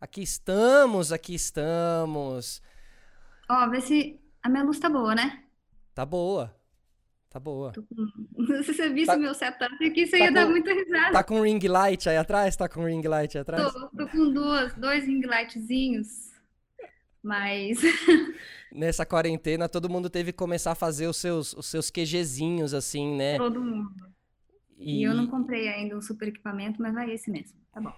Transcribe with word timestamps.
Aqui 0.00 0.22
estamos, 0.22 1.12
aqui 1.12 1.34
estamos. 1.34 2.62
Ó, 3.50 3.68
vê 3.68 3.82
se 3.82 4.18
a 4.42 4.48
minha 4.48 4.62
luz 4.62 4.78
tá 4.78 4.88
boa, 4.88 5.14
né? 5.14 5.44
Tá 5.94 6.06
boa. 6.06 6.56
Tá 7.28 7.38
boa. 7.38 7.72
Se 8.64 8.74
você 8.74 8.88
visse 8.88 9.06
tá... 9.06 9.16
meu 9.16 9.32
setup 9.34 9.84
aqui, 9.84 10.06
você 10.06 10.18
tá 10.18 10.24
ia 10.24 10.28
com... 10.28 10.34
dar 10.34 10.48
muita 10.48 10.72
risada. 10.72 11.12
Tá 11.12 11.22
com 11.22 11.42
ring 11.42 11.60
light 11.68 12.08
aí 12.08 12.16
atrás? 12.16 12.56
Tá 12.56 12.68
com 12.68 12.84
ring 12.86 13.06
light 13.06 13.36
aí 13.36 13.42
atrás? 13.42 13.72
Tô, 13.72 13.88
tô 13.88 14.08
com 14.08 14.32
duas, 14.32 14.74
dois 14.74 15.04
ring 15.04 15.20
lightzinhos. 15.24 16.32
Mas. 17.22 17.78
Nessa 18.72 19.04
quarentena, 19.04 19.68
todo 19.68 19.90
mundo 19.90 20.08
teve 20.08 20.32
que 20.32 20.38
começar 20.38 20.72
a 20.72 20.74
fazer 20.74 21.06
os 21.06 21.18
seus, 21.18 21.52
os 21.52 21.66
seus 21.66 21.90
QGzinhos, 21.90 22.72
assim, 22.72 23.14
né? 23.16 23.36
Todo 23.36 23.62
mundo. 23.62 24.10
E... 24.78 25.00
e 25.00 25.02
eu 25.04 25.14
não 25.14 25.26
comprei 25.26 25.68
ainda 25.68 25.96
um 25.96 26.00
super 26.00 26.28
equipamento, 26.28 26.80
mas 26.80 26.94
vai 26.94 27.12
esse 27.12 27.30
mesmo. 27.30 27.60
Tá 27.70 27.80
bom. 27.80 27.94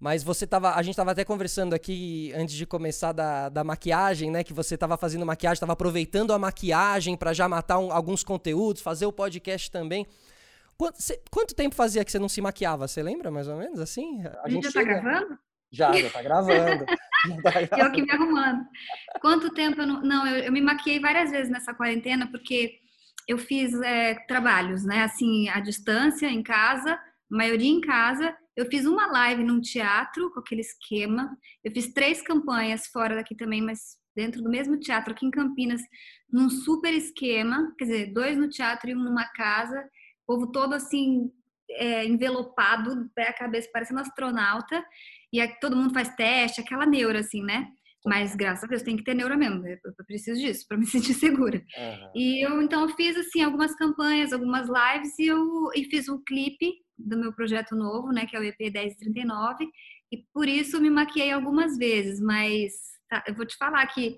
Mas 0.00 0.22
você 0.22 0.46
tava. 0.46 0.74
A 0.74 0.82
gente 0.82 0.94
tava 0.94 1.10
até 1.10 1.24
conversando 1.24 1.74
aqui 1.74 2.32
antes 2.34 2.54
de 2.54 2.64
começar 2.64 3.12
da, 3.12 3.48
da 3.48 3.64
maquiagem, 3.64 4.30
né? 4.30 4.44
Que 4.44 4.52
você 4.52 4.76
tava 4.76 4.96
fazendo 4.96 5.26
maquiagem, 5.26 5.58
tava 5.58 5.72
aproveitando 5.72 6.32
a 6.32 6.38
maquiagem 6.38 7.16
para 7.16 7.32
já 7.32 7.48
matar 7.48 7.78
um, 7.78 7.90
alguns 7.90 8.22
conteúdos, 8.22 8.80
fazer 8.80 9.06
o 9.06 9.12
podcast 9.12 9.70
também. 9.70 10.06
Quanto, 10.76 11.02
cê, 11.02 11.20
quanto, 11.32 11.54
tempo 11.54 11.74
fazia 11.74 12.04
que 12.04 12.12
você 12.12 12.18
não 12.20 12.28
se 12.28 12.40
maquiava? 12.40 12.86
Você 12.86 13.02
lembra, 13.02 13.32
mais 13.32 13.48
ou 13.48 13.56
menos, 13.56 13.80
assim? 13.80 14.24
A, 14.24 14.42
a 14.44 14.48
gente 14.48 14.64
já 14.64 14.72
tá 14.72 14.80
chega... 14.80 14.94
tá 14.94 15.00
gravando? 15.00 15.38
Já, 15.72 15.92
já 15.92 16.10
tá 16.10 16.22
gravando. 16.22 16.86
já 17.26 17.42
tá 17.42 17.50
gravando. 17.50 17.82
eu 17.82 17.92
que 17.92 18.02
me 18.02 18.10
arrumando. 18.12 18.64
Quanto 19.20 19.52
tempo 19.52 19.80
eu 19.80 19.86
não. 19.86 20.00
Não, 20.02 20.26
eu, 20.28 20.44
eu, 20.44 20.52
me 20.52 20.60
maquiei 20.60 21.00
várias 21.00 21.32
vezes 21.32 21.50
nessa 21.50 21.74
quarentena, 21.74 22.30
porque 22.30 22.78
eu 23.26 23.36
fiz 23.36 23.74
é, 23.82 24.14
trabalhos, 24.28 24.84
né? 24.84 25.02
Assim, 25.02 25.48
à 25.48 25.58
distância, 25.58 26.28
em 26.28 26.42
casa, 26.44 26.96
maioria 27.28 27.72
em 27.72 27.80
casa 27.80 28.32
eu 28.58 28.66
fiz 28.66 28.84
uma 28.86 29.06
live 29.06 29.44
num 29.44 29.60
teatro 29.60 30.32
com 30.32 30.40
aquele 30.40 30.62
esquema. 30.62 31.30
Eu 31.62 31.70
fiz 31.70 31.92
três 31.92 32.20
campanhas 32.20 32.88
fora 32.88 33.14
daqui 33.14 33.36
também, 33.36 33.62
mas 33.62 33.96
dentro 34.16 34.42
do 34.42 34.50
mesmo 34.50 34.76
teatro 34.80 35.12
aqui 35.12 35.24
em 35.24 35.30
Campinas, 35.30 35.80
num 36.28 36.50
super 36.50 36.92
esquema. 36.92 37.72
Quer 37.78 37.84
dizer, 37.84 38.12
dois 38.12 38.36
no 38.36 38.48
teatro 38.48 38.90
e 38.90 38.96
um 38.96 38.98
numa 38.98 39.28
casa. 39.28 39.78
O 40.26 40.34
povo 40.34 40.50
todo 40.50 40.74
assim, 40.74 41.30
é, 41.70 42.04
envelopado, 42.04 43.08
pé 43.14 43.28
a 43.28 43.32
cabeça, 43.32 43.70
parecendo 43.72 44.00
astronauta. 44.00 44.84
E 45.32 45.46
todo 45.60 45.76
mundo 45.76 45.94
faz 45.94 46.12
teste, 46.16 46.60
aquela 46.60 46.84
neura 46.84 47.20
assim, 47.20 47.44
né? 47.44 47.68
Mas 48.04 48.34
graças 48.34 48.64
a 48.64 48.66
Deus 48.66 48.82
tem 48.82 48.96
que 48.96 49.04
ter 49.04 49.14
neura 49.14 49.36
mesmo. 49.36 49.64
Eu 49.68 49.78
preciso 50.04 50.40
disso 50.40 50.66
para 50.66 50.78
me 50.78 50.86
sentir 50.86 51.14
segura. 51.14 51.58
Uhum. 51.58 52.10
E 52.12 52.44
eu 52.44 52.60
então 52.60 52.88
fiz 52.96 53.16
assim 53.16 53.40
algumas 53.40 53.76
campanhas, 53.76 54.32
algumas 54.32 54.66
lives 54.68 55.16
e 55.16 55.28
eu 55.28 55.70
e 55.76 55.84
fiz 55.84 56.08
um 56.08 56.20
clipe 56.24 56.72
do 56.98 57.16
meu 57.16 57.32
projeto 57.32 57.76
novo, 57.76 58.08
né, 58.12 58.26
que 58.26 58.36
é 58.36 58.40
o 58.40 58.44
EP 58.44 58.58
1039, 58.58 59.68
e 60.10 60.18
por 60.32 60.48
isso 60.48 60.80
me 60.80 60.90
maquiei 60.90 61.30
algumas 61.30 61.76
vezes, 61.76 62.20
mas 62.20 62.72
tá, 63.08 63.22
eu 63.26 63.34
vou 63.34 63.46
te 63.46 63.56
falar 63.56 63.86
que 63.86 64.16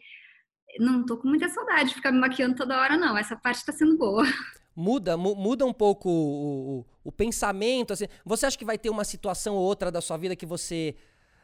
não 0.79 1.05
tô 1.05 1.17
com 1.17 1.29
muita 1.29 1.49
saudade 1.49 1.89
de 1.89 1.95
ficar 1.95 2.13
me 2.13 2.19
maquiando 2.19 2.55
toda 2.55 2.81
hora, 2.81 2.97
não. 2.97 3.17
Essa 3.17 3.37
parte 3.37 3.65
tá 3.65 3.73
sendo 3.73 3.97
boa. 3.97 4.23
Muda, 4.77 5.17
mu 5.17 5.35
muda 5.35 5.67
um 5.67 5.73
pouco 5.73 6.09
o, 6.09 6.79
o, 6.79 6.87
o, 7.05 7.13
pensamento. 7.13 7.93
Assim. 7.93 8.07
Você 8.25 8.47
acha 8.47 8.57
que 8.57 8.65
vai 8.65 8.79
ter 8.79 8.89
uma 8.89 9.05
situação 9.05 9.57
ou 9.57 9.63
outra 9.63 9.91
da 9.91 10.01
sua 10.01 10.17
vida 10.17 10.37
que 10.37 10.47
você 10.47 10.95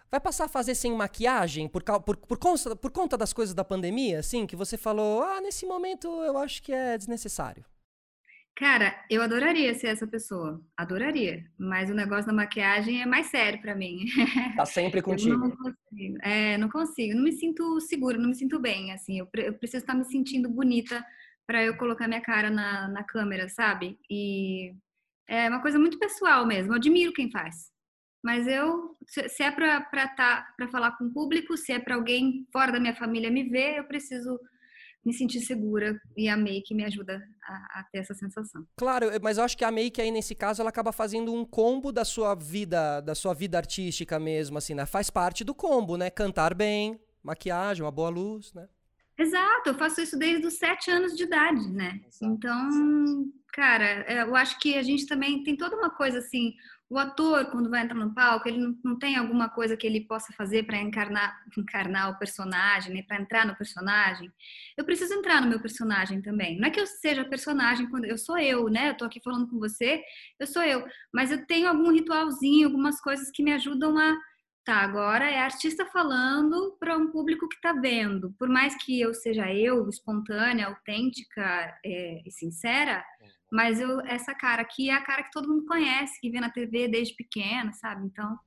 vai 0.08 0.20
passar 0.20 0.44
a 0.44 0.48
fazer 0.48 0.74
sem 0.74 0.92
maquiagem 0.94 1.68
por, 1.68 1.82
por, 1.82 2.16
por, 2.16 2.38
por 2.76 2.90
conta 2.90 3.16
das 3.18 3.32
coisas 3.32 3.54
da 3.54 3.64
pandemia? 3.64 4.20
Assim, 4.20 4.46
que 4.46 4.54
você 4.54 4.78
falou, 4.78 5.22
ah, 5.22 5.40
nesse 5.40 5.66
momento 5.66 6.06
eu 6.22 6.38
acho 6.38 6.62
que 6.62 6.72
é 6.72 6.96
desnecessário. 6.96 7.64
Cara, 8.56 9.04
eu 9.10 9.20
adoraria 9.20 9.74
ser 9.74 9.88
essa 9.88 10.06
pessoa, 10.06 10.64
adoraria. 10.74 11.44
Mas 11.58 11.90
o 11.90 11.94
negócio 11.94 12.26
da 12.26 12.32
maquiagem 12.32 13.02
é 13.02 13.06
mais 13.06 13.26
sério 13.26 13.60
para 13.60 13.74
mim. 13.74 14.06
Tá 14.56 14.64
sempre 14.64 15.02
contigo. 15.04 15.36
não 15.36 15.50
consigo. 15.50 16.18
É, 16.22 16.56
não 16.56 16.70
consigo. 16.70 17.14
Não 17.14 17.22
me 17.22 17.32
sinto 17.32 17.78
segura, 17.82 18.16
não 18.16 18.30
me 18.30 18.34
sinto 18.34 18.58
bem. 18.58 18.92
Assim, 18.92 19.18
eu, 19.18 19.28
eu 19.34 19.52
preciso 19.52 19.82
estar 19.82 19.94
me 19.94 20.04
sentindo 20.04 20.48
bonita 20.48 21.04
para 21.46 21.62
eu 21.62 21.76
colocar 21.76 22.08
minha 22.08 22.22
cara 22.22 22.48
na, 22.48 22.88
na 22.88 23.04
câmera, 23.04 23.46
sabe? 23.46 23.98
E 24.10 24.74
é 25.28 25.50
uma 25.50 25.60
coisa 25.60 25.78
muito 25.78 25.98
pessoal 25.98 26.46
mesmo. 26.46 26.72
Eu 26.72 26.76
admiro 26.76 27.12
quem 27.12 27.30
faz. 27.30 27.70
Mas 28.24 28.48
eu, 28.48 28.96
se 29.06 29.42
é 29.42 29.50
para 29.50 29.82
tá, 30.16 30.48
para 30.56 30.68
falar 30.68 30.96
com 30.96 31.04
o 31.04 31.12
público, 31.12 31.58
se 31.58 31.72
é 31.72 31.78
para 31.78 31.94
alguém 31.94 32.46
fora 32.50 32.72
da 32.72 32.80
minha 32.80 32.96
família 32.96 33.30
me 33.30 33.44
ver, 33.44 33.76
eu 33.76 33.84
preciso 33.84 34.40
me 35.06 35.14
sentir 35.14 35.40
segura 35.40 35.96
e 36.16 36.28
a 36.28 36.36
make 36.36 36.74
me 36.74 36.84
ajuda 36.84 37.22
a, 37.44 37.78
a, 37.78 37.84
ter 37.92 37.98
essa 37.98 38.12
sensação. 38.12 38.66
Claro, 38.76 39.06
mas 39.22 39.38
eu 39.38 39.44
acho 39.44 39.56
que 39.56 39.64
a 39.64 39.70
make 39.70 40.00
aí 40.00 40.10
nesse 40.10 40.34
caso 40.34 40.60
ela 40.60 40.70
acaba 40.70 40.90
fazendo 40.90 41.32
um 41.32 41.44
combo 41.44 41.92
da 41.92 42.04
sua 42.04 42.34
vida, 42.34 43.00
da 43.00 43.14
sua 43.14 43.32
vida 43.32 43.56
artística 43.56 44.18
mesmo, 44.18 44.58
assim, 44.58 44.74
né? 44.74 44.84
Faz 44.84 45.08
parte 45.08 45.44
do 45.44 45.54
combo, 45.54 45.96
né? 45.96 46.10
Cantar 46.10 46.54
bem, 46.54 47.00
maquiagem, 47.22 47.84
uma 47.84 47.92
boa 47.92 48.08
luz, 48.08 48.52
né? 48.52 48.66
Exato, 49.16 49.70
eu 49.70 49.74
faço 49.74 50.00
isso 50.00 50.18
desde 50.18 50.44
os 50.44 50.54
sete 50.54 50.90
anos 50.90 51.16
de 51.16 51.22
idade, 51.22 51.70
né? 51.70 52.00
Exato, 52.06 52.34
então, 52.34 52.68
exato. 52.68 53.32
cara, 53.52 53.84
é, 53.84 54.22
eu 54.22 54.34
acho 54.34 54.58
que 54.58 54.76
a 54.76 54.82
gente 54.82 55.06
também 55.06 55.42
tem 55.44 55.56
toda 55.56 55.76
uma 55.76 55.90
coisa 55.90 56.18
assim, 56.18 56.52
o 56.88 56.98
ator, 56.98 57.46
quando 57.46 57.68
vai 57.68 57.82
entrar 57.82 57.96
no 57.96 58.14
palco, 58.14 58.48
ele 58.48 58.58
não, 58.58 58.78
não 58.84 58.98
tem 58.98 59.16
alguma 59.16 59.48
coisa 59.48 59.76
que 59.76 59.86
ele 59.86 60.06
possa 60.06 60.32
fazer 60.32 60.64
para 60.64 60.78
encarnar, 60.78 61.42
encarnar 61.58 62.10
o 62.10 62.18
personagem, 62.18 62.94
né? 62.94 63.02
para 63.02 63.20
entrar 63.20 63.44
no 63.44 63.56
personagem. 63.56 64.32
Eu 64.76 64.84
preciso 64.84 65.14
entrar 65.14 65.40
no 65.42 65.48
meu 65.48 65.60
personagem 65.60 66.22
também. 66.22 66.58
Não 66.58 66.68
é 66.68 66.70
que 66.70 66.80
eu 66.80 66.86
seja 66.86 67.24
personagem 67.24 67.88
quando 67.90 68.04
eu 68.04 68.16
sou 68.16 68.38
eu, 68.38 68.68
né? 68.68 68.90
Eu 68.90 68.96
tô 68.96 69.04
aqui 69.04 69.20
falando 69.22 69.48
com 69.48 69.58
você, 69.58 70.00
eu 70.38 70.46
sou 70.46 70.62
eu, 70.62 70.86
mas 71.12 71.32
eu 71.32 71.44
tenho 71.46 71.68
algum 71.68 71.90
ritualzinho, 71.90 72.66
algumas 72.66 73.00
coisas 73.00 73.30
que 73.30 73.42
me 73.42 73.52
ajudam 73.52 73.98
a 73.98 74.16
tá, 74.64 74.78
agora 74.78 75.30
é 75.30 75.38
artista 75.38 75.86
falando 75.86 76.76
para 76.80 76.96
um 76.96 77.08
público 77.12 77.48
que 77.48 77.54
está 77.54 77.72
vendo. 77.72 78.34
Por 78.36 78.48
mais 78.48 78.76
que 78.84 79.00
eu 79.00 79.14
seja 79.14 79.52
eu, 79.54 79.88
espontânea, 79.88 80.66
autêntica 80.66 81.78
é, 81.84 82.20
e 82.26 82.30
sincera, 82.32 83.04
mas 83.50 83.80
eu, 83.80 84.00
essa 84.00 84.34
cara 84.34 84.62
aqui 84.62 84.90
é 84.90 84.94
a 84.94 85.02
cara 85.02 85.22
que 85.22 85.30
todo 85.30 85.48
mundo 85.48 85.66
conhece, 85.66 86.20
que 86.20 86.30
vê 86.30 86.40
na 86.40 86.50
TV 86.50 86.88
desde 86.88 87.14
pequena, 87.14 87.72
sabe? 87.72 88.06
Então. 88.06 88.38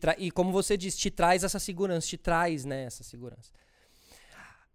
Tra... 0.00 0.14
E 0.18 0.30
como 0.30 0.52
você 0.52 0.76
disse, 0.76 0.98
te 0.98 1.10
traz 1.10 1.42
essa 1.42 1.58
segurança, 1.58 2.06
te 2.06 2.16
traz, 2.16 2.64
né, 2.64 2.84
essa 2.84 3.02
segurança. 3.02 3.50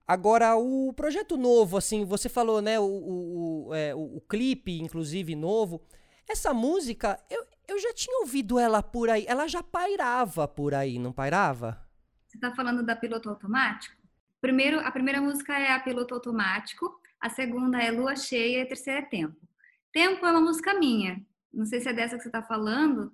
Agora, 0.07 0.55
o 0.55 0.93
projeto 0.93 1.37
novo, 1.37 1.77
assim, 1.77 2.05
você 2.05 2.29
falou, 2.29 2.61
né, 2.61 2.79
o, 2.79 2.83
o, 2.83 3.67
o, 3.67 3.75
é, 3.75 3.93
o, 3.93 4.17
o 4.17 4.21
clipe, 4.21 4.79
inclusive, 4.79 5.35
novo. 5.35 5.81
Essa 6.29 6.53
música, 6.53 7.19
eu, 7.29 7.45
eu 7.67 7.79
já 7.79 7.93
tinha 7.93 8.19
ouvido 8.19 8.57
ela 8.57 8.81
por 8.81 9.09
aí. 9.09 9.25
Ela 9.27 9.47
já 9.47 9.61
pairava 9.61 10.47
por 10.47 10.73
aí, 10.73 10.97
não 10.97 11.11
pairava? 11.11 11.85
Você 12.25 12.37
tá 12.37 12.53
falando 12.53 12.83
da 12.83 12.95
Piloto 12.95 13.29
Automático? 13.29 13.95
Primeiro, 14.39 14.79
a 14.79 14.91
primeira 14.91 15.21
música 15.21 15.57
é 15.57 15.71
a 15.71 15.79
Piloto 15.79 16.13
Automático, 16.13 16.99
a 17.19 17.29
segunda 17.29 17.81
é 17.81 17.91
Lua 17.91 18.15
Cheia 18.15 18.59
e 18.59 18.61
a 18.61 18.67
terceira 18.67 18.99
é 18.99 19.03
Tempo. 19.03 19.46
Tempo 19.91 20.25
é 20.25 20.31
uma 20.31 20.41
música 20.41 20.73
minha. 20.73 21.21
Não 21.53 21.65
sei 21.65 21.79
se 21.79 21.89
é 21.89 21.93
dessa 21.93 22.17
que 22.17 22.21
você 22.21 22.29
está 22.29 22.43
falando, 22.43 23.11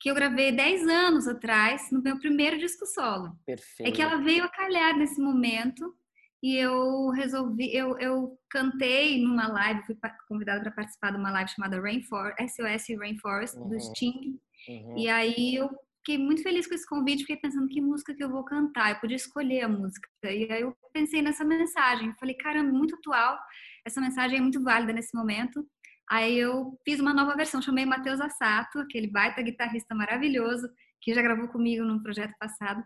que 0.00 0.10
eu 0.10 0.14
gravei 0.14 0.52
10 0.52 0.86
anos 0.88 1.28
atrás, 1.28 1.90
no 1.90 2.02
meu 2.02 2.18
primeiro 2.18 2.58
disco 2.58 2.86
solo. 2.86 3.32
Perfeito. 3.46 3.88
É 3.88 3.92
que 3.92 4.02
ela 4.02 4.16
veio 4.16 4.44
a 4.44 4.48
calhar 4.48 4.96
nesse 4.96 5.20
momento 5.20 5.94
e 6.42 6.56
eu 6.56 7.08
resolvi, 7.08 7.74
eu, 7.74 7.98
eu 7.98 8.38
cantei 8.50 9.18
numa 9.22 9.48
live, 9.48 9.86
fui 9.86 9.96
convidada 10.28 10.60
para 10.60 10.72
participar 10.72 11.12
de 11.12 11.16
uma 11.16 11.30
live 11.30 11.50
chamada 11.50 11.80
Rainforest, 11.80 12.36
SOS 12.38 12.98
Rainforest, 12.98 13.56
uhum. 13.56 13.68
do 13.70 13.80
Sting. 13.80 14.38
Uhum. 14.68 14.98
E 14.98 15.08
aí 15.08 15.54
eu 15.54 15.70
fiquei 16.00 16.18
muito 16.18 16.42
feliz 16.42 16.66
com 16.66 16.74
esse 16.74 16.86
convite, 16.86 17.20
fiquei 17.20 17.38
pensando 17.38 17.66
que 17.66 17.80
música 17.80 18.14
que 18.14 18.22
eu 18.22 18.28
vou 18.28 18.44
cantar, 18.44 18.90
eu 18.90 19.00
podia 19.00 19.16
escolher 19.16 19.62
a 19.62 19.68
música. 19.68 20.06
E 20.22 20.52
aí 20.52 20.60
eu 20.60 20.76
pensei 20.92 21.22
nessa 21.22 21.44
mensagem, 21.44 22.14
falei, 22.20 22.34
caramba, 22.34 22.70
muito 22.70 22.94
atual, 22.96 23.38
essa 23.86 24.02
mensagem 24.02 24.36
é 24.36 24.42
muito 24.42 24.62
válida 24.62 24.92
nesse 24.92 25.16
momento. 25.16 25.66
Aí 26.10 26.38
eu 26.38 26.78
fiz 26.84 27.00
uma 27.00 27.14
nova 27.14 27.34
versão, 27.34 27.62
chamei 27.62 27.86
Matheus 27.86 28.20
Assato, 28.20 28.78
aquele 28.78 29.10
baita 29.10 29.42
guitarrista 29.42 29.94
maravilhoso 29.94 30.68
que 31.00 31.14
já 31.14 31.22
gravou 31.22 31.48
comigo 31.48 31.84
num 31.84 32.02
projeto 32.02 32.34
passado. 32.38 32.82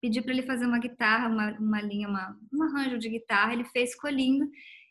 Pedi 0.00 0.20
para 0.20 0.32
ele 0.32 0.42
fazer 0.42 0.66
uma 0.66 0.78
guitarra, 0.78 1.28
uma, 1.28 1.50
uma 1.58 1.80
linha, 1.80 2.08
uma, 2.08 2.36
um 2.52 2.62
arranjo 2.62 2.98
de 2.98 3.08
guitarra. 3.08 3.52
Ele 3.52 3.64
fez, 3.64 3.92
ficou 3.92 4.10
lindo. 4.10 4.48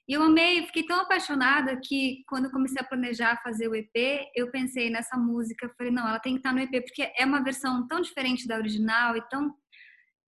E 0.07 0.13
eu 0.13 0.23
amei, 0.23 0.65
fiquei 0.65 0.83
tão 0.83 1.00
apaixonada 1.00 1.79
que 1.83 2.23
quando 2.27 2.45
eu 2.45 2.51
comecei 2.51 2.81
a 2.81 2.83
planejar 2.83 3.41
fazer 3.44 3.67
o 3.67 3.75
EP, 3.75 4.27
eu 4.35 4.50
pensei 4.50 4.89
nessa 4.89 5.17
música. 5.17 5.71
Falei, 5.77 5.91
não, 5.91 6.07
ela 6.07 6.19
tem 6.19 6.33
que 6.33 6.39
estar 6.39 6.53
no 6.53 6.59
EP, 6.59 6.83
porque 6.83 7.11
é 7.15 7.25
uma 7.25 7.44
versão 7.44 7.88
tão 7.88 8.01
diferente 8.01 8.47
da 8.47 8.57
original 8.57 9.15
e 9.15 9.21
tão, 9.29 9.53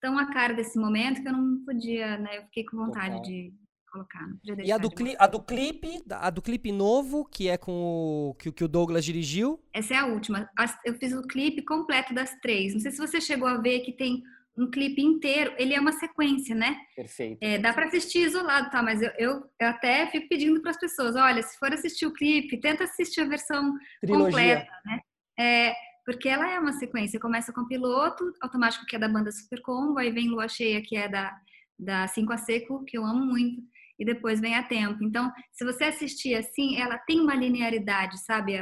tão 0.00 0.18
a 0.18 0.30
cara 0.32 0.52
desse 0.52 0.78
momento 0.78 1.22
que 1.22 1.28
eu 1.28 1.32
não 1.32 1.64
podia, 1.64 2.18
né? 2.18 2.38
Eu 2.38 2.42
fiquei 2.44 2.64
com 2.64 2.76
vontade 2.76 3.22
de, 3.22 3.52
colocar. 3.92 4.26
E 4.64 4.72
a 4.72 4.78
do, 4.78 4.90
cli 4.90 5.14
a 5.18 5.26
do 5.26 5.40
clipe, 5.40 6.02
a 6.10 6.30
do 6.30 6.40
clipe 6.40 6.72
novo, 6.72 7.24
que 7.24 7.48
é 7.48 7.58
com 7.58 8.30
o 8.30 8.34
que, 8.34 8.50
que 8.50 8.64
o 8.64 8.68
Douglas 8.68 9.04
dirigiu? 9.04 9.62
Essa 9.72 9.94
é 9.94 9.96
a 9.98 10.06
última. 10.06 10.48
Eu 10.84 10.94
fiz 10.94 11.12
o 11.12 11.22
clipe 11.22 11.62
completo 11.62 12.14
das 12.14 12.34
três. 12.40 12.72
Não 12.72 12.80
sei 12.80 12.90
se 12.90 12.98
você 12.98 13.20
chegou 13.20 13.46
a 13.46 13.58
ver 13.58 13.80
que 13.80 13.92
tem 13.92 14.22
um 14.56 14.70
clipe 14.70 15.02
inteiro. 15.02 15.54
Ele 15.58 15.74
é 15.74 15.80
uma 15.80 15.92
sequência, 15.92 16.54
né? 16.54 16.76
Perfeito. 16.96 17.38
É, 17.40 17.58
dá 17.58 17.72
para 17.72 17.86
assistir 17.86 18.26
isolado, 18.26 18.70
tá? 18.70 18.82
Mas 18.82 19.02
eu, 19.02 19.10
eu, 19.18 19.44
eu 19.60 19.68
até 19.68 20.06
fico 20.06 20.28
pedindo 20.28 20.60
para 20.60 20.70
as 20.70 20.78
pessoas, 20.78 21.14
olha, 21.14 21.42
se 21.42 21.58
for 21.58 21.72
assistir 21.72 22.06
o 22.06 22.12
clipe, 22.12 22.60
tenta 22.60 22.84
assistir 22.84 23.20
a 23.20 23.28
versão 23.28 23.74
Trilogia. 24.00 24.26
completa, 24.26 24.72
né? 24.84 25.00
É, 25.38 25.74
porque 26.04 26.28
ela 26.28 26.50
é 26.50 26.58
uma 26.58 26.72
sequência. 26.72 27.20
Começa 27.20 27.52
com 27.52 27.66
piloto, 27.66 28.32
automático 28.40 28.86
que 28.86 28.96
é 28.96 28.98
da 28.98 29.08
banda 29.08 29.30
Super 29.30 29.60
Combo, 29.62 29.98
aí 29.98 30.10
vem 30.10 30.28
Lua 30.28 30.48
Cheia, 30.48 30.82
que 30.82 30.96
é 30.96 31.08
da, 31.08 31.34
da 31.78 32.06
Cinco 32.08 32.32
a 32.32 32.36
Seco, 32.36 32.84
que 32.84 32.98
eu 32.98 33.04
amo 33.04 33.24
muito, 33.24 33.62
e 34.02 34.04
depois 34.04 34.40
vem 34.40 34.56
a 34.56 34.64
Tempo. 34.64 35.04
Então, 35.04 35.30
se 35.52 35.64
você 35.64 35.84
assistir 35.84 36.34
assim, 36.34 36.76
ela 36.76 36.98
tem 36.98 37.20
uma 37.20 37.36
linearidade, 37.36 38.22
sabe? 38.24 38.58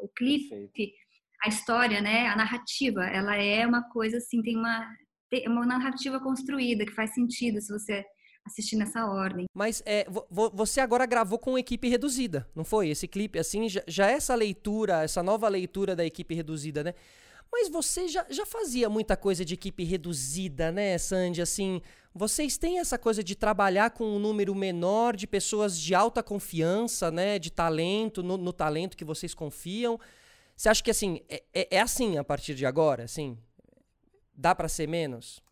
o 0.00 0.08
clipe, 0.08 0.94
a 1.44 1.48
história, 1.48 2.00
né? 2.00 2.28
A 2.28 2.36
narrativa, 2.36 3.04
ela 3.04 3.36
é 3.36 3.66
uma 3.66 3.82
coisa 3.90 4.16
assim, 4.16 4.40
tem 4.40 4.56
uma, 4.56 4.88
tem 5.30 5.46
uma 5.46 5.66
narrativa 5.66 6.18
construída 6.20 6.86
que 6.86 6.94
faz 6.94 7.12
sentido 7.12 7.60
se 7.60 7.70
você 7.70 8.02
assistir 8.46 8.76
nessa 8.76 9.04
ordem. 9.06 9.44
Mas 9.54 9.82
é, 9.84 10.06
você 10.30 10.80
agora 10.80 11.04
gravou 11.04 11.38
com 11.38 11.58
equipe 11.58 11.88
reduzida, 11.88 12.48
não 12.54 12.64
foi? 12.64 12.88
Esse 12.88 13.06
clipe, 13.06 13.38
assim, 13.38 13.68
já, 13.68 13.82
já 13.86 14.10
é 14.10 14.14
essa 14.14 14.34
leitura, 14.34 15.02
essa 15.02 15.22
nova 15.22 15.48
leitura 15.48 15.94
da 15.94 16.04
equipe 16.04 16.34
reduzida, 16.34 16.82
né? 16.82 16.94
Mas 17.52 17.68
você 17.68 18.08
já, 18.08 18.24
já 18.30 18.46
fazia 18.46 18.88
muita 18.88 19.14
coisa 19.14 19.44
de 19.44 19.52
equipe 19.52 19.84
reduzida, 19.84 20.72
né, 20.72 20.96
Sandy? 20.96 21.42
Assim, 21.42 21.82
vocês 22.14 22.56
têm 22.56 22.78
essa 22.78 22.98
coisa 22.98 23.22
de 23.22 23.36
trabalhar 23.36 23.90
com 23.90 24.04
um 24.04 24.18
número 24.18 24.54
menor 24.54 25.14
de 25.14 25.26
pessoas 25.26 25.78
de 25.78 25.94
alta 25.94 26.22
confiança, 26.22 27.10
né? 27.10 27.38
De 27.38 27.52
talento, 27.52 28.22
no, 28.22 28.38
no 28.38 28.54
talento 28.54 28.96
que 28.96 29.04
vocês 29.04 29.34
confiam. 29.34 30.00
Você 30.56 30.70
acha 30.70 30.82
que, 30.82 30.90
assim, 30.90 31.20
é, 31.28 31.42
é, 31.52 31.76
é 31.76 31.80
assim 31.80 32.16
a 32.16 32.24
partir 32.24 32.54
de 32.54 32.64
agora, 32.64 33.04
assim? 33.04 33.36
Dá 34.34 34.54
para 34.54 34.68
ser 34.68 34.88
menos? 34.88 35.42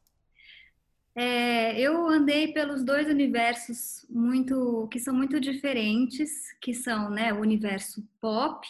É, 1.15 1.79
eu 1.79 2.09
andei 2.09 2.53
pelos 2.53 2.83
dois 2.83 3.09
universos 3.09 4.07
muito 4.09 4.89
que 4.91 4.99
são 4.99 5.13
muito 5.13 5.39
diferentes, 5.39 6.31
que 6.63 6.73
são 6.73 7.11
né, 7.11 7.31
o 7.33 7.41
universo 7.41 8.03
pop, 8.21 8.67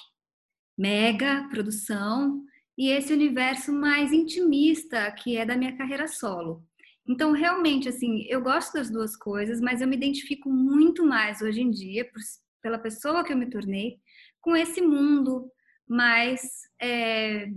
mega 0.77 1.47
produção, 1.49 2.43
e 2.81 2.89
esse 2.89 3.13
universo 3.13 3.75
mais 3.75 4.11
intimista, 4.11 5.13
que 5.13 5.37
é 5.37 5.45
da 5.45 5.55
minha 5.55 5.77
carreira 5.77 6.09
solo. 6.09 6.65
Então, 7.07 7.33
realmente, 7.33 7.91
assim, 7.91 8.25
eu 8.27 8.41
gosto 8.41 8.73
das 8.73 8.89
duas 8.91 9.15
coisas, 9.15 9.61
mas 9.61 9.83
eu 9.83 9.87
me 9.87 9.97
identifico 9.97 10.49
muito 10.49 11.05
mais 11.05 11.43
hoje 11.43 11.61
em 11.61 11.71
dia, 11.71 12.07
por, 12.07 12.23
pela 12.63 12.79
pessoa 12.79 13.23
que 13.23 13.35
eu 13.35 13.37
me 13.37 13.51
tornei, 13.51 13.99
com 14.41 14.57
esse 14.57 14.81
mundo 14.81 15.53
mais 15.87 16.41
é, 16.81 17.49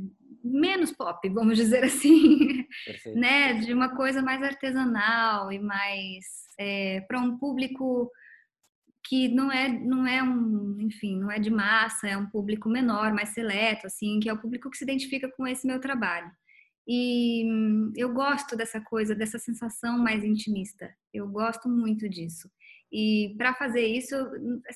menos 0.44 0.92
pop, 0.92 1.30
vamos 1.30 1.56
dizer 1.56 1.86
assim, 1.86 2.66
né? 3.16 3.54
De 3.54 3.74
uma 3.74 3.96
coisa 3.96 4.22
mais 4.22 4.44
artesanal 4.44 5.50
e 5.54 5.58
mais 5.58 6.26
é, 6.60 7.00
para 7.08 7.22
um 7.22 7.38
público 7.38 8.12
que 9.06 9.28
não 9.28 9.52
é 9.52 9.68
não 9.68 10.08
é 10.08 10.24
um, 10.24 10.78
enfim, 10.80 11.20
não 11.20 11.32
é 11.32 11.40
de 11.40 11.50
massa, 11.50 12.08
é 12.08 12.18
um 12.18 12.30
público 12.30 12.70
menor, 12.70 13.14
mais 13.14 13.30
seleto, 13.30 13.88
assim, 13.88 14.20
que 14.20 14.30
é 14.30 14.34
o 14.34 14.40
público 14.40 14.70
que 14.70 14.78
se 14.78 14.84
identifica 14.84 15.30
com 15.32 15.46
esse 15.46 15.68
meu 15.68 15.80
trabalho. 15.80 16.32
E 16.88 17.46
hum, 17.46 17.94
eu 17.96 18.14
gosto 18.14 18.56
dessa 18.56 18.82
coisa, 18.82 19.16
dessa 19.16 19.40
sensação 19.40 19.98
mais 19.98 20.24
intimista. 20.24 20.94
Eu 21.14 21.28
gosto 21.28 21.70
muito 21.70 22.10
disso. 22.10 22.50
E 22.92 23.34
para 23.38 23.54
fazer 23.56 23.86
isso, 23.86 24.14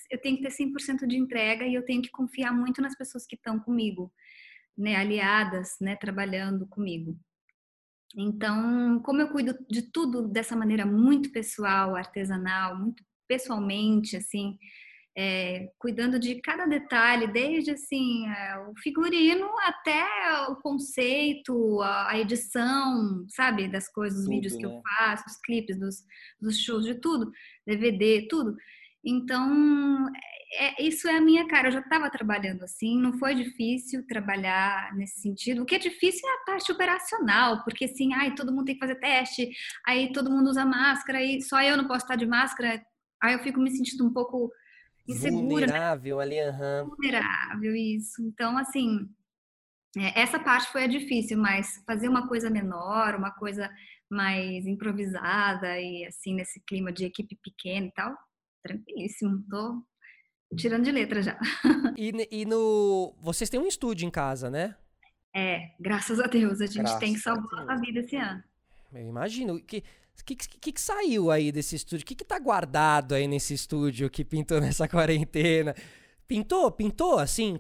eu 0.10 0.20
tenho 0.22 0.38
que 0.38 0.44
ter 0.44 0.52
100% 0.52 1.06
de 1.06 1.18
entrega 1.18 1.66
e 1.66 1.76
eu 1.76 1.86
tenho 1.86 2.02
que 2.02 2.10
confiar 2.10 2.52
muito 2.52 2.82
nas 2.82 2.98
pessoas 2.98 3.26
que 3.28 3.36
estão 3.36 3.60
comigo 3.60 4.12
né, 4.78 4.96
aliadas, 4.96 5.76
né, 5.82 5.96
trabalhando 5.96 6.66
comigo. 6.68 7.18
Então, 8.16 9.00
como 9.04 9.22
eu 9.22 9.30
cuido 9.30 9.56
de 9.70 9.84
tudo 9.92 10.28
dessa 10.28 10.56
maneira 10.56 10.86
muito 10.86 11.32
pessoal, 11.32 11.96
artesanal, 11.96 12.80
muito 12.80 13.04
pessoalmente, 13.28 14.16
assim, 14.16 14.58
é, 15.18 15.72
cuidando 15.80 16.20
de 16.20 16.36
cada 16.42 16.68
detalhe, 16.68 17.26
desde 17.28 17.72
assim 17.72 18.28
é, 18.30 18.60
o 18.60 18.74
figurino 18.78 19.50
até 19.62 20.06
o 20.50 20.56
conceito, 20.58 21.82
a, 21.82 22.12
a 22.12 22.20
edição, 22.20 23.26
sabe, 23.30 23.68
das 23.68 23.90
coisas, 23.90 24.20
os 24.20 24.28
vídeos 24.28 24.56
que 24.56 24.64
eu 24.64 24.70
né? 24.70 24.82
faço, 24.84 25.24
os 25.28 25.38
clipes 25.38 25.80
dos, 25.80 26.04
dos 26.40 26.60
shows, 26.60 26.86
de 26.86 26.96
tudo, 26.96 27.32
DVD, 27.66 28.28
tudo. 28.30 28.56
Então, 29.04 30.08
é, 30.54 30.84
isso 30.84 31.08
é 31.08 31.18
a 31.18 31.22
minha 31.22 31.48
cara. 31.48 31.70
Eu 31.70 31.72
já 31.72 31.80
estava 31.80 32.12
trabalhando 32.12 32.64
assim, 32.64 33.00
não 33.02 33.18
foi 33.18 33.34
difícil 33.34 34.06
trabalhar 34.06 34.96
nesse 34.96 35.20
sentido. 35.22 35.64
O 35.64 35.66
que 35.66 35.76
é 35.76 35.80
difícil 35.80 36.28
é 36.28 36.34
a 36.34 36.46
parte 36.46 36.72
operacional, 36.72 37.64
porque 37.64 37.86
assim, 37.86 38.14
ai, 38.14 38.36
todo 38.36 38.52
mundo 38.52 38.66
tem 38.66 38.76
que 38.76 38.82
fazer 38.82 39.00
teste, 39.00 39.50
aí 39.86 40.12
todo 40.12 40.30
mundo 40.30 40.50
usa 40.50 40.66
máscara, 40.66 41.24
e 41.24 41.42
só 41.42 41.62
eu 41.62 41.76
não 41.76 41.88
posso 41.88 42.06
estar 42.06 42.16
de 42.16 42.28
máscara. 42.28 42.84
Aí 43.22 43.34
eu 43.34 43.40
fico 43.40 43.60
me 43.60 43.72
sentindo 43.72 44.06
um 44.06 44.14
pouco 44.14 44.52
insegura. 45.08 45.42
Né? 45.42 45.48
Vulnerável 45.48 46.18
né? 46.18 46.24
ali, 46.24 46.42
uhum. 46.42 46.90
Vulnerável, 46.90 47.76
isso. 47.76 48.22
Então, 48.22 48.58
assim, 48.58 49.10
é, 49.98 50.22
essa 50.22 50.40
parte 50.40 50.72
foi 50.72 50.84
a 50.84 50.88
difícil, 50.88 51.38
mas 51.38 51.82
fazer 51.86 52.08
uma 52.08 52.28
coisa 52.28 52.50
menor, 52.50 53.16
uma 53.16 53.32
coisa 53.32 53.70
mais 54.10 54.66
improvisada 54.66 55.80
e 55.80 56.06
assim, 56.06 56.34
nesse 56.34 56.62
clima 56.66 56.92
de 56.92 57.06
equipe 57.06 57.38
pequena 57.44 57.88
e 57.88 57.92
tal, 57.92 58.16
tranquilíssimo. 58.64 59.44
Tô 59.50 59.84
tirando 60.56 60.84
de 60.84 60.92
letra 60.92 61.22
já. 61.22 61.40
E, 61.98 62.12
e 62.32 62.46
no. 62.46 63.16
Vocês 63.20 63.50
têm 63.50 63.60
um 63.60 63.66
estúdio 63.66 64.06
em 64.06 64.12
casa, 64.12 64.52
né? 64.52 64.76
É, 65.36 65.72
graças 65.80 66.20
a 66.20 66.28
Deus. 66.28 66.62
A 66.62 66.68
gente 66.68 66.84
graças 66.84 67.00
tem 67.00 67.14
que 67.16 67.20
salvar 67.20 67.68
a 67.68 67.76
vida 67.78 68.02
esse 68.02 68.16
ano. 68.16 68.44
Eu 69.02 69.08
imagino. 69.08 69.60
Que, 69.62 69.84
que, 70.26 70.36
que, 70.36 70.72
que 70.72 70.82
saiu 70.82 71.32
aí 71.32 71.52
desse 71.52 71.76
estúdio? 71.76 72.04
O 72.04 72.08
que, 72.08 72.16
que 72.16 72.26
tá 72.26 72.40
guardado 72.40 73.14
aí 73.14 73.28
nesse 73.28 73.54
estúdio 73.54 74.10
que 74.10 74.26
pintou 74.26 74.60
nessa 74.62 74.88
quarentena? 74.88 75.76
Pintou? 76.28 76.70
Pintou 76.72 77.20
assim? 77.20 77.58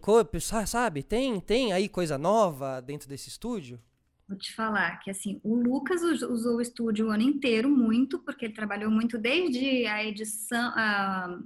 Sabe? 0.66 1.04
Tem, 1.04 1.40
tem 1.40 1.72
aí 1.72 1.88
coisa 1.88 2.18
nova 2.18 2.82
dentro 2.82 3.08
desse 3.08 3.30
estúdio? 3.30 3.80
Vou 4.28 4.38
te 4.38 4.54
falar 4.54 5.00
que 5.00 5.10
assim, 5.10 5.40
o 5.42 5.56
Lucas 5.56 6.02
usou 6.04 6.58
o 6.58 6.62
estúdio 6.62 7.08
o 7.08 7.12
ano 7.12 7.24
inteiro 7.24 7.70
muito, 7.70 8.20
porque 8.20 8.44
ele 8.44 8.54
trabalhou 8.54 8.92
muito 8.92 9.18
desde 9.18 9.86
a 9.86 10.04
edição, 10.04 10.74
a, 10.76 11.40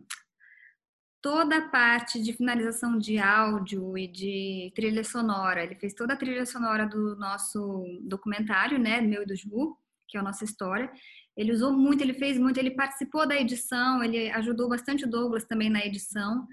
toda 1.21 1.57
a 1.57 1.69
parte 1.69 2.19
de 2.19 2.33
finalização 2.33 2.97
de 2.97 3.19
áudio 3.19 3.95
e 3.95 4.07
de 4.07 4.71
trilha 4.75 5.03
sonora. 5.03 5.63
Ele 5.63 5.75
fez 5.75 5.93
toda 5.93 6.13
a 6.13 6.17
trilha 6.17 6.43
sonora 6.43 6.87
do 6.87 7.15
nosso 7.17 7.85
documentário, 8.01 8.79
né, 8.79 8.99
meu 8.99 9.21
e 9.21 9.25
do 9.27 9.35
Ju, 9.35 9.77
que 10.11 10.17
é 10.17 10.19
a 10.19 10.23
nossa 10.23 10.43
história. 10.43 10.91
Ele 11.35 11.53
usou 11.53 11.71
muito, 11.71 12.03
ele 12.03 12.13
fez 12.13 12.37
muito, 12.37 12.59
ele 12.59 12.71
participou 12.71 13.25
da 13.25 13.39
edição, 13.39 14.03
ele 14.03 14.29
ajudou 14.31 14.67
bastante 14.67 15.05
o 15.05 15.09
Douglas 15.09 15.45
também 15.45 15.69
na 15.69 15.85
edição. 15.85 16.45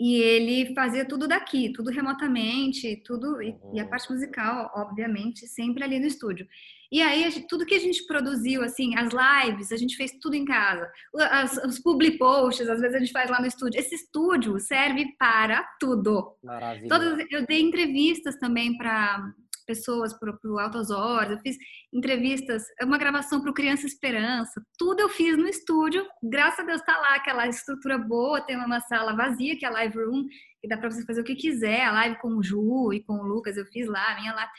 E 0.00 0.16
ele 0.16 0.74
fazia 0.74 1.04
tudo 1.04 1.26
daqui, 1.26 1.72
tudo 1.72 1.90
remotamente, 1.90 3.02
tudo 3.04 3.42
e, 3.42 3.48
e 3.74 3.80
a 3.80 3.84
uhum. 3.84 3.90
parte 3.90 4.10
musical, 4.12 4.70
obviamente, 4.76 5.46
sempre 5.46 5.82
ali 5.82 5.98
no 5.98 6.06
estúdio. 6.06 6.46
E 6.90 7.02
aí, 7.02 7.44
tudo 7.48 7.66
que 7.66 7.74
a 7.74 7.80
gente 7.80 8.06
produziu, 8.06 8.62
assim, 8.62 8.94
as 8.96 9.10
lives, 9.12 9.72
a 9.72 9.76
gente 9.76 9.96
fez 9.96 10.12
tudo 10.22 10.34
em 10.34 10.44
casa. 10.44 10.90
As, 11.16 11.56
os 11.64 11.78
public 11.80 12.16
posts, 12.16 12.68
às 12.68 12.80
vezes 12.80 12.96
a 12.96 12.98
gente 12.98 13.12
faz 13.12 13.28
lá 13.28 13.40
no 13.40 13.46
estúdio. 13.46 13.78
Esse 13.78 13.94
estúdio 13.94 14.58
serve 14.58 15.04
para 15.18 15.68
tudo. 15.78 16.36
Maravilha. 16.42 16.88
Todas, 16.88 17.26
eu 17.30 17.44
dei 17.44 17.60
entrevistas 17.60 18.36
também 18.38 18.78
para 18.78 19.32
pessoas 19.68 20.18
para 20.18 20.34
o 20.46 20.58
Altas 20.58 20.90
Horas, 20.90 21.32
eu 21.32 21.38
fiz 21.40 21.56
entrevistas, 21.92 22.64
é 22.80 22.84
uma 22.86 22.96
gravação 22.96 23.42
para 23.42 23.50
o 23.50 23.54
Criança 23.54 23.86
Esperança, 23.86 24.62
tudo 24.78 25.00
eu 25.00 25.10
fiz 25.10 25.36
no 25.36 25.46
estúdio, 25.46 26.06
graças 26.22 26.60
a 26.60 26.62
Deus 26.62 26.80
está 26.80 26.96
lá 26.96 27.16
aquela 27.16 27.46
estrutura 27.46 27.98
boa, 27.98 28.40
tem 28.40 28.56
uma 28.56 28.80
sala 28.80 29.14
vazia 29.14 29.56
que 29.58 29.66
é 29.66 29.68
a 29.68 29.72
Live 29.72 29.98
Room, 30.02 30.26
que 30.60 30.68
dá 30.68 30.78
para 30.78 30.90
você 30.90 31.04
fazer 31.04 31.20
o 31.20 31.24
que 31.24 31.36
quiser, 31.36 31.84
a 31.84 31.92
live 31.92 32.18
com 32.18 32.28
o 32.28 32.42
Ju 32.42 32.94
e 32.94 33.04
com 33.04 33.12
o 33.12 33.26
Lucas, 33.26 33.58
eu 33.58 33.66
fiz 33.66 33.86
lá, 33.86 34.12
a 34.12 34.18
minha 34.18 34.34
live 34.34 34.50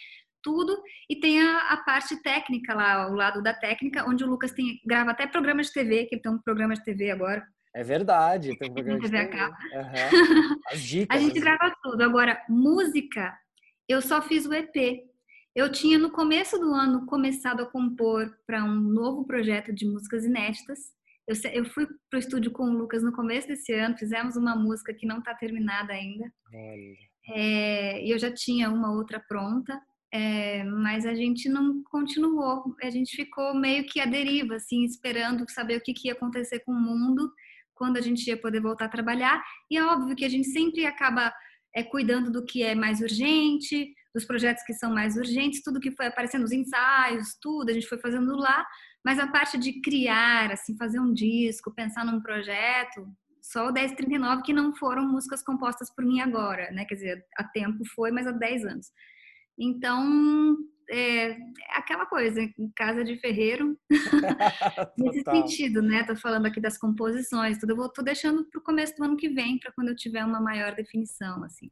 tudo 0.41 0.81
e 1.09 1.19
tem 1.19 1.41
a, 1.41 1.73
a, 1.73 1.77
parte 1.77 2.15
técnica 2.21 2.73
lá, 2.73 3.11
o 3.11 3.13
lado 3.13 3.43
da 3.43 3.53
técnica, 3.53 4.05
onde 4.07 4.23
o 4.23 4.27
Lucas 4.27 4.51
tem, 4.51 4.79
grava 4.85 5.11
até 5.11 5.27
programa 5.27 5.61
de 5.61 5.73
TV, 5.73 6.05
que 6.05 6.15
ele 6.15 6.21
tem 6.21 6.31
um 6.31 6.41
programa 6.41 6.73
de 6.75 6.83
TV 6.83 7.11
agora. 7.11 7.45
É 7.75 7.83
verdade, 7.83 8.57
tem 8.57 8.69
um 8.69 8.73
programa 8.73 8.99
de 8.99 9.09
TV. 9.09 9.27
TV. 9.27 9.43
Uhum. 9.43 10.59
As 10.71 10.81
dicas. 10.81 11.17
a 11.17 11.19
gente 11.19 11.39
grava 11.39 11.75
tudo. 11.83 12.01
Agora, 12.01 12.41
música, 12.49 13.37
eu 13.89 14.01
só 14.01 14.21
fiz 14.21 14.45
o 14.45 14.53
EP. 14.53 15.03
Eu 15.55 15.71
tinha 15.71 15.97
no 15.97 16.11
começo 16.11 16.59
do 16.59 16.71
ano 16.71 17.07
começado 17.07 17.63
a 17.63 17.65
compor 17.65 18.31
para 18.45 18.63
um 18.63 18.79
novo 18.79 19.25
projeto 19.25 19.73
de 19.73 19.85
músicas 19.85 20.23
inéditas. 20.23 20.79
Eu, 21.27 21.35
eu 21.51 21.65
fui 21.65 21.87
para 22.09 22.17
o 22.17 22.19
estúdio 22.19 22.51
com 22.51 22.63
o 22.63 22.77
Lucas 22.77 23.01
no 23.03 23.11
começo 23.11 23.47
desse 23.47 23.73
ano, 23.73 23.97
fizemos 23.97 24.35
uma 24.35 24.55
música 24.55 24.93
que 24.93 25.07
não 25.07 25.17
está 25.17 25.33
terminada 25.33 25.91
ainda. 25.91 26.31
É, 27.33 28.05
eu 28.05 28.17
já 28.19 28.31
tinha 28.31 28.69
uma 28.69 28.91
outra 28.91 29.19
pronta. 29.19 29.81
É, 30.11 30.63
mas 30.63 31.05
a 31.05 31.13
gente 31.13 31.47
não 31.47 31.83
continuou, 31.83 32.75
a 32.81 32.89
gente 32.89 33.15
ficou 33.15 33.53
meio 33.53 33.85
que 33.85 33.99
à 33.99 34.05
deriva, 34.05 34.55
assim, 34.55 34.83
esperando 34.83 35.45
saber 35.51 35.77
o 35.77 35.81
que, 35.81 35.93
que 35.93 36.07
ia 36.07 36.13
acontecer 36.13 36.61
com 36.61 36.71
o 36.71 36.81
mundo, 36.81 37.31
quando 37.75 37.97
a 37.97 38.01
gente 38.01 38.27
ia 38.27 38.35
poder 38.35 38.59
voltar 38.59 38.85
a 38.85 38.89
trabalhar. 38.89 39.43
E 39.69 39.77
é 39.77 39.85
óbvio 39.85 40.15
que 40.15 40.25
a 40.25 40.29
gente 40.29 40.47
sempre 40.47 40.83
acaba 40.85 41.31
é, 41.75 41.83
cuidando 41.83 42.31
do 42.31 42.45
que 42.45 42.63
é 42.63 42.75
mais 42.75 43.01
urgente, 43.01 43.93
dos 44.13 44.25
projetos 44.25 44.63
que 44.63 44.73
são 44.73 44.93
mais 44.93 45.15
urgentes, 45.15 45.61
tudo 45.63 45.79
que 45.79 45.91
foi 45.91 46.07
aparecendo, 46.07 46.43
os 46.43 46.51
ensaios, 46.51 47.37
tudo, 47.41 47.69
a 47.69 47.73
gente 47.73 47.87
foi 47.87 47.99
fazendo 47.99 48.35
lá, 48.35 48.65
mas 49.05 49.19
a 49.19 49.27
parte 49.27 49.57
de 49.57 49.81
criar, 49.81 50.51
assim, 50.51 50.75
fazer 50.77 50.99
um 50.99 51.13
disco, 51.13 51.73
pensar 51.73 52.03
num 52.05 52.21
projeto, 52.21 53.07
só 53.41 53.69
o 53.69 53.73
1039 53.73 54.43
que 54.43 54.53
não 54.53 54.75
foram 54.75 55.07
músicas 55.07 55.43
compostas 55.43 55.93
por 55.93 56.05
mim 56.05 56.19
agora, 56.21 56.71
né? 56.71 56.85
Quer 56.85 56.95
dizer, 56.95 57.25
a 57.37 57.43
tempo 57.43 57.83
foi, 57.95 58.11
mas 58.11 58.27
há 58.27 58.31
10 58.31 58.65
anos. 58.65 58.87
Então, 59.57 60.57
é, 60.89 61.31
é 61.31 61.37
aquela 61.75 62.05
coisa, 62.05 62.41
em 62.41 62.69
casa 62.75 63.03
de 63.03 63.17
ferreiro, 63.17 63.77
nesse 64.97 65.23
sentido, 65.23 65.81
né? 65.81 66.03
Tô 66.03 66.15
falando 66.15 66.47
aqui 66.47 66.59
das 66.59 66.77
composições, 66.77 67.59
tudo. 67.59 67.71
Eu 67.71 67.77
vou, 67.77 67.89
tô 67.89 68.01
deixando 68.01 68.43
para 68.45 68.59
o 68.59 68.63
começo 68.63 68.95
do 68.95 69.03
ano 69.03 69.15
que 69.15 69.29
vem, 69.29 69.59
para 69.59 69.71
quando 69.71 69.89
eu 69.89 69.95
tiver 69.95 70.25
uma 70.25 70.41
maior 70.41 70.73
definição, 70.75 71.43
assim. 71.43 71.69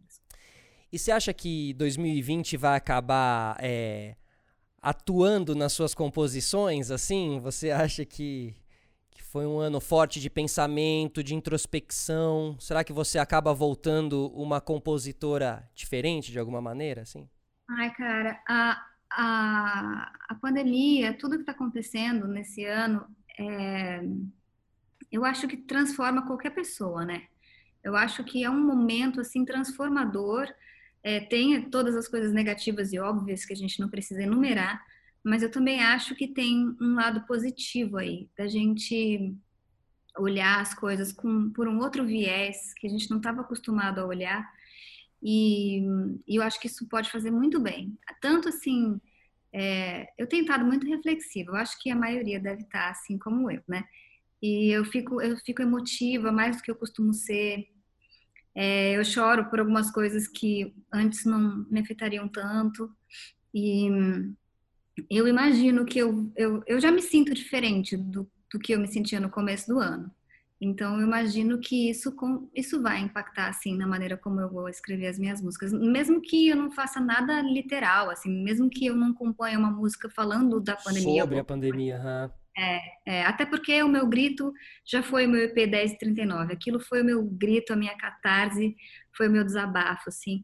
E 0.91 0.99
você 0.99 1.11
acha 1.11 1.33
que 1.33 1.73
2020 1.73 2.55
vai 2.57 2.77
acabar 2.77 3.57
é, 3.59 4.15
atuando 4.81 5.55
nas 5.55 5.73
suas 5.73 5.93
composições, 5.93 6.91
assim? 6.91 7.39
Você 7.39 7.71
acha 7.71 8.05
que, 8.05 8.55
que 9.09 9.21
foi 9.23 9.45
um 9.45 9.59
ano 9.59 9.81
forte 9.81 10.19
de 10.21 10.29
pensamento, 10.29 11.23
de 11.23 11.33
introspecção? 11.33 12.55
Será 12.59 12.83
que 12.83 12.93
você 12.93 13.17
acaba 13.17 13.53
voltando 13.53 14.27
uma 14.33 14.61
compositora 14.61 15.67
diferente 15.73 16.31
de 16.31 16.39
alguma 16.39 16.61
maneira, 16.61 17.01
assim? 17.01 17.27
Ai, 17.69 17.93
cara, 17.95 18.41
a, 18.47 18.81
a, 19.09 20.11
a 20.29 20.35
pandemia, 20.35 21.13
tudo 21.13 21.35
que 21.35 21.41
está 21.41 21.51
acontecendo 21.51 22.27
nesse 22.27 22.65
ano, 22.65 23.05
é, 23.39 24.01
eu 25.11 25.23
acho 25.23 25.47
que 25.47 25.57
transforma 25.57 26.25
qualquer 26.25 26.51
pessoa, 26.51 27.05
né? 27.05 27.23
Eu 27.83 27.95
acho 27.95 28.23
que 28.23 28.43
é 28.43 28.49
um 28.49 28.59
momento, 28.59 29.21
assim, 29.21 29.45
transformador. 29.45 30.47
É, 31.03 31.19
tem 31.19 31.69
todas 31.69 31.95
as 31.95 32.07
coisas 32.07 32.33
negativas 32.33 32.91
e 32.91 32.99
óbvias 32.99 33.45
que 33.45 33.53
a 33.53 33.55
gente 33.55 33.79
não 33.79 33.87
precisa 33.87 34.23
enumerar, 34.23 34.83
mas 35.23 35.41
eu 35.41 35.51
também 35.51 35.81
acho 35.81 36.15
que 36.15 36.27
tem 36.27 36.75
um 36.81 36.95
lado 36.95 37.21
positivo 37.21 37.97
aí, 37.97 38.29
da 38.37 38.47
gente 38.47 39.35
olhar 40.17 40.59
as 40.59 40.73
coisas 40.73 41.13
com, 41.13 41.49
por 41.51 41.67
um 41.67 41.79
outro 41.79 42.05
viés 42.05 42.73
que 42.73 42.87
a 42.87 42.89
gente 42.89 43.09
não 43.09 43.17
estava 43.17 43.41
acostumado 43.41 43.99
a 43.99 44.05
olhar 44.05 44.49
e, 45.21 45.81
e, 46.27 46.35
eu 46.35 46.43
acho 46.43 46.59
que 46.59 46.67
isso 46.67 46.87
pode 46.87 47.09
fazer 47.09 47.31
muito 47.31 47.59
bem. 47.59 47.97
Tanto 48.21 48.49
assim, 48.49 48.99
é, 49.53 50.07
eu 50.17 50.27
tenho 50.27 50.41
estado 50.41 50.65
muito 50.65 50.87
reflexiva, 50.87 51.51
eu 51.51 51.55
acho 51.55 51.79
que 51.81 51.89
a 51.89 51.95
maioria 51.95 52.39
deve 52.39 52.63
estar 52.63 52.89
assim 52.89 53.17
como 53.17 53.49
eu, 53.49 53.61
né? 53.67 53.83
E 54.41 54.69
eu 54.69 54.85
fico, 54.85 55.21
eu 55.21 55.35
fico 55.37 55.61
emotiva 55.61 56.31
mais 56.31 56.57
do 56.57 56.63
que 56.63 56.69
eu 56.69 56.75
costumo 56.75 57.13
ser. 57.13 57.67
É, 58.53 58.97
eu 58.97 59.03
choro 59.03 59.49
por 59.49 59.59
algumas 59.59 59.91
coisas 59.91 60.27
que 60.27 60.73
antes 60.93 61.25
não 61.25 61.65
me 61.69 61.79
afetariam 61.79 62.27
tanto. 62.27 62.89
E 63.53 63.89
eu 65.09 65.27
imagino 65.27 65.85
que 65.85 65.99
eu, 65.99 66.31
eu, 66.35 66.63
eu 66.67 66.79
já 66.79 66.91
me 66.91 67.01
sinto 67.01 67.33
diferente 67.33 67.97
do, 67.97 68.29
do 68.51 68.59
que 68.59 68.73
eu 68.73 68.79
me 68.79 68.87
sentia 68.87 69.19
no 69.19 69.29
começo 69.29 69.67
do 69.67 69.79
ano. 69.79 70.11
Então, 70.59 70.99
eu 70.99 71.05
imagino 71.05 71.59
que 71.59 71.89
isso, 71.89 72.15
isso 72.55 72.81
vai 72.81 72.99
impactar, 72.99 73.49
assim, 73.49 73.77
na 73.77 73.85
maneira 73.85 74.17
como 74.17 74.41
eu 74.41 74.49
vou 74.49 74.67
escrever 74.67 75.07
as 75.07 75.19
minhas 75.19 75.39
músicas. 75.39 75.71
Mesmo 75.71 76.19
que 76.19 76.49
eu 76.49 76.55
não 76.55 76.71
faça 76.71 76.99
nada 76.99 77.41
literal, 77.41 78.09
assim, 78.09 78.43
mesmo 78.43 78.67
que 78.69 78.87
eu 78.87 78.95
não 78.95 79.13
componha 79.13 79.59
uma 79.59 79.69
música 79.69 80.09
falando 80.09 80.59
da 80.59 80.75
pandemia. 80.75 81.21
Sobre 81.21 81.39
a 81.39 81.43
pandemia, 81.43 82.01
uhum. 82.03 82.31
é, 82.57 82.79
é, 83.05 83.25
até 83.25 83.45
porque 83.45 83.83
o 83.83 83.87
meu 83.87 84.07
grito 84.07 84.51
já 84.83 85.03
foi 85.03 85.27
o 85.27 85.29
meu 85.29 85.43
EP 85.43 85.55
1039. 85.55 86.53
Aquilo 86.53 86.79
foi 86.79 87.03
o 87.03 87.05
meu 87.05 87.23
grito, 87.23 87.71
a 87.71 87.75
minha 87.75 87.95
catarse, 87.95 88.75
foi 89.15 89.27
o 89.27 89.31
meu 89.31 89.43
desabafo, 89.43 90.09
assim. 90.09 90.41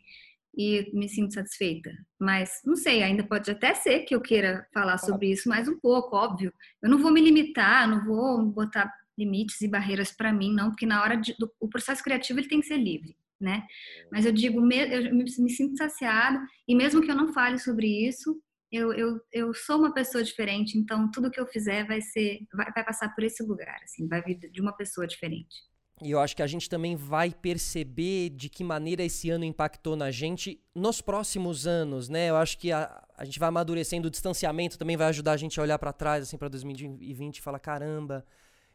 E 0.56 0.92
me 0.94 1.10
sinto 1.10 1.34
satisfeita. 1.34 1.90
Mas, 2.20 2.62
não 2.64 2.76
sei, 2.76 3.02
ainda 3.02 3.24
pode 3.24 3.50
até 3.50 3.74
ser 3.74 4.02
que 4.02 4.14
eu 4.14 4.22
queira 4.22 4.68
falar 4.72 5.00
sobre 5.00 5.32
isso 5.32 5.50
mais 5.50 5.68
um 5.68 5.80
pouco, 5.80 6.16
óbvio. 6.16 6.54
Eu 6.84 6.92
não 6.92 7.00
vou 7.00 7.12
me 7.12 7.20
limitar, 7.20 7.88
não 7.88 8.06
vou 8.06 8.46
botar 8.46 8.94
limites 9.18 9.62
e 9.62 9.68
barreiras 9.68 10.12
para 10.12 10.34
mim, 10.34 10.54
não, 10.54 10.70
porque 10.70 10.86
na 10.86 11.02
hora 11.02 11.16
de, 11.16 11.36
do 11.38 11.52
o 11.60 11.68
processo 11.68 12.04
criativo 12.04 12.40
ele 12.40 12.48
tem 12.48 12.60
que 12.60 12.68
ser 12.68 12.78
livre, 12.78 13.16
né? 13.40 13.66
Mas 14.12 14.26
eu 14.26 14.32
digo, 14.32 14.60
eu 14.60 15.14
me, 15.14 15.24
me 15.24 15.50
sinto 15.50 15.78
saciado 15.78 16.40
e 16.68 16.76
mesmo 16.76 17.02
que 17.02 17.12
eu 17.12 17.16
não 17.16 17.34
fale 17.34 17.60
sobre 17.60 17.88
isso, 18.08 18.42
eu, 18.72 18.92
eu, 18.92 19.22
eu 19.32 19.54
sou 19.54 19.78
uma 19.78 19.94
pessoa 19.94 20.24
diferente, 20.24 20.78
então 20.78 21.10
tudo 21.12 21.30
que 21.30 21.40
eu 21.40 21.46
fizer 21.46 21.86
vai 21.86 22.02
ser, 22.02 22.40
vai, 22.52 22.72
vai 22.72 22.84
passar 22.84 23.14
por 23.14 23.24
esse 23.24 23.44
lugar, 23.44 23.80
assim, 23.84 24.08
vai 24.08 24.22
vir 24.24 24.40
de 24.50 24.60
uma 24.60 24.76
pessoa 24.76 25.06
diferente. 25.06 25.72
E 26.02 26.10
eu 26.10 26.20
acho 26.20 26.36
que 26.36 26.42
a 26.42 26.48
gente 26.48 26.68
também 26.68 26.96
vai 26.96 27.32
perceber 27.32 28.30
de 28.32 28.50
que 28.50 28.64
maneira 28.64 29.04
esse 29.04 29.30
ano 29.30 29.46
impactou 29.46 29.96
na 29.96 30.10
gente 30.10 30.60
nos 30.76 31.02
próximos 31.02 31.68
anos, 31.68 32.10
né? 32.10 32.30
Eu 32.30 32.36
acho 32.36 32.58
que 32.58 32.72
a, 32.72 33.02
a 33.16 33.24
gente 33.24 33.40
vai 33.40 33.48
amadurecendo, 33.48 34.08
o 34.08 34.12
distanciamento 34.12 34.78
também 34.78 34.98
vai 34.98 35.08
ajudar 35.08 35.34
a 35.34 35.38
gente 35.38 35.60
a 35.60 35.64
olhar 35.64 35.78
para 35.78 35.94
trás, 35.94 36.24
assim, 36.24 36.38
para 36.38 36.50
2020 36.50 37.38
e 37.38 37.42
falar: 37.42 37.60
caramba, 37.60 38.26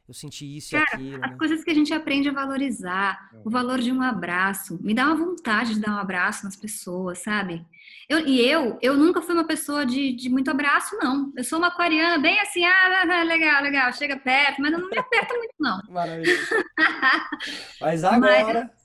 eu 0.08 0.14
senti 0.14 0.56
isso 0.56 0.70
Cara, 0.70 0.86
e 0.92 0.94
aquilo. 0.94 1.24
As 1.24 1.30
né? 1.32 1.36
coisas 1.36 1.62
que 1.62 1.70
a 1.70 1.74
gente 1.74 1.92
aprende 1.92 2.30
a 2.30 2.32
valorizar, 2.32 3.30
é. 3.34 3.40
o 3.44 3.50
valor 3.50 3.78
de 3.78 3.92
um 3.92 4.00
abraço. 4.00 4.78
Me 4.82 4.94
dá 4.94 5.04
uma 5.04 5.16
vontade 5.16 5.74
de 5.74 5.80
dar 5.80 5.92
um 5.92 5.98
abraço 5.98 6.44
nas 6.44 6.56
pessoas, 6.56 7.18
sabe? 7.18 7.62
Eu, 8.08 8.26
e 8.26 8.40
eu, 8.40 8.78
eu 8.80 8.96
nunca 8.96 9.20
fui 9.20 9.34
uma 9.34 9.46
pessoa 9.46 9.84
de, 9.84 10.12
de 10.14 10.30
muito 10.30 10.50
abraço, 10.50 10.96
não. 10.96 11.30
Eu 11.36 11.44
sou 11.44 11.58
uma 11.58 11.68
aquariana 11.68 12.18
bem 12.18 12.40
assim, 12.40 12.64
ah, 12.64 13.04
ah, 13.04 13.20
ah 13.20 13.22
legal, 13.22 13.62
legal, 13.62 13.92
chega 13.92 14.16
perto, 14.16 14.62
mas 14.62 14.72
eu 14.72 14.78
não 14.78 14.88
me 14.88 14.98
aperto 14.98 15.34
muito, 15.36 15.54
não. 15.60 15.78
Maravilha. 15.92 16.38
mas 17.78 18.02
agora. 18.02 18.70
Mas, 18.72 18.77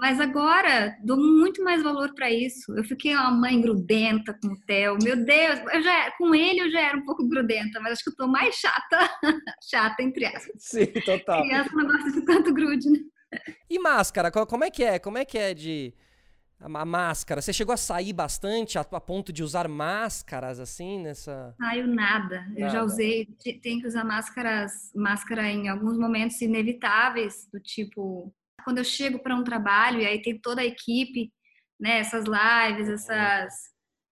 mas 0.00 0.18
agora 0.18 0.96
dou 1.04 1.18
muito 1.18 1.62
mais 1.62 1.82
valor 1.82 2.14
para 2.14 2.30
isso. 2.30 2.74
Eu 2.74 2.82
fiquei 2.82 3.14
uma 3.14 3.30
mãe 3.30 3.60
grudenta 3.60 4.32
com 4.32 4.48
o 4.48 4.60
Theo. 4.66 4.96
Meu 5.02 5.14
Deus, 5.14 5.60
eu 5.74 5.82
já, 5.82 6.10
com 6.12 6.34
ele 6.34 6.60
eu 6.60 6.70
já 6.70 6.80
era 6.80 6.96
um 6.96 7.04
pouco 7.04 7.28
grudenta, 7.28 7.78
mas 7.80 7.92
acho 7.92 8.04
que 8.04 8.10
eu 8.10 8.16
tô 8.16 8.26
mais 8.26 8.54
chata, 8.54 9.10
chata 9.70 10.02
entre 10.02 10.24
aspas. 10.24 10.54
Sim, 10.56 10.86
total. 10.86 11.42
Criança 11.42 11.70
não 11.74 11.86
gosta 11.86 12.10
de 12.12 12.22
tanto 12.22 12.54
grude, 12.54 12.88
né? 12.90 12.98
E 13.68 13.78
máscara, 13.78 14.30
como 14.30 14.64
é 14.64 14.70
que 14.70 14.82
é? 14.82 14.98
Como 14.98 15.18
é 15.18 15.24
que 15.24 15.36
é 15.36 15.52
de 15.52 15.92
a 16.58 16.84
máscara? 16.84 17.42
Você 17.42 17.52
chegou 17.52 17.74
a 17.74 17.76
sair 17.76 18.14
bastante 18.14 18.78
a, 18.78 18.80
a 18.80 19.00
ponto 19.00 19.32
de 19.32 19.42
usar 19.42 19.68
máscaras 19.68 20.58
assim 20.58 20.98
nessa? 20.98 21.54
Saio 21.60 21.86
nada. 21.86 22.40
nada. 22.40 22.54
Eu 22.56 22.70
já 22.70 22.82
usei, 22.82 23.26
tem 23.62 23.80
que 23.80 23.86
usar 23.86 24.04
máscaras, 24.04 24.90
máscara 24.94 25.46
em 25.46 25.68
alguns 25.68 25.98
momentos 25.98 26.40
inevitáveis, 26.40 27.46
do 27.52 27.60
tipo 27.60 28.34
quando 28.64 28.78
eu 28.78 28.84
chego 28.84 29.18
para 29.18 29.34
um 29.34 29.44
trabalho 29.44 30.00
e 30.00 30.06
aí 30.06 30.20
tem 30.22 30.38
toda 30.40 30.60
a 30.60 30.66
equipe, 30.66 31.32
né, 31.78 31.98
essas 31.98 32.24
lives, 32.24 32.88
essas 32.88 33.54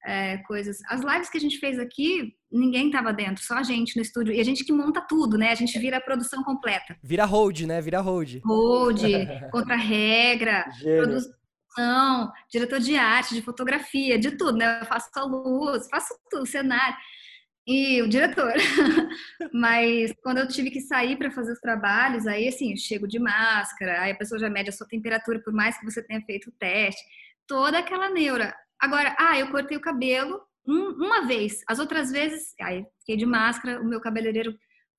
é, 0.04 0.38
coisas. 0.38 0.78
As 0.88 1.00
lives 1.00 1.28
que 1.28 1.38
a 1.38 1.40
gente 1.40 1.58
fez 1.58 1.78
aqui, 1.78 2.34
ninguém 2.50 2.86
estava 2.86 3.12
dentro, 3.12 3.42
só 3.42 3.54
a 3.54 3.62
gente 3.62 3.96
no 3.96 4.02
estúdio. 4.02 4.32
E 4.32 4.40
a 4.40 4.44
gente 4.44 4.64
que 4.64 4.72
monta 4.72 5.00
tudo, 5.00 5.36
né? 5.36 5.50
A 5.50 5.54
gente 5.54 5.78
vira 5.78 5.98
a 5.98 6.00
produção 6.00 6.42
completa. 6.42 6.96
Vira 7.02 7.24
hold, 7.24 7.60
né? 7.62 7.80
Vira 7.80 8.00
hold. 8.00 8.40
Hold, 8.44 9.02
contra-regra, 9.52 10.64
produção, 10.80 12.32
diretor 12.50 12.80
de 12.80 12.96
arte, 12.96 13.34
de 13.34 13.42
fotografia, 13.42 14.18
de 14.18 14.32
tudo, 14.32 14.56
né? 14.56 14.80
Eu 14.80 14.86
faço 14.86 15.10
a 15.14 15.24
luz, 15.24 15.88
faço 15.90 16.14
tudo, 16.30 16.46
cenário 16.46 16.96
e 17.68 18.00
o 18.00 18.08
diretor. 18.08 18.54
Mas 19.52 20.14
quando 20.22 20.38
eu 20.38 20.48
tive 20.48 20.70
que 20.70 20.80
sair 20.80 21.16
para 21.18 21.30
fazer 21.30 21.52
os 21.52 21.60
trabalhos, 21.60 22.26
aí 22.26 22.48
assim, 22.48 22.70
eu 22.70 22.78
chego 22.78 23.06
de 23.06 23.18
máscara, 23.18 24.00
aí 24.00 24.12
a 24.12 24.16
pessoa 24.16 24.38
já 24.38 24.48
mede 24.48 24.70
a 24.70 24.72
sua 24.72 24.88
temperatura, 24.88 25.38
por 25.40 25.52
mais 25.52 25.78
que 25.78 25.84
você 25.84 26.02
tenha 26.02 26.22
feito 26.22 26.48
o 26.48 26.52
teste, 26.52 27.02
toda 27.46 27.78
aquela 27.78 28.08
neura. 28.08 28.56
Agora, 28.80 29.14
ah, 29.18 29.38
eu 29.38 29.50
cortei 29.50 29.76
o 29.76 29.82
cabelo 29.82 30.40
um, 30.66 31.04
uma 31.04 31.26
vez, 31.26 31.62
as 31.68 31.78
outras 31.78 32.10
vezes, 32.10 32.54
aí 32.60 32.86
fiquei 33.00 33.16
de 33.16 33.26
máscara, 33.26 33.80
o 33.80 33.84
meu 33.84 34.00
cabeleireiro 34.00 34.56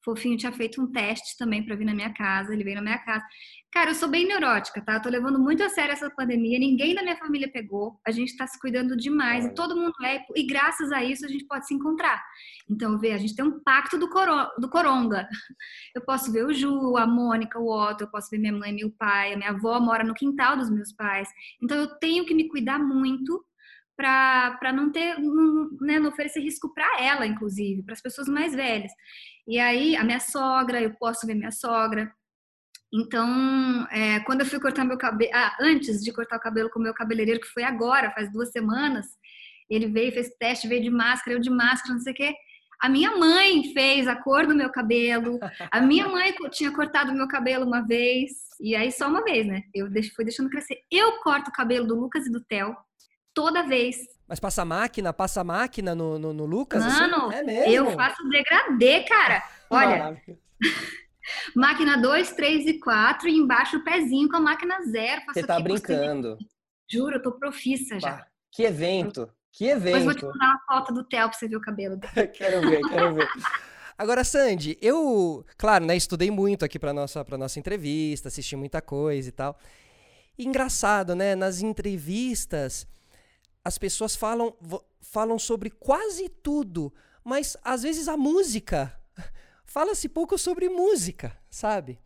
fofinho 0.09 0.37
tinha 0.37 0.51
feito 0.51 0.81
um 0.81 0.91
teste 0.91 1.37
também 1.37 1.63
para 1.63 1.75
vir 1.75 1.85
na 1.85 1.93
minha 1.93 2.13
casa, 2.13 2.53
ele 2.53 2.63
veio 2.63 2.77
na 2.77 2.81
minha 2.81 2.97
casa. 2.97 3.23
Cara, 3.71 3.91
eu 3.91 3.95
sou 3.95 4.09
bem 4.09 4.27
neurótica, 4.27 4.81
tá? 4.81 4.95
Eu 4.95 5.01
tô 5.01 5.09
levando 5.09 5.39
muito 5.39 5.61
a 5.61 5.69
sério 5.69 5.93
essa 5.93 6.09
pandemia, 6.09 6.57
ninguém 6.57 6.95
da 6.95 7.03
minha 7.03 7.17
família 7.17 7.51
pegou, 7.51 7.99
a 8.05 8.09
gente 8.09 8.35
tá 8.35 8.47
se 8.47 8.59
cuidando 8.59 8.97
demais, 8.97 9.45
e 9.45 9.53
todo 9.53 9.75
mundo 9.75 9.93
é, 10.03 10.25
e 10.35 10.47
graças 10.47 10.91
a 10.91 11.03
isso 11.03 11.23
a 11.23 11.29
gente 11.29 11.45
pode 11.45 11.67
se 11.67 11.73
encontrar. 11.75 12.19
Então, 12.67 12.97
vê, 12.97 13.11
a 13.11 13.17
gente 13.17 13.35
tem 13.35 13.45
um 13.45 13.59
pacto 13.61 13.97
do, 13.97 14.09
coro, 14.09 14.49
do 14.57 14.69
coronga. 14.69 15.27
Eu 15.95 16.01
posso 16.03 16.31
ver 16.31 16.45
o 16.45 16.53
Ju, 16.53 16.97
a 16.97 17.05
Mônica, 17.05 17.59
o 17.59 17.69
Otto, 17.69 18.03
eu 18.03 18.09
posso 18.09 18.29
ver 18.29 18.37
minha 18.37 18.53
mãe, 18.53 18.71
meu 18.71 18.91
pai, 18.91 19.33
a 19.33 19.37
minha 19.37 19.49
avó 19.49 19.79
mora 19.79 20.03
no 20.03 20.13
quintal 20.13 20.55
dos 20.55 20.69
meus 20.69 20.93
pais. 20.93 21.27
Então, 21.61 21.77
eu 21.77 21.87
tenho 21.99 22.25
que 22.25 22.33
me 22.33 22.47
cuidar 22.47 22.79
muito 22.79 23.43
para 23.99 24.71
não 24.71 24.91
ter, 24.91 25.19
não, 25.19 25.69
né, 25.81 25.99
não 25.99 26.09
oferecer 26.09 26.39
risco 26.39 26.73
para 26.73 27.01
ela, 27.01 27.27
inclusive, 27.27 27.83
para 27.83 27.93
as 27.93 28.01
pessoas 28.01 28.29
mais 28.29 28.55
velhas. 28.55 28.91
E 29.50 29.58
aí, 29.60 29.96
a 29.96 30.03
minha 30.03 30.20
sogra, 30.20 30.79
eu 30.79 30.94
posso 30.94 31.25
ver 31.25 31.34
minha 31.34 31.51
sogra. 31.51 32.13
Então, 32.94 33.88
é, 33.89 34.20
quando 34.20 34.41
eu 34.41 34.46
fui 34.46 34.60
cortar 34.60 34.86
meu 34.86 34.96
cabelo, 34.96 35.32
ah, 35.34 35.58
antes 35.60 36.03
de 36.03 36.13
cortar 36.13 36.38
o 36.38 36.39
cabelo 36.39 36.70
com 36.70 36.79
o 36.79 36.84
meu 36.84 36.94
cabeleireiro, 36.94 37.41
que 37.41 37.48
foi 37.48 37.63
agora, 37.63 38.12
faz 38.12 38.32
duas 38.32 38.51
semanas, 38.51 39.08
ele 39.68 39.88
veio, 39.88 40.12
fez 40.12 40.29
teste, 40.39 40.68
veio 40.68 40.84
de 40.84 40.91
máscara, 40.91 41.36
eu 41.36 41.41
de 41.41 41.50
máscara, 41.50 41.96
não 41.96 42.00
sei 42.00 42.13
o 42.13 42.15
quê. 42.15 42.36
A 42.79 42.88
minha 42.88 43.18
mãe 43.18 43.74
fez 43.74 44.08
a 44.08 44.15
cor 44.15 44.46
do 44.46 44.53
meu 44.53 44.70
cabelo. 44.70 45.39
A 45.72 45.82
minha 45.82 46.08
mãe 46.08 46.32
tinha 46.51 46.72
cortado 46.72 47.12
meu 47.12 47.27
cabelo 47.27 47.65
uma 47.65 47.82
vez. 47.82 48.29
E 48.62 48.75
aí, 48.75 48.91
só 48.91 49.10
uma 49.10 49.24
vez, 49.24 49.48
né? 49.48 49.63
Eu 49.74 49.88
fui 50.15 50.24
deixando 50.25 50.50
crescer. 50.51 50.77
Eu 50.91 51.13
corto 51.24 51.50
o 51.50 51.53
cabelo 51.53 51.88
do 51.88 52.00
Lucas 52.00 52.27
e 52.27 52.32
do 52.32 52.39
Theo 52.39 52.77
toda 53.34 53.63
vez. 53.63 53.98
Mas 54.29 54.39
passa 54.39 54.63
máquina, 54.63 55.12
passa 55.12 55.43
máquina 55.43 55.95
no, 55.95 56.19
no, 56.19 56.31
no 56.31 56.45
Lucas? 56.45 56.86
Assim? 56.86 57.00
Mano, 57.00 57.29
assim? 57.29 57.38
é 57.38 57.43
mesmo? 57.43 57.74
eu 57.74 57.91
faço 57.93 58.29
degradê, 58.29 59.01
cara. 59.01 59.43
Olha, 59.71 60.21
máquina 61.55 61.98
2, 61.98 62.31
3 62.33 62.67
e 62.67 62.79
4 62.79 63.27
e 63.27 63.33
embaixo 63.33 63.77
o 63.77 63.83
pezinho 63.83 64.29
com 64.29 64.38
a 64.38 64.39
máquina 64.39 64.83
0. 64.83 65.24
Você 65.33 65.43
tá 65.43 65.59
brincando. 65.59 66.38
Juro, 66.88 67.15
eu 67.15 67.21
tô 67.24 67.31
profissa 67.31 68.00
já. 68.00 68.24
que 68.51 68.63
evento. 68.63 69.27
Que 69.51 69.65
evento. 69.65 69.95
Mas 69.95 70.03
vou 70.03 70.13
te 70.13 70.25
mandar 70.25 70.45
uma 70.45 70.59
foto 70.67 70.93
do 70.93 71.03
Theo 71.03 71.27
pra 71.27 71.33
você 71.38 71.48
ver 71.48 71.55
o 71.55 71.62
cabelo. 71.62 72.00
quero 72.31 72.62
ver, 72.69 72.81
quero 72.88 73.15
ver. 73.15 73.27
Agora, 73.98 74.24
Sandy, 74.24 74.77
eu, 74.79 75.43
claro, 75.57 75.86
né, 75.86 75.98
estudei 75.98 76.29
muito 76.29 76.63
aqui 76.63 76.77
para 76.77 76.93
nossa 76.93 77.25
para 77.25 77.36
nossa 77.36 77.59
entrevista, 77.59 78.27
assisti 78.27 78.55
muita 78.55 78.79
coisa 78.79 79.27
e 79.27 79.31
tal. 79.31 79.57
E 80.38 80.45
engraçado, 80.45 81.15
né, 81.15 81.36
nas 81.36 81.62
entrevistas 81.62 82.88
as 83.63 83.77
pessoas 83.77 84.15
falam 84.15 84.53
falam 85.01 85.39
sobre 85.39 85.69
quase 85.69 86.29
tudo, 86.29 86.93
mas 87.23 87.57
às 87.63 87.83
vezes 87.83 88.07
a 88.07 88.17
música 88.17 88.93
fala-se 89.65 90.07
pouco 90.09 90.37
sobre 90.37 90.69
música, 90.69 91.35
sabe? 91.49 91.99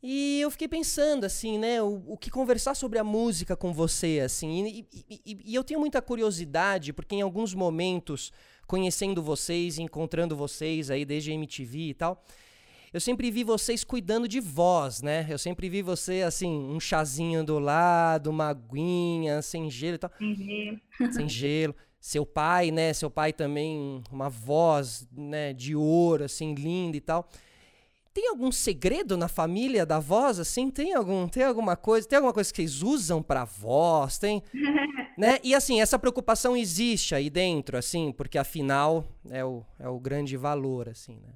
E 0.00 0.40
eu 0.40 0.50
fiquei 0.50 0.68
pensando, 0.68 1.24
assim, 1.24 1.58
né, 1.58 1.82
o, 1.82 2.04
o 2.06 2.16
que 2.16 2.30
conversar 2.30 2.74
sobre 2.74 3.00
a 3.00 3.04
música 3.04 3.56
com 3.56 3.72
você, 3.72 4.20
assim, 4.24 4.64
e, 4.64 4.88
e, 5.10 5.38
e, 5.44 5.54
eu 5.54 5.64
tenho 5.64 5.80
muita 5.80 6.00
curiosidade, 6.00 6.92
porque 6.92 7.16
em 7.16 7.20
alguns 7.20 7.52
momentos 7.52 8.32
conhecendo 8.68 9.22
vocês, 9.22 9.78
encontrando 9.78 10.36
vocês 10.36 10.90
aí 10.90 11.04
desde 11.04 11.32
a 11.32 11.34
MTV 11.34 11.78
e 11.78 11.94
tal. 11.94 12.22
Eu 12.92 13.00
sempre 13.00 13.30
vi 13.30 13.44
vocês 13.44 13.84
cuidando 13.84 14.26
de 14.26 14.40
voz, 14.40 15.02
né? 15.02 15.26
Eu 15.28 15.38
sempre 15.38 15.68
vi 15.68 15.82
você 15.82 16.22
assim, 16.22 16.50
um 16.50 16.80
chazinho 16.80 17.44
do 17.44 17.58
lado, 17.58 18.30
uma 18.30 18.48
aguinha, 18.48 19.42
sem 19.42 19.70
gelo 19.70 19.96
e 19.96 19.98
tal. 19.98 20.10
Sem 20.18 20.34
gelo. 20.34 20.80
Sem 21.12 21.28
gelo. 21.28 21.74
Seu 22.00 22.24
pai, 22.24 22.70
né? 22.70 22.92
Seu 22.92 23.10
pai 23.10 23.32
também, 23.32 24.02
uma 24.10 24.30
voz, 24.30 25.06
né, 25.12 25.52
de 25.52 25.74
ouro, 25.74 26.24
assim, 26.24 26.54
linda 26.54 26.96
e 26.96 27.00
tal. 27.00 27.28
Tem 28.14 28.28
algum 28.28 28.50
segredo 28.50 29.16
na 29.16 29.28
família 29.28 29.84
da 29.84 30.00
voz, 30.00 30.38
assim? 30.38 30.70
Tem 30.70 30.94
algum, 30.94 31.28
tem 31.28 31.44
alguma 31.44 31.76
coisa, 31.76 32.08
tem 32.08 32.16
alguma 32.16 32.32
coisa 32.32 32.50
que 32.50 32.56
vocês 32.56 32.82
usam 32.82 33.22
para 33.22 33.44
voz? 33.44 34.18
Tem, 34.18 34.42
né? 35.18 35.38
E 35.44 35.54
assim, 35.54 35.80
essa 35.80 35.98
preocupação 35.98 36.56
existe 36.56 37.14
aí 37.14 37.28
dentro, 37.28 37.76
assim, 37.76 38.10
porque 38.12 38.38
afinal 38.38 39.04
é 39.28 39.44
o, 39.44 39.64
é 39.78 39.88
o 39.88 40.00
grande 40.00 40.36
valor, 40.36 40.88
assim, 40.88 41.20
né? 41.20 41.34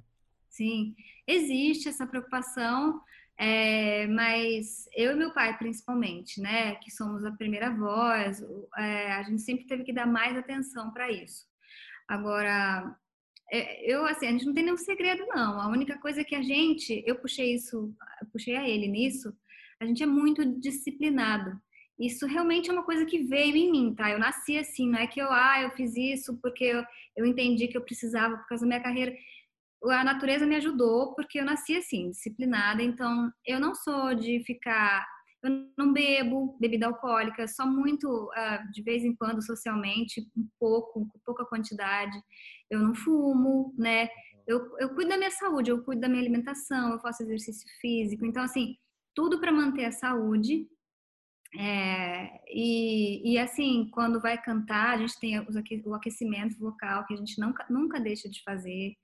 Sim, 0.49 0.93
existe 1.27 1.89
essa 1.89 2.07
preocupação, 2.07 3.01
é, 3.37 4.07
mas 4.07 4.87
eu 4.95 5.13
e 5.13 5.15
meu 5.15 5.33
pai, 5.33 5.57
principalmente, 5.57 6.39
né, 6.39 6.75
que 6.75 6.91
somos 6.91 7.25
a 7.25 7.31
primeira 7.31 7.71
voz, 7.71 8.41
é, 8.77 9.13
a 9.13 9.23
gente 9.23 9.41
sempre 9.41 9.65
teve 9.65 9.83
que 9.83 9.93
dar 9.93 10.05
mais 10.05 10.37
atenção 10.37 10.91
para 10.91 11.11
isso. 11.11 11.45
Agora, 12.07 12.95
é, 13.51 13.91
eu, 13.91 14.05
assim, 14.05 14.27
a 14.27 14.31
gente 14.31 14.45
não 14.45 14.53
tem 14.53 14.63
nenhum 14.63 14.77
segredo, 14.77 15.25
não. 15.27 15.59
A 15.59 15.67
única 15.67 15.97
coisa 15.99 16.23
que 16.23 16.35
a 16.35 16.41
gente, 16.41 17.03
eu 17.05 17.15
puxei 17.15 17.53
isso, 17.55 17.93
puxei 18.31 18.55
a 18.55 18.67
ele 18.67 18.87
nisso, 18.87 19.33
a 19.79 19.85
gente 19.85 20.03
é 20.03 20.05
muito 20.05 20.45
disciplinado. 20.59 21.59
Isso 21.99 22.25
realmente 22.25 22.69
é 22.69 22.73
uma 22.73 22.83
coisa 22.83 23.05
que 23.05 23.19
veio 23.19 23.55
em 23.55 23.71
mim, 23.71 23.93
tá? 23.95 24.09
Eu 24.09 24.17
nasci 24.17 24.57
assim, 24.57 24.89
não 24.89 24.99
é 24.99 25.07
que 25.07 25.19
eu, 25.19 25.31
ah, 25.31 25.61
eu 25.61 25.69
fiz 25.71 25.95
isso 25.95 26.37
porque 26.41 26.63
eu, 26.63 26.83
eu 27.15 27.25
entendi 27.25 27.67
que 27.67 27.77
eu 27.77 27.83
precisava 27.83 28.37
por 28.37 28.47
causa 28.47 28.63
da 28.63 28.67
minha 28.67 28.81
carreira. 28.81 29.15
A 29.91 30.03
natureza 30.03 30.45
me 30.45 30.55
ajudou 30.55 31.13
porque 31.15 31.39
eu 31.39 31.45
nasci 31.45 31.75
assim, 31.75 32.11
disciplinada. 32.11 32.81
Então, 32.81 33.31
eu 33.45 33.59
não 33.59 33.75
sou 33.75 34.13
de 34.15 34.43
ficar. 34.45 35.05
Eu 35.41 35.67
não 35.77 35.91
bebo 35.91 36.57
bebida 36.59 36.87
alcoólica, 36.87 37.45
só 37.49 37.67
muito 37.67 38.07
uh, 38.07 38.71
de 38.71 38.81
vez 38.81 39.03
em 39.03 39.13
quando 39.13 39.45
socialmente, 39.45 40.21
um 40.37 40.47
pouco, 40.57 41.05
com 41.05 41.19
pouca 41.25 41.45
quantidade. 41.45 42.17
Eu 42.69 42.79
não 42.79 42.95
fumo, 42.95 43.73
né? 43.77 44.07
Eu, 44.47 44.77
eu 44.79 44.95
cuido 44.95 45.09
da 45.09 45.17
minha 45.17 45.31
saúde, 45.31 45.69
eu 45.69 45.83
cuido 45.83 46.01
da 46.01 46.07
minha 46.07 46.21
alimentação, 46.21 46.93
eu 46.93 46.99
faço 46.99 47.23
exercício 47.23 47.67
físico. 47.81 48.25
Então, 48.25 48.41
assim, 48.41 48.77
tudo 49.13 49.39
para 49.41 49.51
manter 49.51 49.85
a 49.85 49.91
saúde 49.91 50.65
é, 51.57 52.41
e, 52.47 53.33
e, 53.33 53.37
assim, 53.37 53.87
quando 53.91 54.19
vai 54.19 54.41
cantar, 54.41 54.95
a 54.95 54.97
gente 54.97 55.19
tem 55.19 55.39
o 55.85 55.93
aquecimento 55.93 56.57
vocal 56.57 57.05
que 57.05 57.13
a 57.13 57.17
gente 57.17 57.39
nunca, 57.39 57.65
nunca 57.69 57.99
deixa 57.99 58.27
de 58.27 58.41
fazer. 58.43 58.95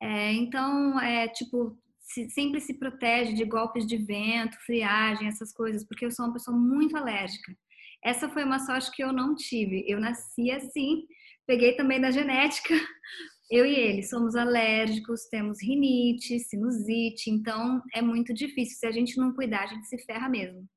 É, 0.00 0.32
então, 0.32 0.98
é 1.00 1.28
tipo, 1.28 1.76
se, 2.00 2.30
sempre 2.30 2.60
se 2.60 2.74
protege 2.74 3.34
de 3.34 3.44
golpes 3.44 3.86
de 3.86 3.96
vento, 3.96 4.56
friagem, 4.64 5.28
essas 5.28 5.52
coisas, 5.52 5.84
porque 5.86 6.06
eu 6.06 6.10
sou 6.10 6.26
uma 6.26 6.32
pessoa 6.32 6.56
muito 6.56 6.96
alérgica. 6.96 7.56
Essa 8.02 8.28
foi 8.28 8.44
uma 8.44 8.60
sorte 8.60 8.90
que 8.92 9.02
eu 9.02 9.12
não 9.12 9.34
tive. 9.34 9.84
Eu 9.88 10.00
nasci 10.00 10.50
assim, 10.50 11.04
peguei 11.46 11.74
também 11.76 12.00
da 12.00 12.10
genética. 12.10 12.74
Eu 13.50 13.64
e 13.64 13.74
ele 13.74 14.02
somos 14.02 14.36
alérgicos, 14.36 15.24
temos 15.30 15.62
rinite, 15.62 16.38
sinusite, 16.38 17.30
então 17.30 17.82
é 17.94 18.02
muito 18.02 18.34
difícil. 18.34 18.76
Se 18.76 18.86
a 18.86 18.90
gente 18.90 19.16
não 19.16 19.32
cuidar, 19.32 19.62
a 19.62 19.66
gente 19.68 19.86
se 19.86 19.96
ferra 20.04 20.28
mesmo. 20.28 20.68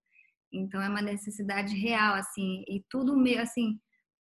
Então 0.54 0.82
é 0.82 0.88
uma 0.88 1.02
necessidade 1.02 1.76
real, 1.76 2.16
assim, 2.16 2.64
e 2.70 2.82
tudo 2.90 3.18
meio 3.18 3.42
assim, 3.42 3.78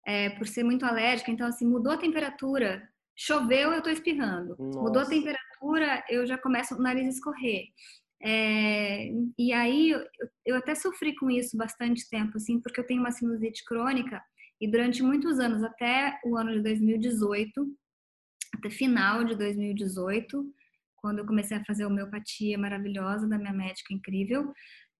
é, 0.07 0.31
por 0.31 0.47
ser 0.47 0.63
muito 0.63 0.83
alérgica, 0.83 1.29
então 1.29 1.45
assim, 1.45 1.67
mudou 1.67 1.93
a 1.93 1.97
temperatura, 1.97 2.89
choveu, 3.15 3.71
eu 3.71 3.81
tô 3.81 3.89
espirrando. 3.89 4.55
Nossa. 4.57 4.79
Mudou 4.79 5.01
a 5.01 5.05
temperatura, 5.05 6.03
eu 6.09 6.25
já 6.25 6.37
começo 6.37 6.75
o 6.75 6.81
nariz 6.81 7.05
a 7.05 7.09
escorrer. 7.09 7.65
É, 8.25 9.09
e 9.37 9.51
aí 9.51 9.89
eu, 9.89 10.01
eu 10.45 10.55
até 10.55 10.73
sofri 10.75 11.13
com 11.15 11.29
isso 11.29 11.57
bastante 11.57 12.09
tempo, 12.09 12.37
assim, 12.37 12.59
porque 12.61 12.79
eu 12.79 12.85
tenho 12.85 13.01
uma 13.01 13.11
sinusite 13.11 13.65
crônica 13.65 14.21
e 14.63 14.67
durante 14.67 15.03
muitos 15.03 15.39
anos, 15.39 15.61
até 15.61 16.17
o 16.23 16.37
ano 16.37 16.53
de 16.53 16.61
2018, 16.61 17.67
até 18.55 18.69
final 18.69 19.25
de 19.25 19.35
2018, 19.35 20.53
quando 20.95 21.19
eu 21.19 21.25
comecei 21.25 21.57
a 21.57 21.65
fazer 21.65 21.83
a 21.83 21.87
homeopatia 21.87 22.57
maravilhosa 22.57 23.27
da 23.27 23.37
minha 23.37 23.51
médica 23.51 23.93
incrível, 23.93 24.53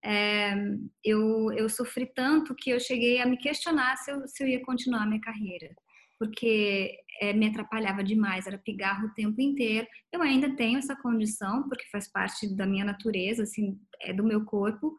é, 0.04 0.54
eu, 1.02 1.50
eu 1.54 1.66
sofri 1.70 2.04
tanto 2.14 2.54
que 2.54 2.68
eu 2.68 2.78
cheguei 2.78 3.22
a 3.22 3.26
me 3.26 3.38
questionar 3.38 3.96
se 3.96 4.10
eu, 4.10 4.28
se 4.28 4.44
eu 4.44 4.48
ia 4.48 4.62
continuar 4.62 5.04
a 5.04 5.06
minha 5.06 5.20
carreira, 5.22 5.74
porque 6.18 6.96
é, 7.20 7.32
me 7.32 7.46
atrapalhava 7.46 8.02
demais, 8.02 8.46
era 8.46 8.58
pigarro 8.58 9.06
o 9.06 9.14
tempo 9.14 9.40
inteiro. 9.40 9.86
Eu 10.12 10.22
ainda 10.22 10.54
tenho 10.56 10.78
essa 10.78 10.96
condição, 10.96 11.68
porque 11.68 11.88
faz 11.90 12.10
parte 12.10 12.54
da 12.54 12.66
minha 12.66 12.84
natureza, 12.84 13.42
assim, 13.42 13.78
é 14.00 14.12
do 14.12 14.24
meu 14.24 14.44
corpo, 14.44 14.96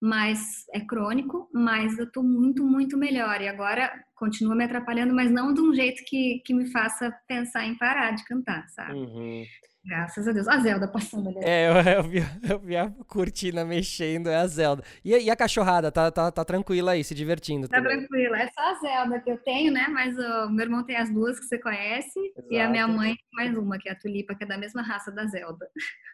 mas 0.00 0.64
é 0.72 0.80
crônico, 0.80 1.48
mas 1.52 1.98
eu 1.98 2.10
tô 2.10 2.22
muito, 2.22 2.64
muito 2.64 2.96
melhor. 2.96 3.40
E 3.40 3.48
agora 3.48 3.92
continua 4.14 4.54
me 4.54 4.64
atrapalhando, 4.64 5.14
mas 5.14 5.30
não 5.30 5.52
de 5.52 5.60
um 5.60 5.74
jeito 5.74 6.02
que, 6.06 6.40
que 6.44 6.54
me 6.54 6.70
faça 6.70 7.12
pensar 7.26 7.66
em 7.66 7.76
parar 7.76 8.12
de 8.12 8.24
cantar, 8.24 8.68
sabe? 8.68 8.94
Uhum. 8.94 9.44
Graças 9.84 10.28
a 10.28 10.32
Deus. 10.32 10.46
A 10.46 10.58
Zelda 10.58 10.86
passando 10.86 11.30
ali. 11.30 11.38
É, 11.42 11.68
eu, 11.68 11.74
eu, 11.74 12.02
vi, 12.02 12.18
eu 12.48 12.58
vi 12.58 12.76
a 12.76 12.90
cortina 13.06 13.64
mexendo, 13.64 14.28
é 14.28 14.36
a 14.36 14.46
Zelda. 14.46 14.82
E, 15.02 15.16
e 15.16 15.30
a 15.30 15.36
cachorrada, 15.36 15.90
tá, 15.90 16.10
tá, 16.10 16.30
tá 16.30 16.44
tranquila 16.44 16.92
aí, 16.92 17.02
se 17.02 17.14
divertindo? 17.14 17.68
Tá 17.68 17.78
também. 17.78 17.96
tranquila. 17.96 18.38
É 18.38 18.48
só 18.48 18.60
a 18.60 18.74
Zelda 18.74 19.20
que 19.20 19.30
eu 19.30 19.38
tenho, 19.38 19.72
né? 19.72 19.86
Mas 19.88 20.14
o 20.18 20.50
meu 20.50 20.66
irmão 20.66 20.84
tem 20.84 20.96
as 20.96 21.10
duas 21.10 21.40
que 21.40 21.46
você 21.46 21.58
conhece. 21.58 22.18
Exato. 22.18 22.52
E 22.52 22.60
a 22.60 22.68
minha 22.68 22.86
mãe 22.86 23.16
mais 23.32 23.56
uma, 23.56 23.78
que 23.78 23.88
é 23.88 23.92
a 23.92 23.98
Tulipa, 23.98 24.34
que 24.34 24.44
é 24.44 24.46
da 24.46 24.58
mesma 24.58 24.82
raça 24.82 25.10
da 25.10 25.26
Zelda. 25.26 25.66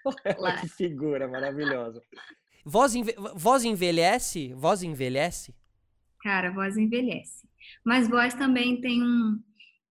que 0.60 0.68
figura 0.68 1.26
maravilhosa. 1.26 2.00
Voz, 2.64 2.94
enve... 2.94 3.14
voz 3.35 3.64
envelhece? 3.64 4.55
Voz 4.55 4.83
envelhece? 4.83 5.55
Cara, 6.22 6.50
voz 6.50 6.77
envelhece. 6.77 7.48
Mas 7.85 8.09
voz 8.09 8.35
também 8.35 8.81
tem 8.81 9.03
um... 9.03 9.38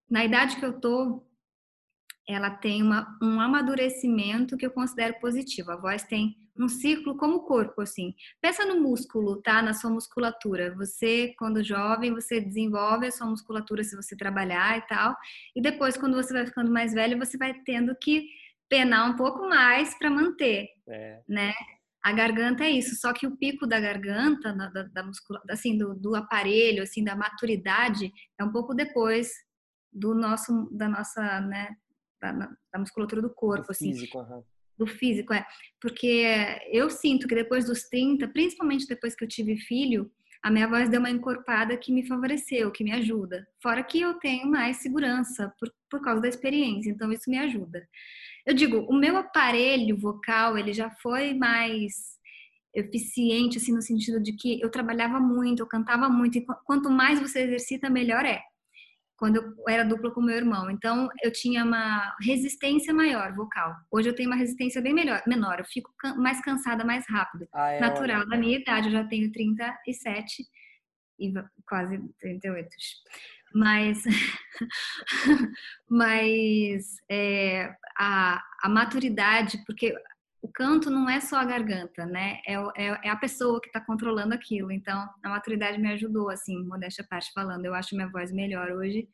Na 0.10 0.26
idade 0.26 0.58
que 0.58 0.66
eu 0.66 0.80
tô, 0.80 1.24
ela 2.28 2.50
tem 2.50 2.82
uma, 2.82 3.18
um 3.22 3.40
amadurecimento 3.40 4.58
que 4.58 4.66
eu 4.66 4.72
considero 4.72 5.20
positivo. 5.20 5.72
A 5.72 5.76
voz 5.76 6.04
tem 6.04 6.36
um 6.58 6.68
ciclo 6.68 7.18
como 7.18 7.38
o 7.38 7.44
corpo, 7.44 7.82
assim. 7.82 8.14
Pensa 8.42 8.66
no 8.66 8.80
músculo, 8.80 9.42
tá? 9.42 9.62
Na 9.62 9.74
sua 9.74 9.90
musculatura. 9.90 10.76
Você, 10.76 11.34
quando 11.38 11.64
jovem, 11.64 12.14
você 12.14 12.40
desenvolve 12.40 13.08
a 13.08 13.12
sua 13.12 13.28
musculatura 13.28 13.84
se 13.84 13.96
você 13.96 14.16
trabalhar 14.16 14.78
e 14.78 14.82
tal. 14.88 15.16
E 15.56 15.62
depois, 15.62 15.98
quando 15.98 16.16
você 16.16 16.34
vai 16.34 16.46
ficando 16.46 16.72
mais 16.72 16.94
velho, 16.94 17.18
você 17.18 17.38
vai 17.38 17.54
tendo 17.66 17.96
que 17.96 18.28
penar 18.70 19.10
um 19.10 19.16
pouco 19.16 19.48
mais 19.48 19.98
para 19.98 20.10
manter, 20.10 20.68
é. 20.88 21.22
né? 21.28 21.54
A 22.04 22.12
garganta 22.12 22.66
é 22.66 22.70
isso, 22.70 22.96
só 22.96 23.14
que 23.14 23.26
o 23.26 23.38
pico 23.38 23.66
da 23.66 23.80
garganta, 23.80 24.54
da, 24.54 24.70
da, 24.70 24.84
da 24.84 25.12
assim, 25.50 25.78
do, 25.78 25.96
do 25.96 26.16
aparelho, 26.16 26.84
assim, 26.84 27.02
da 27.02 27.16
maturidade, 27.16 28.12
é 28.38 28.44
um 28.44 28.52
pouco 28.52 28.74
depois 28.74 29.32
do 29.92 30.14
nosso, 30.14 30.70
da 30.72 30.90
nossa, 30.90 31.40
né, 31.42 31.70
da, 32.22 32.32
da 32.74 32.80
musculatura 32.80 33.22
do 33.22 33.34
corpo, 33.34 33.68
do 33.68 33.72
assim. 33.72 33.94
Físico, 33.94 34.20
uhum. 34.20 34.44
Do 34.78 34.88
físico, 34.88 35.34
é. 35.34 35.46
Porque 35.80 36.26
eu 36.72 36.90
sinto 36.90 37.28
que 37.28 37.36
depois 37.36 37.66
dos 37.66 37.84
30, 37.84 38.28
principalmente 38.30 38.88
depois 38.88 39.16
que 39.16 39.24
eu 39.24 39.28
tive 39.28 39.56
filho, 39.58 40.12
a 40.44 40.52
minha 40.52 40.68
voz 40.68 40.90
deu 40.90 41.00
uma 41.00 41.10
encorpada 41.10 41.78
que 41.78 41.94
me 41.94 42.06
favoreceu, 42.06 42.70
que 42.70 42.84
me 42.84 42.92
ajuda. 42.92 43.48
Fora 43.62 43.82
que 43.82 44.02
eu 44.02 44.16
tenho 44.16 44.46
mais 44.46 44.78
segurança 44.78 45.54
por, 45.58 45.72
por 45.90 46.02
causa 46.02 46.22
da 46.22 46.28
experiência, 46.28 46.90
então 46.90 47.12
isso 47.14 47.30
me 47.30 47.38
ajuda. 47.38 47.88
Eu 48.46 48.54
digo, 48.54 48.78
o 48.90 48.94
meu 48.94 49.16
aparelho 49.18 49.98
vocal, 49.98 50.58
ele 50.58 50.74
já 50.74 50.90
foi 50.90 51.34
mais 51.34 52.14
eficiente, 52.74 53.58
assim, 53.58 53.72
no 53.72 53.82
sentido 53.82 54.22
de 54.22 54.34
que 54.34 54.60
eu 54.60 54.70
trabalhava 54.70 55.20
muito, 55.20 55.62
eu 55.62 55.68
cantava 55.68 56.10
muito, 56.10 56.38
e 56.38 56.46
quanto 56.66 56.90
mais 56.90 57.20
você 57.20 57.42
exercita, 57.42 57.90
melhor 57.90 58.26
é. 58.26 58.42
quando 59.16 59.38
eu 59.38 59.54
era 59.70 59.86
dupla 59.86 60.12
com 60.12 60.22
meu 60.22 60.36
irmão. 60.36 60.70
Então, 60.70 61.08
eu 61.24 61.32
tinha 61.32 61.64
uma 61.64 62.14
resistência 62.22 62.94
maior 62.94 63.34
vocal. 63.34 63.74
Hoje 63.92 64.10
eu 64.10 64.16
tenho 64.16 64.30
uma 64.30 64.36
resistência 64.36 64.82
bem 64.82 64.94
melhor, 64.94 65.22
menor. 65.28 65.60
Eu 65.60 65.66
fico 65.66 65.90
mais 66.18 66.42
cansada 66.42 66.84
mais 66.84 67.06
rápido. 67.08 67.48
Ah, 67.54 67.72
é 67.72 67.80
Natural 67.80 68.22
olha. 68.22 68.30
da 68.30 68.38
minha 68.38 68.58
idade. 68.58 68.88
Eu 68.88 68.94
já 68.94 69.08
tenho 69.08 69.32
37 69.32 70.44
e 71.20 71.32
quase 71.68 72.02
38. 72.20 72.68
Mas, 73.54 74.04
mas 75.88 76.98
é, 77.10 77.76
a, 77.98 78.44
a 78.64 78.70
maturidade, 78.70 79.64
porque 79.66 79.96
o 80.44 80.48
canto 80.50 80.90
não 80.90 81.10
é 81.10 81.22
só 81.22 81.38
a 81.38 81.46
garganta, 81.46 82.06
né? 82.06 82.42
É, 82.46 82.56
é, 82.56 83.00
é 83.04 83.10
a 83.10 83.16
pessoa 83.16 83.62
que 83.62 83.68
está 83.68 83.80
controlando 83.80 84.34
aquilo. 84.34 84.72
Então, 84.72 85.10
a 85.24 85.30
maturidade 85.30 85.80
me 85.80 85.90
ajudou, 85.94 86.30
assim, 86.30 86.62
modéstia 86.66 87.04
à 87.04 87.08
parte 87.08 87.32
falando. 87.32 87.66
Eu 87.66 87.74
acho 87.74 87.96
minha 87.96 88.10
voz 88.10 88.30
melhor 88.32 88.72
hoje. 88.72 89.08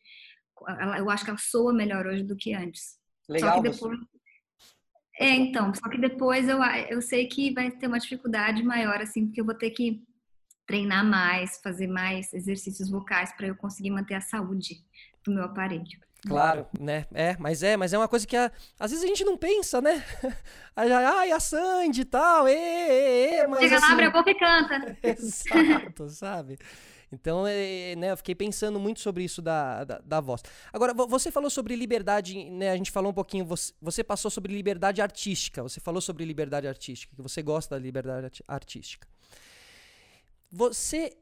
Eu 0.97 1.09
acho 1.09 1.23
que 1.23 1.29
ela 1.29 1.37
soa 1.37 1.71
melhor 1.71 2.07
hoje 2.07 2.23
do 2.23 2.35
que 2.35 2.53
antes. 2.53 2.97
Legal. 3.29 3.57
Só 3.57 3.61
que 3.61 3.69
depois... 3.69 3.99
É, 5.19 5.29
então, 5.29 5.73
só 5.73 5.89
que 5.89 5.97
depois 5.97 6.47
eu, 6.47 6.63
eu 6.89 7.01
sei 7.01 7.27
que 7.27 7.53
vai 7.53 7.69
ter 7.69 7.87
uma 7.87 7.99
dificuldade 7.99 8.63
maior, 8.63 9.01
assim, 9.01 9.27
porque 9.27 9.41
eu 9.41 9.45
vou 9.45 9.53
ter 9.53 9.69
que 9.69 10.01
treinar 10.69 11.03
mais, 11.03 11.59
fazer 11.63 11.87
mais 11.87 12.31
exercícios 12.31 12.91
vocais 12.91 13.33
para 13.33 13.47
eu 13.47 13.55
conseguir 13.55 13.89
manter 13.89 14.13
a 14.13 14.21
saúde 14.21 14.79
do 15.23 15.31
meu 15.31 15.45
aparelho. 15.45 15.99
Claro, 16.27 16.67
né? 16.79 17.07
É, 17.11 17.35
mas 17.39 17.63
é, 17.63 17.75
mas 17.75 17.91
é 17.91 17.97
uma 17.97 18.07
coisa 18.07 18.27
que 18.27 18.37
a, 18.37 18.51
às 18.79 18.91
vezes 18.91 19.03
a 19.03 19.07
gente 19.07 19.23
não 19.23 19.35
pensa, 19.35 19.81
né? 19.81 20.03
Ai, 20.75 21.31
a 21.31 21.39
Sandy 21.39 22.01
e 22.01 22.05
tal, 22.05 22.47
ê, 22.47 22.53
ê, 22.53 23.35
ê, 23.39 23.47
mas 23.47 23.61
Chega 23.61 23.77
assim... 23.77 23.85
lá, 23.87 23.93
abre 23.93 24.05
a 24.05 24.11
boca 24.11 24.29
e 24.29 24.35
canta. 24.35 24.97
Exato, 25.01 26.07
sabe? 26.09 26.59
Então, 27.11 27.47
é, 27.47 27.95
né, 27.95 28.11
eu 28.11 28.17
fiquei 28.17 28.35
pensando 28.35 28.79
muito 28.79 28.99
sobre 28.99 29.23
isso 29.23 29.41
da, 29.41 29.83
da, 29.83 29.99
da, 30.05 30.21
voz. 30.21 30.43
Agora, 30.71 30.93
você 30.93 31.31
falou 31.31 31.49
sobre 31.49 31.75
liberdade, 31.75 32.47
né? 32.51 32.69
A 32.69 32.75
gente 32.75 32.91
falou 32.91 33.09
um 33.09 33.15
pouquinho, 33.15 33.43
você, 33.43 33.73
você 33.81 34.03
passou 34.03 34.29
sobre 34.29 34.53
liberdade 34.53 35.01
artística. 35.01 35.63
Você 35.63 35.79
falou 35.79 36.01
sobre 36.01 36.23
liberdade 36.25 36.67
artística, 36.67 37.15
que 37.15 37.21
você 37.23 37.41
gosta 37.41 37.73
da 37.73 37.81
liberdade 37.81 38.43
artística. 38.47 39.07
Você 40.51 41.15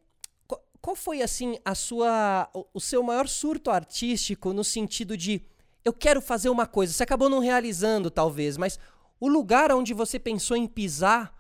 qual 0.82 0.96
foi 0.96 1.22
assim 1.22 1.58
a 1.66 1.76
sua 1.76 2.50
o 2.74 2.80
seu 2.80 3.04
maior 3.04 3.28
surto 3.28 3.70
artístico 3.70 4.54
no 4.54 4.64
sentido 4.64 5.18
de 5.18 5.42
eu 5.84 5.94
quero 5.94 6.22
fazer 6.22 6.50
uma 6.50 6.66
coisa, 6.66 6.94
você 6.94 7.04
acabou 7.04 7.30
não 7.30 7.40
realizando 7.40 8.12
talvez, 8.12 8.58
mas 8.58 8.80
o 9.20 9.28
lugar 9.28 9.72
onde 9.72 9.94
você 9.94 10.20
pensou 10.20 10.56
em 10.56 10.68
pisar 10.68 11.34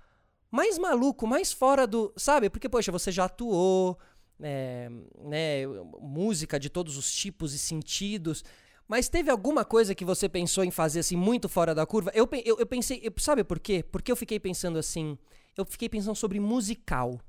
mais 0.49 0.77
maluco, 0.77 1.27
mais 1.27 1.51
fora 1.51 1.85
do, 1.85 2.13
sabe? 2.15 2.49
Porque 2.49 2.69
poxa, 2.69 2.91
você 2.91 3.11
já 3.11 3.25
atuou, 3.25 3.97
é, 4.41 4.89
né, 5.23 5.67
música 5.99 6.59
de 6.59 6.69
todos 6.69 6.97
os 6.97 7.11
tipos 7.13 7.53
e 7.53 7.59
sentidos. 7.59 8.43
Mas 8.87 9.09
teve 9.09 9.29
alguma 9.29 9.65
coisa 9.65 9.93
que 9.93 10.05
você 10.05 10.29
pensou 10.29 10.63
em 10.63 10.71
fazer 10.71 10.99
assim 10.99 11.17
muito 11.17 11.49
fora 11.49 11.75
da 11.75 11.85
curva? 11.85 12.11
Eu, 12.13 12.27
eu, 12.45 12.57
eu 12.57 12.65
pensei, 12.65 13.01
eu, 13.03 13.11
sabe 13.17 13.43
por 13.43 13.59
quê? 13.59 13.83
Porque 13.83 14.11
eu 14.11 14.15
fiquei 14.15 14.39
pensando 14.39 14.79
assim, 14.79 15.17
eu 15.57 15.65
fiquei 15.65 15.89
pensando 15.89 16.15
sobre 16.15 16.39
musical. 16.39 17.19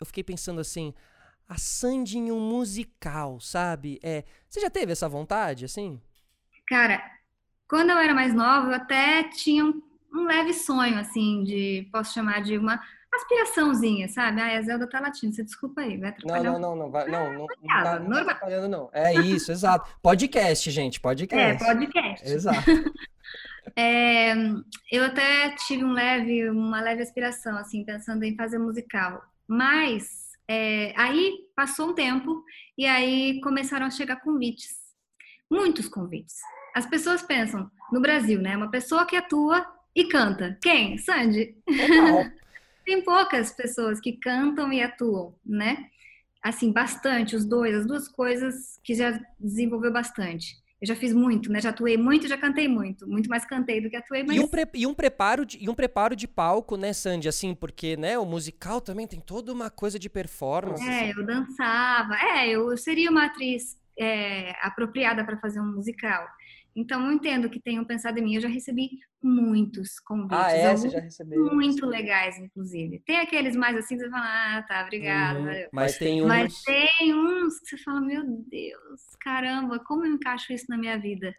Eu 0.00 0.06
fiquei 0.06 0.24
pensando 0.24 0.60
assim, 0.60 0.92
a 1.48 1.56
Sandy 1.56 2.18
em 2.18 2.32
um 2.32 2.40
musical, 2.40 3.40
sabe? 3.40 3.98
É, 4.02 4.24
você 4.48 4.60
já 4.60 4.70
teve 4.70 4.92
essa 4.92 5.08
vontade, 5.08 5.64
assim? 5.64 6.00
Cara, 6.66 7.02
quando 7.68 7.90
eu 7.90 7.98
era 7.98 8.14
mais 8.14 8.34
nova, 8.34 8.68
eu 8.68 8.74
até 8.74 9.24
tinha 9.24 9.64
um, 9.64 9.82
um 10.12 10.24
leve 10.24 10.52
sonho, 10.54 10.98
assim, 10.98 11.44
de, 11.44 11.88
posso 11.92 12.14
chamar 12.14 12.42
de 12.42 12.56
uma 12.56 12.80
aspiraçãozinha, 13.14 14.08
sabe? 14.08 14.40
Ah, 14.40 14.58
a 14.58 14.62
Zelda 14.62 14.88
tá 14.88 15.00
latindo, 15.00 15.34
você 15.34 15.44
desculpa 15.44 15.82
aí, 15.82 15.96
vai 15.96 16.10
atrapalhar. 16.10 16.42
Não, 16.42 16.58
não, 16.58 16.60
não, 16.60 16.76
não, 16.76 16.90
vai, 16.90 17.08
não, 17.08 17.32
não, 17.32 17.38
não, 17.38 17.46
tá, 17.46 18.00
não 18.00 18.10
tá 18.10 18.20
atrapalhando, 18.22 18.68
não. 18.68 18.90
É 18.92 19.14
isso, 19.14 19.52
exato. 19.52 19.88
Podcast, 20.02 20.70
gente, 20.70 21.00
podcast. 21.00 21.62
É, 21.62 21.66
podcast. 21.66 22.26
Exato. 22.28 22.70
é, 23.76 24.34
eu 24.90 25.04
até 25.04 25.54
tive 25.66 25.84
um 25.84 25.92
leve, 25.92 26.48
uma 26.48 26.80
leve 26.80 27.02
aspiração, 27.02 27.56
assim, 27.56 27.84
pensando 27.84 28.24
em 28.24 28.34
fazer 28.34 28.58
musical, 28.58 29.22
mas 29.48 30.32
é, 30.48 30.92
aí 30.96 31.48
passou 31.54 31.90
um 31.90 31.94
tempo 31.94 32.44
e 32.76 32.86
aí 32.86 33.40
começaram 33.40 33.86
a 33.86 33.90
chegar 33.90 34.16
convites, 34.16 34.76
muitos 35.50 35.88
convites. 35.88 36.36
As 36.74 36.86
pessoas 36.86 37.22
pensam, 37.22 37.70
no 37.92 38.00
Brasil, 38.00 38.40
né? 38.40 38.56
Uma 38.56 38.70
pessoa 38.70 39.06
que 39.06 39.16
atua 39.16 39.64
e 39.94 40.04
canta. 40.04 40.58
Quem? 40.60 40.98
Sandy. 40.98 41.56
Tem 42.84 43.02
poucas 43.02 43.52
pessoas 43.52 44.00
que 44.00 44.12
cantam 44.12 44.72
e 44.72 44.82
atuam, 44.82 45.34
né? 45.44 45.88
Assim, 46.42 46.72
bastante, 46.72 47.34
os 47.34 47.44
dois, 47.44 47.74
as 47.74 47.86
duas 47.86 48.08
coisas 48.08 48.78
que 48.84 48.94
já 48.94 49.18
desenvolveu 49.40 49.92
bastante. 49.92 50.56
Eu 50.84 50.88
já 50.88 50.94
fiz 50.94 51.14
muito, 51.14 51.50
né? 51.50 51.62
Já 51.62 51.70
atuei 51.70 51.96
muito, 51.96 52.28
já 52.28 52.36
cantei 52.36 52.68
muito. 52.68 53.08
Muito 53.08 53.26
mais 53.30 53.46
cantei 53.46 53.80
do 53.80 53.88
que 53.88 53.96
atuei, 53.96 54.22
mas... 54.22 54.36
E 54.36 54.40
um, 54.40 54.46
pre 54.46 54.68
e 54.74 54.86
um, 54.86 54.92
preparo, 54.92 55.46
de, 55.46 55.58
e 55.58 55.66
um 55.70 55.74
preparo 55.74 56.14
de 56.14 56.28
palco, 56.28 56.76
né, 56.76 56.92
Sandy? 56.92 57.26
Assim, 57.26 57.54
porque, 57.54 57.96
né, 57.96 58.18
o 58.18 58.26
musical 58.26 58.82
também 58.82 59.06
tem 59.06 59.18
toda 59.18 59.50
uma 59.50 59.70
coisa 59.70 59.98
de 59.98 60.10
performance. 60.10 60.86
É, 60.86 61.08
assim. 61.08 61.18
eu 61.18 61.24
dançava. 61.24 62.14
É, 62.16 62.50
eu 62.50 62.76
seria 62.76 63.10
uma 63.10 63.24
atriz 63.24 63.78
é, 63.98 64.54
apropriada 64.60 65.24
para 65.24 65.38
fazer 65.38 65.58
um 65.58 65.72
musical. 65.72 66.28
Então, 66.76 67.06
eu 67.06 67.12
entendo 67.12 67.48
que 67.48 67.58
tenham 67.58 67.82
pensado 67.82 68.18
em 68.18 68.22
mim. 68.22 68.34
Eu 68.34 68.42
já 68.42 68.48
recebi 68.48 68.90
muitos 69.24 69.98
convites. 70.00 70.38
Ah, 70.38 70.52
é? 70.52 70.76
Você 70.76 70.90
já 70.90 71.00
recebeu? 71.00 71.52
Muito 71.52 71.86
legais, 71.86 72.38
inclusive. 72.38 73.02
Tem 73.06 73.16
aqueles 73.16 73.56
mais 73.56 73.76
assim, 73.76 73.98
você 73.98 74.08
fala, 74.10 74.58
ah, 74.58 74.62
tá, 74.62 74.82
obrigada. 74.82 75.40
Uhum. 75.40 75.68
Mas 75.72 75.96
tem 75.96 76.22
uns... 76.22 76.28
Mas 76.28 76.62
tem 76.62 77.14
uns 77.14 77.58
que 77.60 77.70
você 77.70 77.78
fala, 77.78 78.00
meu 78.00 78.22
Deus, 78.26 79.00
caramba, 79.20 79.78
como 79.78 80.04
eu 80.04 80.12
encaixo 80.12 80.52
isso 80.52 80.66
na 80.68 80.76
minha 80.76 80.98
vida? 80.98 81.34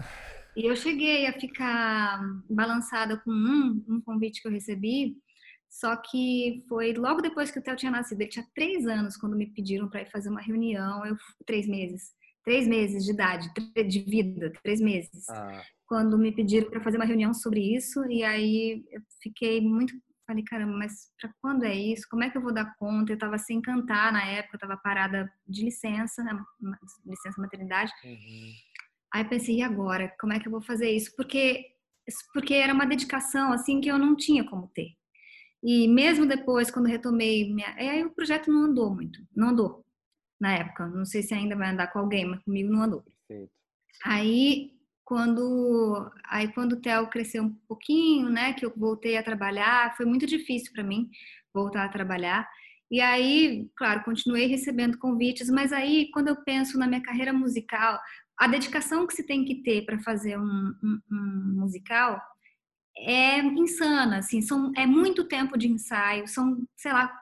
E 0.57 0.65
eu 0.65 0.75
cheguei 0.75 1.27
a 1.27 1.33
ficar 1.33 2.19
balançada 2.49 3.17
com 3.17 3.31
um, 3.31 3.85
um 3.87 4.01
convite 4.01 4.41
que 4.41 4.47
eu 4.47 4.51
recebi, 4.51 5.15
só 5.69 5.95
que 5.95 6.63
foi 6.67 6.93
logo 6.93 7.21
depois 7.21 7.51
que 7.51 7.59
o 7.59 7.61
Theo 7.61 7.75
tinha 7.75 7.91
nascido. 7.91 8.21
Ele 8.21 8.29
tinha 8.29 8.47
três 8.55 8.87
anos 8.87 9.15
quando 9.15 9.35
me 9.35 9.47
pediram 9.47 9.89
para 9.89 10.01
ir 10.01 10.09
fazer 10.09 10.29
uma 10.29 10.41
reunião, 10.41 11.05
eu 11.05 11.15
três 11.45 11.67
meses 11.67 12.15
três 12.45 12.67
meses 12.67 13.03
de 13.03 13.11
idade, 13.11 13.51
de 13.87 13.99
vida, 14.01 14.53
três 14.63 14.79
meses. 14.79 15.27
Ah. 15.29 15.63
Quando 15.87 16.17
me 16.17 16.31
pediram 16.31 16.69
para 16.69 16.81
fazer 16.81 16.97
uma 16.97 17.05
reunião 17.05 17.33
sobre 17.33 17.75
isso, 17.75 18.03
e 18.05 18.23
aí 18.23 18.83
eu 18.91 19.01
fiquei 19.21 19.61
muito. 19.61 19.93
Falei, 20.25 20.43
caramba, 20.43 20.75
mas 20.75 21.11
para 21.21 21.31
quando 21.39 21.63
é 21.65 21.75
isso? 21.75 22.07
Como 22.09 22.23
é 22.23 22.29
que 22.29 22.37
eu 22.37 22.41
vou 22.41 22.53
dar 22.53 22.75
conta? 22.77 23.11
Eu 23.11 23.15
estava 23.15 23.37
sem 23.37 23.61
cantar 23.61 24.11
na 24.11 24.25
época, 24.25 24.55
eu 24.55 24.57
estava 24.57 24.77
parada 24.77 25.31
de 25.47 25.63
licença, 25.63 26.23
né? 26.23 26.31
licença 27.05 27.39
maternidade. 27.39 27.91
Uhum. 28.03 28.51
Aí 29.13 29.23
pensei, 29.23 29.57
e 29.57 29.61
agora? 29.61 30.13
Como 30.19 30.33
é 30.33 30.39
que 30.39 30.47
eu 30.47 30.51
vou 30.51 30.61
fazer 30.61 30.89
isso? 30.89 31.15
Porque, 31.15 31.63
porque 32.33 32.55
era 32.55 32.73
uma 32.73 32.87
dedicação, 32.87 33.53
assim, 33.53 33.79
que 33.79 33.87
eu 33.87 33.99
não 33.99 34.15
tinha 34.15 34.43
como 34.43 34.67
ter. 34.69 34.89
E 35.63 35.87
mesmo 35.87 36.25
depois, 36.25 36.69
quando 36.69 36.87
retomei, 36.87 37.53
minha... 37.53 37.73
aí 37.75 38.03
o 38.03 38.13
projeto 38.13 38.51
não 38.51 38.65
andou 38.65 38.93
muito, 38.93 39.19
não 39.35 39.49
andou 39.49 39.85
na 40.39 40.53
época. 40.53 40.87
Não 40.87 41.05
sei 41.05 41.23
se 41.23 41.33
ainda 41.33 41.55
vai 41.55 41.69
andar 41.69 41.87
com 41.87 41.99
alguém, 41.99 42.25
mas 42.25 42.43
comigo 42.43 42.71
não 42.71 42.83
andou. 42.83 43.03
Perfeito. 43.27 43.51
Aí 44.03 44.74
quando 45.05 46.11
aí 46.25 46.51
quando 46.51 46.73
o 46.73 46.81
Theo 46.81 47.07
cresceu 47.07 47.43
um 47.43 47.53
pouquinho, 47.67 48.29
né, 48.29 48.53
que 48.53 48.65
eu 48.65 48.73
voltei 48.75 49.17
a 49.17 49.23
trabalhar, 49.23 49.95
foi 49.95 50.05
muito 50.05 50.25
difícil 50.25 50.73
para 50.73 50.83
mim 50.83 51.09
voltar 51.53 51.85
a 51.85 51.89
trabalhar. 51.89 52.47
E 52.91 52.99
aí, 52.99 53.69
claro, 53.75 54.03
continuei 54.03 54.47
recebendo 54.47 54.97
convites, 54.97 55.49
mas 55.49 55.71
aí 55.71 56.09
quando 56.11 56.29
eu 56.29 56.43
penso 56.43 56.77
na 56.77 56.87
minha 56.87 57.01
carreira 57.01 57.31
musical, 57.31 57.99
a 58.37 58.47
dedicação 58.47 59.07
que 59.07 59.13
se 59.13 59.25
tem 59.25 59.45
que 59.45 59.63
ter 59.63 59.85
para 59.85 59.99
fazer 59.99 60.37
um, 60.37 60.73
um, 60.83 60.99
um, 61.11 61.59
musical 61.59 62.19
é 62.97 63.39
insana, 63.39 64.19
assim, 64.19 64.41
são, 64.41 64.71
é 64.75 64.85
muito 64.85 65.27
tempo 65.27 65.57
de 65.57 65.67
ensaio, 65.67 66.27
são, 66.27 66.65
sei 66.75 66.93
lá, 66.93 67.13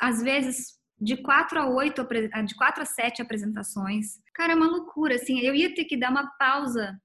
às 0.00 0.22
vezes 0.22 0.78
de 1.00 1.16
quatro 1.16 1.58
a 1.58 1.66
oito, 1.66 2.06
de 2.46 2.54
quatro 2.54 2.82
a 2.82 2.86
sete 2.86 3.22
apresentações. 3.22 4.18
Cara, 4.34 4.52
é 4.52 4.56
uma 4.56 4.66
loucura, 4.66 5.14
assim. 5.14 5.40
Eu 5.40 5.54
ia 5.54 5.74
ter 5.74 5.84
que 5.84 5.96
dar 5.96 6.10
uma 6.10 6.26
pausa 6.38 7.00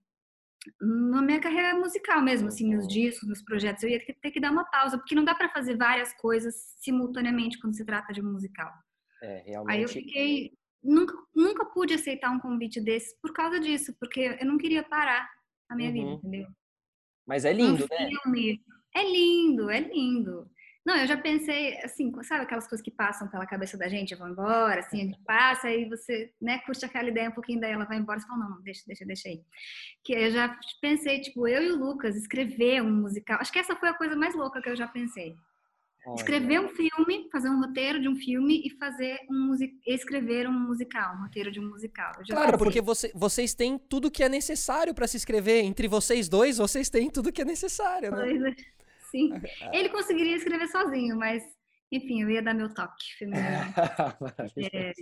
na 0.82 1.22
minha 1.22 1.40
carreira 1.40 1.76
musical 1.76 2.22
mesmo, 2.22 2.48
assim, 2.48 2.68
meus 2.68 2.88
discos, 2.88 3.28
meus 3.28 3.42
projetos. 3.42 3.84
Eu 3.84 3.90
ia 3.90 4.06
ter 4.22 4.32
que 4.32 4.40
dar 4.40 4.52
uma 4.52 4.66
pausa, 4.66 4.98
porque 4.98 5.16
não 5.16 5.24
dá 5.24 5.36
para 5.36 5.50
fazer 5.50 5.78
várias 5.78 6.14
coisas 6.14 6.56
simultaneamente 6.80 7.60
quando 7.60 7.76
se 7.76 7.86
trata 7.86 8.14
de 8.14 8.22
um 8.22 8.32
musical. 8.32 8.72
É, 9.22 9.44
realmente. 9.46 9.76
Aí 9.76 9.82
eu 9.82 9.90
fiquei. 9.90 10.54
Nunca, 10.84 11.16
nunca 11.34 11.66
pude 11.66 11.96
aceitar 11.96 12.30
um 12.30 12.40
convite 12.40 12.80
desse 12.80 13.20
por 13.20 13.34
causa 13.34 13.60
disso, 13.60 13.96
porque 14.00 14.38
eu 14.40 14.46
não 14.46 14.58
queria 14.58 14.84
parar 14.84 15.28
a 15.68 15.76
minha 15.76 15.90
uhum. 15.90 15.96
vida, 15.96 16.12
entendeu? 16.12 16.48
Mas 17.26 17.44
é 17.44 17.52
lindo, 17.52 17.86
um 17.86 17.88
né? 17.90 18.10
Filme. 18.10 18.62
É 18.96 19.04
lindo, 19.04 19.70
é 19.70 19.80
lindo. 19.80 20.50
Não, 20.86 20.96
eu 20.98 21.08
já 21.08 21.18
pensei, 21.18 21.76
assim, 21.84 22.12
sabe 22.22 22.44
aquelas 22.44 22.68
coisas 22.68 22.84
que 22.84 22.92
passam 22.92 23.28
pela 23.28 23.48
cabeça 23.48 23.76
da 23.76 23.88
gente, 23.88 24.14
vão 24.14 24.30
embora, 24.30 24.82
assim, 24.82 25.02
a 25.02 25.06
gente 25.06 25.20
passa 25.26 25.68
e 25.70 25.90
você, 25.90 26.32
né, 26.40 26.60
curte 26.60 26.86
aquela 26.86 27.10
ideia 27.10 27.30
um 27.30 27.34
pouquinho, 27.34 27.60
daí 27.60 27.72
ela 27.72 27.86
vai 27.86 27.98
embora, 27.98 28.20
você 28.20 28.28
fala, 28.28 28.42
não, 28.42 28.50
não, 28.52 28.62
deixa, 28.62 28.84
deixa, 28.86 29.04
deixa 29.04 29.30
aí. 29.30 29.42
Que 30.04 30.14
eu 30.14 30.30
já 30.30 30.56
pensei, 30.80 31.22
tipo, 31.22 31.48
eu 31.48 31.64
e 31.64 31.72
o 31.72 31.78
Lucas 31.78 32.16
escrever 32.16 32.84
um 32.84 32.92
musical, 32.92 33.40
acho 33.42 33.52
que 33.52 33.58
essa 33.58 33.76
foi 33.76 33.90
a 33.90 33.96
coisa 33.96 34.16
mais 34.16 34.36
louca 34.36 34.62
que 34.62 34.70
eu 34.70 34.76
já 34.76 34.88
pensei. 34.88 35.36
Escrever 36.14 36.60
um 36.60 36.70
filme, 36.70 37.28
fazer 37.32 37.50
um 37.50 37.60
roteiro 37.60 38.00
de 38.00 38.08
um 38.08 38.16
filme 38.16 38.62
e 38.64 38.70
fazer 38.78 39.18
um 39.28 39.56
escrever 39.88 40.48
um 40.48 40.54
musical, 40.54 41.16
um 41.16 41.24
roteiro 41.24 41.52
de 41.52 41.60
um 41.60 41.68
musical. 41.68 42.12
Claro, 42.30 42.60
porque 42.60 42.80
você, 42.80 43.12
vocês 43.16 43.56
têm 43.56 43.80
tudo 43.80 44.12
que 44.12 44.24
é 44.24 44.30
necessário 44.30 44.94
para 44.94 45.08
se 45.08 45.18
escrever. 45.18 45.64
Entre 45.64 45.88
vocês 45.88 46.30
dois, 46.30 46.60
vocês 46.60 46.92
têm 46.92 47.10
tudo 47.10 47.32
que 47.32 47.42
é 47.42 47.46
necessário, 47.46 48.12
né? 48.12 48.18
Pois 48.24 48.44
é. 48.44 48.56
Sim. 49.12 49.34
Ele 49.72 49.90
conseguiria 49.90 50.36
escrever 50.36 50.68
sozinho, 50.68 51.16
mas 51.16 51.44
enfim, 51.92 52.22
eu 52.22 52.30
ia 52.30 52.42
dar 52.42 52.54
meu 52.54 52.74
toque 52.74 53.16
feminino. 53.18 53.46
é, 54.74 54.94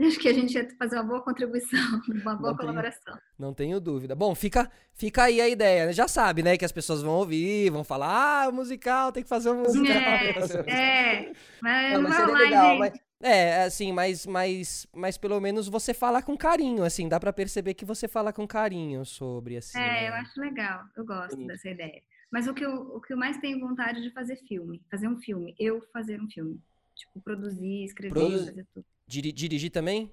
Acho 0.00 0.18
que 0.18 0.28
a 0.28 0.32
gente 0.32 0.52
ia 0.52 0.68
fazer 0.76 0.96
uma 0.96 1.04
boa 1.04 1.22
contribuição, 1.22 1.78
uma 2.22 2.34
boa 2.34 2.50
não 2.50 2.56
colaboração. 2.56 3.14
Tenho, 3.14 3.20
não 3.38 3.54
tenho 3.54 3.80
dúvida. 3.80 4.14
Bom, 4.14 4.34
fica, 4.34 4.68
fica 4.92 5.24
aí 5.24 5.40
a 5.40 5.48
ideia. 5.48 5.86
Né? 5.86 5.92
Já 5.92 6.08
sabe, 6.08 6.42
né? 6.42 6.56
Que 6.56 6.64
as 6.64 6.72
pessoas 6.72 7.00
vão 7.00 7.12
ouvir, 7.12 7.70
vão 7.70 7.84
falar, 7.84 8.46
ah, 8.46 8.52
musical, 8.52 9.12
tem 9.12 9.22
que 9.22 9.28
fazer 9.28 9.50
um 9.50 9.62
musical. 9.62 9.96
É, 9.96 10.30
é 10.68 11.32
mas 11.62 11.92
não, 11.92 12.02
mas 12.02 12.16
seria 12.16 12.34
legal, 12.34 12.78
mas... 12.78 12.92
É, 13.22 13.62
assim, 13.62 13.92
mas, 13.92 14.26
mas, 14.26 14.86
mas 14.92 15.16
pelo 15.16 15.40
menos 15.40 15.68
você 15.68 15.94
fala 15.94 16.20
com 16.20 16.36
carinho, 16.36 16.84
assim, 16.84 17.08
dá 17.08 17.18
para 17.18 17.32
perceber 17.32 17.72
que 17.72 17.84
você 17.84 18.06
fala 18.06 18.32
com 18.32 18.46
carinho 18.46 19.04
sobre, 19.06 19.56
assim. 19.56 19.78
É, 19.78 19.80
né? 19.80 20.08
eu 20.08 20.14
acho 20.14 20.38
legal, 20.40 20.84
eu 20.96 21.06
gosto 21.06 21.36
dessa 21.46 21.70
ideia. 21.70 22.02
Mas 22.34 22.48
o 22.48 22.52
que, 22.52 22.64
eu, 22.64 22.96
o 22.96 23.00
que 23.00 23.12
eu 23.12 23.16
mais 23.16 23.38
tenho 23.38 23.60
vontade 23.60 24.02
de 24.02 24.10
fazer 24.10 24.34
filme, 24.38 24.82
fazer 24.90 25.06
um 25.06 25.16
filme, 25.16 25.54
eu 25.56 25.80
fazer 25.92 26.20
um 26.20 26.28
filme. 26.28 26.60
Tipo, 26.92 27.20
produzir, 27.20 27.84
escrever, 27.84 28.12
Produ... 28.12 28.46
fazer 28.46 28.66
tudo. 28.74 28.84
Diri 29.06 29.30
dirigir 29.30 29.70
também? 29.70 30.12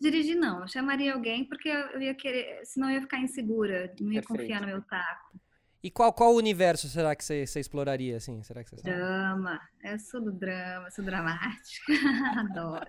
Dirigir 0.00 0.36
não, 0.36 0.60
eu 0.60 0.68
chamaria 0.68 1.12
alguém 1.12 1.44
porque 1.44 1.68
eu 1.68 2.00
ia 2.00 2.14
querer, 2.14 2.64
senão 2.64 2.88
eu 2.88 2.94
ia 2.94 3.00
ficar 3.00 3.18
insegura, 3.18 3.92
não 4.00 4.12
ia 4.12 4.20
Perfeito. 4.20 4.42
confiar 4.42 4.60
no 4.60 4.68
meu 4.68 4.80
taco. 4.82 5.40
E 5.82 5.90
qual, 5.90 6.12
qual 6.12 6.36
universo 6.36 6.88
será 6.88 7.16
que 7.16 7.24
você, 7.24 7.44
você 7.44 7.58
exploraria, 7.58 8.16
assim? 8.16 8.40
Será 8.44 8.62
que 8.62 8.70
você 8.70 8.82
Drama. 8.82 9.60
Eu 9.82 9.98
sou 9.98 10.20
do 10.20 10.30
drama, 10.30 10.88
sou 10.92 11.04
dramática. 11.04 11.92
Adoro. 12.48 12.86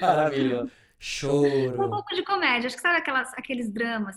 Maravilhoso. 0.00 0.70
Choro. 0.96 1.74
Um 1.74 1.90
pouco 1.90 2.14
de 2.14 2.22
comédia. 2.22 2.68
Acho 2.68 2.76
que 2.76 2.82
sabe 2.82 2.98
aquelas, 2.98 3.32
aqueles 3.34 3.68
dramas 3.68 4.16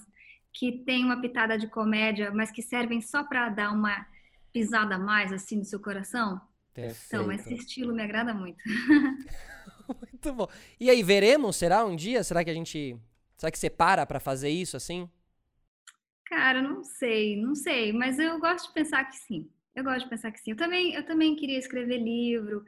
que 0.54 0.84
tem 0.86 1.04
uma 1.04 1.20
pitada 1.20 1.58
de 1.58 1.68
comédia, 1.68 2.32
mas 2.32 2.52
que 2.52 2.62
servem 2.62 3.02
só 3.02 3.24
para 3.24 3.50
dar 3.50 3.72
uma 3.72 4.06
pisada 4.52 4.96
a 4.96 5.00
mais, 5.00 5.34
assim, 5.34 5.58
no 5.58 5.66
seu 5.66 5.80
coração? 5.80 6.40
Perfeito. 6.74 7.06
Então, 7.08 7.32
esse 7.32 7.54
estilo 7.56 7.94
me 7.94 8.04
agrada 8.04 8.34
muito. 8.34 8.58
Muito 10.24 10.34
bom. 10.34 10.48
E 10.80 10.90
aí, 10.90 11.04
veremos? 11.04 11.58
Será 11.58 11.84
um 11.84 11.96
dia? 11.96 12.24
Será 12.24 12.42
que 12.42 12.50
a 12.50 12.54
gente. 12.54 12.98
Será 13.38 13.52
que 13.52 13.60
você 13.60 13.70
para 13.70 14.06
pra 14.06 14.20
fazer 14.20 14.50
isso 14.50 14.78
assim? 14.78 15.10
Cara, 16.26 16.62
não 16.62 16.84
sei, 16.84 17.36
não 17.36 17.54
sei, 17.54 17.92
mas 17.92 18.18
eu 18.18 18.40
gosto 18.40 18.70
de 18.70 18.74
pensar 18.74 19.04
que 19.04 19.18
sim. 19.18 19.50
Eu 19.76 19.84
gosto 19.84 20.06
de 20.06 20.10
pensar 20.10 20.32
que 20.32 20.40
sim. 20.40 20.52
Eu 20.52 20.58
também, 20.58 20.94
eu 20.94 21.06
também 21.06 21.36
queria 21.36 21.60
escrever 21.60 21.98
livro. 21.98 22.64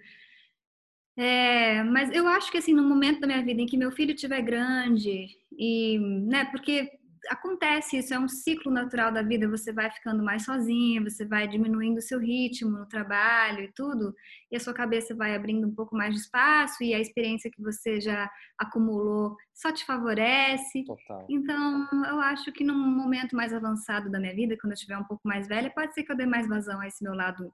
É, 1.17 1.81
mas 1.83 2.11
eu 2.11 2.27
acho 2.27 2.51
que 2.51 2.57
assim, 2.57 2.73
no 2.73 2.83
momento 2.83 3.21
da 3.21 3.27
minha 3.27 3.43
vida 3.43 3.61
em 3.61 3.65
que 3.65 3.77
meu 3.77 3.91
filho 3.91 4.13
estiver 4.13 4.41
grande 4.41 5.27
e, 5.57 5.97
né, 5.97 6.43
porque 6.45 6.91
acontece 7.29 7.97
isso, 7.97 8.13
é 8.13 8.19
um 8.19 8.27
ciclo 8.27 8.71
natural 8.71 9.11
da 9.11 9.21
vida, 9.21 9.47
você 9.47 9.71
vai 9.71 9.91
ficando 9.91 10.23
mais 10.23 10.45
sozinha, 10.45 11.03
você 11.03 11.25
vai 11.25 11.47
diminuindo 11.47 11.97
o 11.97 12.01
seu 12.01 12.19
ritmo 12.19 12.71
no 12.71 12.87
trabalho 12.87 13.63
e 13.63 13.71
tudo, 13.73 14.13
e 14.51 14.55
a 14.55 14.59
sua 14.59 14.73
cabeça 14.73 15.15
vai 15.15 15.35
abrindo 15.35 15.67
um 15.67 15.73
pouco 15.73 15.95
mais 15.95 16.13
de 16.13 16.21
espaço 16.21 16.83
e 16.83 16.93
a 16.93 16.99
experiência 16.99 17.51
que 17.51 17.61
você 17.61 17.99
já 17.99 18.29
acumulou 18.57 19.35
só 19.53 19.71
te 19.71 19.85
favorece. 19.85 20.83
Total. 20.85 21.25
Então, 21.29 21.87
eu 22.07 22.19
acho 22.19 22.51
que 22.51 22.63
num 22.63 22.77
momento 22.77 23.35
mais 23.35 23.53
avançado 23.53 24.09
da 24.09 24.19
minha 24.19 24.35
vida, 24.35 24.57
quando 24.59 24.71
eu 24.71 24.75
estiver 24.75 24.97
um 24.97 25.05
pouco 25.05 25.27
mais 25.27 25.47
velha, 25.47 25.71
pode 25.73 25.93
ser 25.93 26.03
que 26.03 26.11
eu 26.11 26.17
dê 26.17 26.25
mais 26.25 26.47
vazão 26.47 26.79
a 26.79 26.87
esse 26.87 27.03
meu 27.03 27.13
lado 27.13 27.53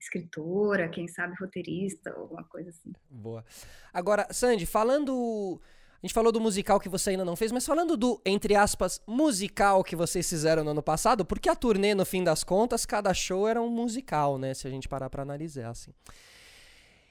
escritora, 0.00 0.88
quem 0.88 1.08
sabe 1.08 1.34
roteirista, 1.40 2.14
ou 2.14 2.22
alguma 2.22 2.44
coisa 2.44 2.70
assim. 2.70 2.92
Boa. 3.10 3.44
Agora, 3.92 4.28
Sandy, 4.32 4.64
falando 4.64 5.60
a 6.00 6.06
gente 6.06 6.14
falou 6.14 6.30
do 6.30 6.40
musical 6.40 6.78
que 6.78 6.88
você 6.88 7.10
ainda 7.10 7.24
não 7.24 7.34
fez, 7.34 7.50
mas 7.50 7.66
falando 7.66 7.96
do, 7.96 8.20
entre 8.24 8.54
aspas, 8.54 9.00
musical 9.04 9.82
que 9.82 9.96
vocês 9.96 10.28
fizeram 10.28 10.62
no 10.62 10.70
ano 10.70 10.82
passado, 10.82 11.24
porque 11.24 11.48
a 11.48 11.56
turnê, 11.56 11.92
no 11.92 12.04
fim 12.04 12.22
das 12.22 12.44
contas, 12.44 12.86
cada 12.86 13.12
show 13.12 13.48
era 13.48 13.60
um 13.60 13.68
musical, 13.68 14.38
né? 14.38 14.54
Se 14.54 14.68
a 14.68 14.70
gente 14.70 14.88
parar 14.88 15.10
pra 15.10 15.22
analisar, 15.22 15.70
assim. 15.70 15.90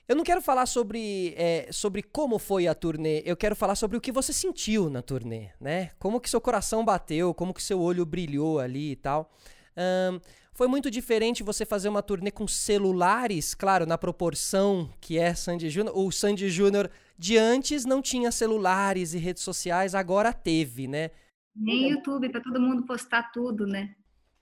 Eu 0.08 0.16
não 0.16 0.24
quero 0.24 0.42
falar 0.42 0.66
sobre, 0.66 1.34
é, 1.36 1.68
sobre 1.70 2.02
como 2.02 2.40
foi 2.40 2.66
a 2.66 2.74
turnê, 2.74 3.22
eu 3.26 3.36
quero 3.36 3.58
falar 3.58 3.76
sobre 3.76 3.98
o 3.98 4.02
que 4.02 4.10
você 4.10 4.32
sentiu 4.32 4.90
na 4.90 5.02
turnê, 5.02 5.50
né? 5.60 5.92
Como 6.00 6.22
que 6.22 6.30
seu 6.30 6.40
coração 6.40 6.86
bateu, 6.86 7.34
como 7.34 7.54
que 7.54 7.62
seu 7.62 7.82
olho 7.82 8.06
brilhou 8.06 8.58
ali 8.58 8.92
e 8.92 8.96
tal. 8.96 9.30
Um, 9.76 10.22
foi 10.54 10.68
muito 10.70 10.90
diferente 10.90 11.44
você 11.44 11.66
fazer 11.66 11.90
uma 11.90 12.02
turnê 12.02 12.32
com 12.32 12.48
celulares, 12.48 13.54
claro, 13.54 13.86
na 13.86 13.98
proporção 13.98 14.90
que 15.02 15.20
é 15.20 15.36
Sandy 15.36 15.70
Júnior. 15.70 15.98
O 15.98 16.10
Sandy 16.10 16.50
Júnior 16.50 16.90
de 17.18 17.38
antes 17.38 17.86
não 17.86 18.02
tinha 18.02 18.32
celulares 18.32 19.14
e 19.14 19.18
redes 19.18 19.44
sociais, 19.44 19.96
agora 19.96 20.34
teve, 20.34 20.88
né? 20.88 21.12
Nem 21.56 21.90
YouTube 21.90 22.30
para 22.30 22.42
todo 22.42 22.62
mundo 22.62 22.86
postar 22.86 23.32
tudo, 23.32 23.66
né? 23.66 23.96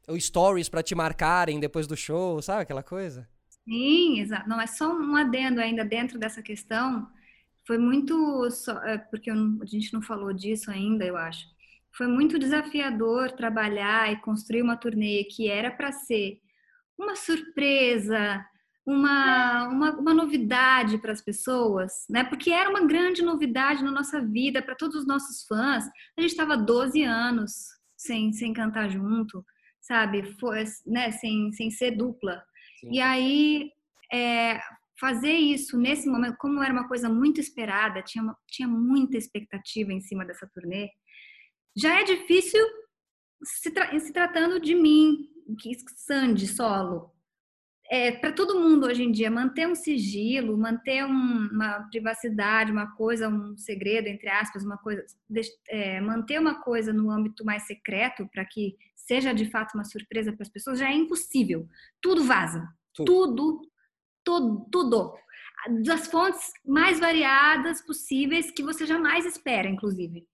Ou 0.08 0.20
stories 0.20 0.70
para 0.70 0.84
te 0.84 0.94
marcarem 0.94 1.60
depois 1.60 1.88
do 1.88 1.96
show, 1.96 2.42
sabe 2.42 2.64
aquela 2.64 2.84
coisa? 2.84 3.28
Sim, 3.64 4.20
exato. 4.20 4.48
Não, 4.48 4.60
é 4.60 4.68
só 4.68 4.94
um 4.94 5.16
adendo 5.16 5.60
ainda 5.60 5.84
dentro 5.84 6.20
dessa 6.20 6.42
questão. 6.42 7.08
Foi 7.66 7.78
muito. 7.78 8.50
Só, 8.52 8.78
é, 8.84 8.98
porque 8.98 9.34
não, 9.34 9.62
a 9.62 9.66
gente 9.66 9.92
não 9.94 10.02
falou 10.02 10.32
disso 10.32 10.70
ainda, 10.70 11.04
eu 11.04 11.18
acho 11.18 11.56
foi 11.96 12.08
muito 12.08 12.38
desafiador 12.38 13.32
trabalhar 13.32 14.12
e 14.12 14.18
construir 14.18 14.62
uma 14.62 14.76
turnê 14.76 15.24
que 15.24 15.48
era 15.50 15.72
para 15.72 15.94
ser 15.94 16.42
uma 16.98 17.16
surpresa, 17.16 18.46
uma, 18.86 19.68
uma, 19.68 19.92
uma 19.98 20.14
novidade 20.14 21.00
para 21.00 21.12
as 21.12 21.22
pessoas, 21.22 22.06
né? 22.10 22.24
Porque 22.24 22.52
era 22.52 22.70
uma 22.70 22.86
grande 22.86 23.24
novidade 23.24 23.84
na 23.84 23.92
nossa 23.92 24.22
vida, 24.22 24.62
para 24.62 24.76
todos 24.76 24.96
os 24.96 25.08
nossos 25.08 25.46
fãs. 25.48 25.86
A 26.18 26.22
gente 26.22 26.32
estava 26.32 26.56
12 26.56 27.02
anos 27.02 27.52
sem, 27.98 28.32
sem 28.32 28.54
cantar 28.54 28.90
junto, 28.90 29.44
sabe? 29.82 30.24
Foi, 30.40 30.64
né? 30.86 31.12
sem, 31.12 31.52
sem 31.54 31.72
ser 31.72 31.92
dupla. 31.92 32.44
Sim. 32.80 32.92
E 32.92 33.02
aí, 33.02 33.72
é, 34.14 34.62
fazer 35.00 35.34
isso 35.34 35.78
nesse 35.78 36.08
momento, 36.08 36.38
como 36.38 36.62
era 36.62 36.72
uma 36.74 36.88
coisa 36.88 37.10
muito 37.10 37.40
esperada, 37.40 38.04
tinha, 38.04 38.24
tinha 38.48 38.68
muita 38.68 39.18
expectativa 39.18 39.92
em 39.92 40.02
cima 40.02 40.24
dessa 40.24 40.48
turnê, 40.54 40.90
já 41.76 42.00
é 42.00 42.04
difícil 42.04 42.64
se, 43.44 43.72
tra 43.72 44.00
se 44.00 44.14
tratando 44.14 44.60
de 44.60 44.76
mim, 44.76 45.28
Sandy, 45.98 46.48
solo. 46.48 47.15
É, 47.90 48.12
para 48.12 48.32
todo 48.32 48.60
mundo 48.60 48.88
hoje 48.88 49.04
em 49.04 49.12
dia, 49.12 49.30
manter 49.30 49.68
um 49.68 49.76
sigilo, 49.76 50.58
manter 50.58 51.06
um, 51.06 51.50
uma 51.52 51.88
privacidade, 51.92 52.72
uma 52.72 52.96
coisa, 52.96 53.30
um 53.30 53.56
segredo, 53.58 54.08
entre 54.08 54.28
aspas, 54.28 54.64
uma 54.64 54.78
coisa, 54.78 55.06
é, 55.70 56.02
manter 56.02 56.40
uma 56.40 56.62
coisa 56.62 56.92
no 56.92 57.12
âmbito 57.12 57.46
mais 57.46 57.68
secreto 57.68 58.28
para 58.32 58.44
que 58.44 58.76
seja 58.96 59.34
de 59.34 59.46
fato 59.46 59.76
uma 59.76 59.84
surpresa 59.84 60.34
para 60.34 60.42
as 60.42 60.50
pessoas, 60.50 60.80
já 60.80 60.90
é 60.90 60.94
impossível. 60.94 61.68
Tudo 62.02 62.24
vaza. 62.24 62.68
Tudo. 62.94 63.06
tudo, 63.06 63.62
tudo, 64.24 64.70
tudo. 64.72 65.14
Das 65.84 66.08
fontes 66.08 66.52
mais 66.66 67.00
variadas 67.00 67.86
possíveis 67.86 68.50
que 68.50 68.64
você 68.64 68.86
jamais 68.86 69.26
espera, 69.26 69.70
inclusive 69.70 70.26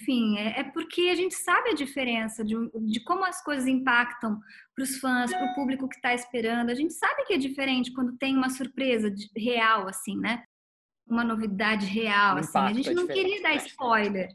enfim, 0.00 0.38
é, 0.38 0.60
é, 0.60 0.64
porque 0.64 1.02
a 1.02 1.14
gente 1.14 1.34
sabe 1.34 1.70
a 1.70 1.74
diferença 1.74 2.44
de, 2.44 2.54
de 2.86 3.00
como 3.04 3.24
as 3.24 3.42
coisas 3.42 3.66
impactam 3.66 4.38
para 4.74 4.84
os 4.84 4.96
fãs, 4.98 5.30
para 5.30 5.44
o 5.44 5.54
público 5.54 5.88
que 5.88 5.96
está 5.96 6.14
esperando. 6.14 6.70
A 6.70 6.74
gente 6.74 6.94
sabe 6.94 7.24
que 7.24 7.34
é 7.34 7.38
diferente 7.38 7.92
quando 7.92 8.16
tem 8.16 8.36
uma 8.36 8.50
surpresa 8.50 9.10
de, 9.10 9.28
real, 9.36 9.88
assim, 9.88 10.16
né? 10.16 10.44
Uma 11.06 11.24
novidade 11.24 11.86
real, 11.86 12.38
assim. 12.38 12.58
A 12.58 12.72
gente 12.72 12.90
é 12.90 12.94
não 12.94 13.06
queria 13.06 13.42
dar 13.42 13.54
spoiler. 13.56 14.28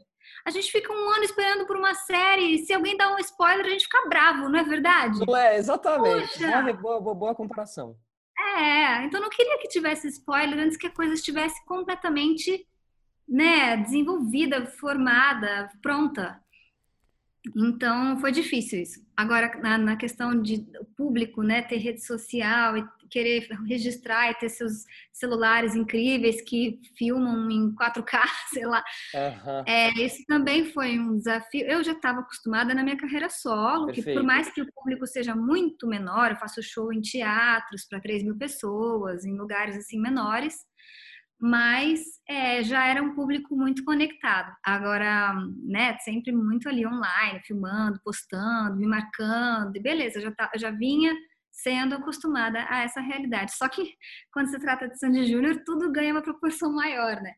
A 0.44 0.50
gente 0.50 0.70
fica 0.70 0.92
um 0.92 1.10
ano 1.10 1.24
esperando 1.24 1.66
por 1.66 1.76
uma 1.76 1.94
série 1.94 2.54
e 2.54 2.58
se 2.58 2.72
alguém 2.72 2.96
dá 2.96 3.12
um 3.14 3.18
spoiler, 3.18 3.66
a 3.66 3.70
gente 3.70 3.84
fica 3.84 4.08
bravo, 4.08 4.48
não 4.48 4.58
é 4.58 4.62
verdade? 4.62 5.20
Não 5.26 5.36
é, 5.36 5.56
exatamente. 5.56 6.38
Boa, 6.80 7.00
boa, 7.00 7.14
boa 7.14 7.34
comparação. 7.34 7.96
É, 8.38 9.04
então 9.04 9.20
não 9.20 9.30
queria 9.30 9.58
que 9.58 9.68
tivesse 9.68 10.06
spoiler 10.08 10.58
antes 10.58 10.76
que 10.76 10.86
a 10.86 10.94
coisa 10.94 11.14
estivesse 11.14 11.64
completamente 11.64 12.66
né, 13.28 13.76
desenvolvida, 13.76 14.66
formada, 14.66 15.70
pronta. 15.82 16.40
Então 17.56 18.18
foi 18.18 18.32
difícil 18.32 18.82
isso. 18.82 19.00
Agora 19.16 19.58
na, 19.60 19.78
na, 19.78 19.96
questão 19.96 20.40
de 20.40 20.66
público, 20.96 21.42
né, 21.42 21.62
ter 21.62 21.76
rede 21.76 22.04
social 22.04 22.76
e 22.76 22.84
querer 23.10 23.48
registrar 23.66 24.30
e 24.30 24.34
ter 24.34 24.50
seus 24.50 24.84
celulares 25.12 25.74
incríveis 25.74 26.42
que 26.42 26.78
filmam 26.96 27.50
em 27.50 27.74
4K, 27.74 28.20
sei 28.52 28.66
lá. 28.66 28.82
Uhum. 29.14 29.64
É, 29.66 29.90
esse 30.00 30.26
também 30.26 30.66
foi 30.72 30.98
um 30.98 31.16
desafio. 31.16 31.66
Eu 31.66 31.82
já 31.82 31.92
estava 31.92 32.20
acostumada 32.20 32.74
na 32.74 32.82
minha 32.82 32.96
carreira 32.96 33.30
solo, 33.30 33.86
Perfeito. 33.86 34.08
que 34.08 34.14
por 34.14 34.22
mais 34.22 34.52
que 34.52 34.60
o 34.60 34.72
público 34.72 35.06
seja 35.06 35.34
muito 35.34 35.86
menor, 35.86 36.32
eu 36.32 36.36
faço 36.36 36.62
show 36.62 36.92
em 36.92 37.00
teatros 37.00 37.86
para 37.88 38.00
3 38.00 38.24
mil 38.24 38.36
pessoas, 38.36 39.24
em 39.24 39.38
lugares 39.38 39.76
assim 39.76 39.98
menores 39.98 40.66
mas 41.40 42.00
é, 42.28 42.62
já 42.64 42.86
era 42.86 43.02
um 43.02 43.14
público 43.14 43.56
muito 43.56 43.84
conectado. 43.84 44.52
Agora, 44.64 45.34
né, 45.64 45.96
sempre 45.98 46.32
muito 46.32 46.68
ali 46.68 46.86
online, 46.86 47.40
filmando, 47.44 48.00
postando, 48.04 48.76
me 48.76 48.86
marcando, 48.86 49.76
e 49.76 49.80
beleza, 49.80 50.20
já, 50.20 50.32
tá, 50.32 50.50
já 50.56 50.70
vinha 50.70 51.14
sendo 51.50 51.94
acostumada 51.94 52.66
a 52.68 52.82
essa 52.82 53.00
realidade. 53.00 53.52
Só 53.56 53.68
que 53.68 53.82
quando 54.32 54.48
se 54.48 54.58
trata 54.58 54.88
de 54.88 54.98
Sandy 54.98 55.24
Júnior, 55.26 55.62
tudo 55.64 55.92
ganha 55.92 56.12
uma 56.12 56.22
proporção 56.22 56.72
maior, 56.72 57.20
né? 57.20 57.34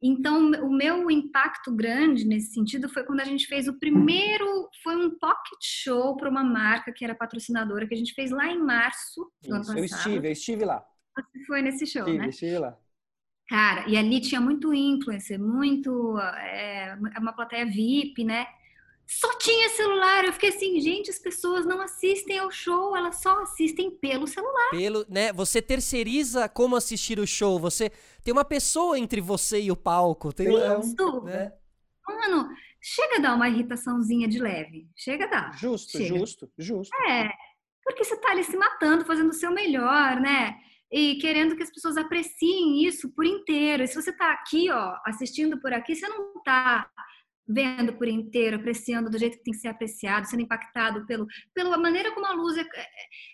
Então, 0.00 0.52
o 0.62 0.72
meu 0.72 1.10
impacto 1.10 1.74
grande 1.74 2.24
nesse 2.24 2.52
sentido 2.52 2.88
foi 2.88 3.02
quando 3.02 3.20
a 3.20 3.24
gente 3.24 3.48
fez 3.48 3.66
o 3.66 3.78
primeiro, 3.80 4.68
foi 4.82 4.94
um 4.94 5.10
pocket 5.18 5.58
show 5.60 6.16
para 6.16 6.30
uma 6.30 6.44
marca 6.44 6.92
que 6.92 7.04
era 7.04 7.16
patrocinadora, 7.16 7.86
que 7.86 7.94
a 7.94 7.98
gente 7.98 8.14
fez 8.14 8.30
lá 8.30 8.46
em 8.46 8.62
março 8.62 9.28
do 9.42 9.48
Isso, 9.48 9.54
ano 9.54 9.60
passado. 9.64 9.78
eu 9.78 9.84
estive, 9.84 10.28
eu 10.28 10.32
estive 10.32 10.64
lá. 10.64 10.84
Você 11.16 11.44
foi 11.46 11.62
nesse 11.62 11.84
show, 11.84 12.02
Estive, 12.02 12.18
né? 12.18 12.28
estive 12.28 12.58
lá. 12.58 12.78
Cara, 13.48 13.88
e 13.88 13.96
ali 13.96 14.20
tinha 14.20 14.40
muito 14.40 14.74
influencer, 14.74 15.40
muito, 15.40 16.18
é, 16.18 16.96
uma 17.18 17.32
plateia 17.32 17.64
VIP, 17.64 18.22
né? 18.22 18.46
Só 19.06 19.38
tinha 19.38 19.70
celular. 19.70 20.26
Eu 20.26 20.34
fiquei 20.34 20.50
assim, 20.50 20.78
gente, 20.80 21.08
as 21.08 21.18
pessoas 21.18 21.64
não 21.64 21.80
assistem 21.80 22.38
ao 22.38 22.50
show, 22.50 22.94
elas 22.94 23.22
só 23.22 23.40
assistem 23.42 23.90
pelo 23.90 24.26
celular. 24.26 24.68
Pelo, 24.70 25.06
né? 25.08 25.32
Você 25.32 25.62
terceiriza 25.62 26.46
como 26.46 26.76
assistir 26.76 27.18
o 27.18 27.26
show. 27.26 27.58
Você 27.58 27.90
tem 28.22 28.32
uma 28.32 28.44
pessoa 28.44 28.98
entre 28.98 29.22
você 29.22 29.62
e 29.62 29.72
o 29.72 29.76
palco. 29.76 30.30
Tem 30.30 30.48
é 30.48 30.76
um- 30.76 30.80
Isso. 30.80 31.22
né? 31.22 31.50
Mano, 32.06 32.50
chega 32.82 33.16
a 33.16 33.20
dar 33.20 33.34
uma 33.34 33.48
irritaçãozinha 33.48 34.28
de 34.28 34.38
leve. 34.38 34.86
Chega 34.94 35.24
a 35.24 35.28
dar. 35.28 35.58
Justo, 35.58 35.92
Chega. 35.96 36.18
justo, 36.18 36.50
justo. 36.58 36.94
É, 37.08 37.30
porque 37.82 38.04
você 38.04 38.14
tá 38.18 38.30
ali 38.32 38.44
se 38.44 38.56
matando, 38.58 39.06
fazendo 39.06 39.30
o 39.30 39.34
seu 39.34 39.50
melhor, 39.50 40.20
né? 40.20 40.54
E 40.90 41.16
querendo 41.16 41.54
que 41.56 41.62
as 41.62 41.70
pessoas 41.70 41.96
apreciem 41.96 42.84
isso 42.86 43.10
por 43.14 43.24
inteiro. 43.24 43.82
E 43.82 43.86
se 43.86 43.94
você 43.94 44.12
tá 44.12 44.32
aqui, 44.32 44.70
ó, 44.70 44.96
assistindo 45.04 45.60
por 45.60 45.72
aqui, 45.72 45.94
você 45.94 46.08
não 46.08 46.42
tá 46.42 46.90
vendo 47.48 47.94
por 47.94 48.06
inteiro, 48.06 48.56
apreciando 48.56 49.08
do 49.08 49.18
jeito 49.18 49.38
que 49.38 49.44
tem 49.44 49.54
que 49.54 49.60
ser 49.60 49.68
apreciado, 49.68 50.26
sendo 50.26 50.42
impactado 50.42 51.06
pelo, 51.06 51.26
pela 51.54 51.78
maneira 51.78 52.12
como 52.12 52.26
a 52.26 52.32
luz 52.32 52.58
é, 52.58 52.66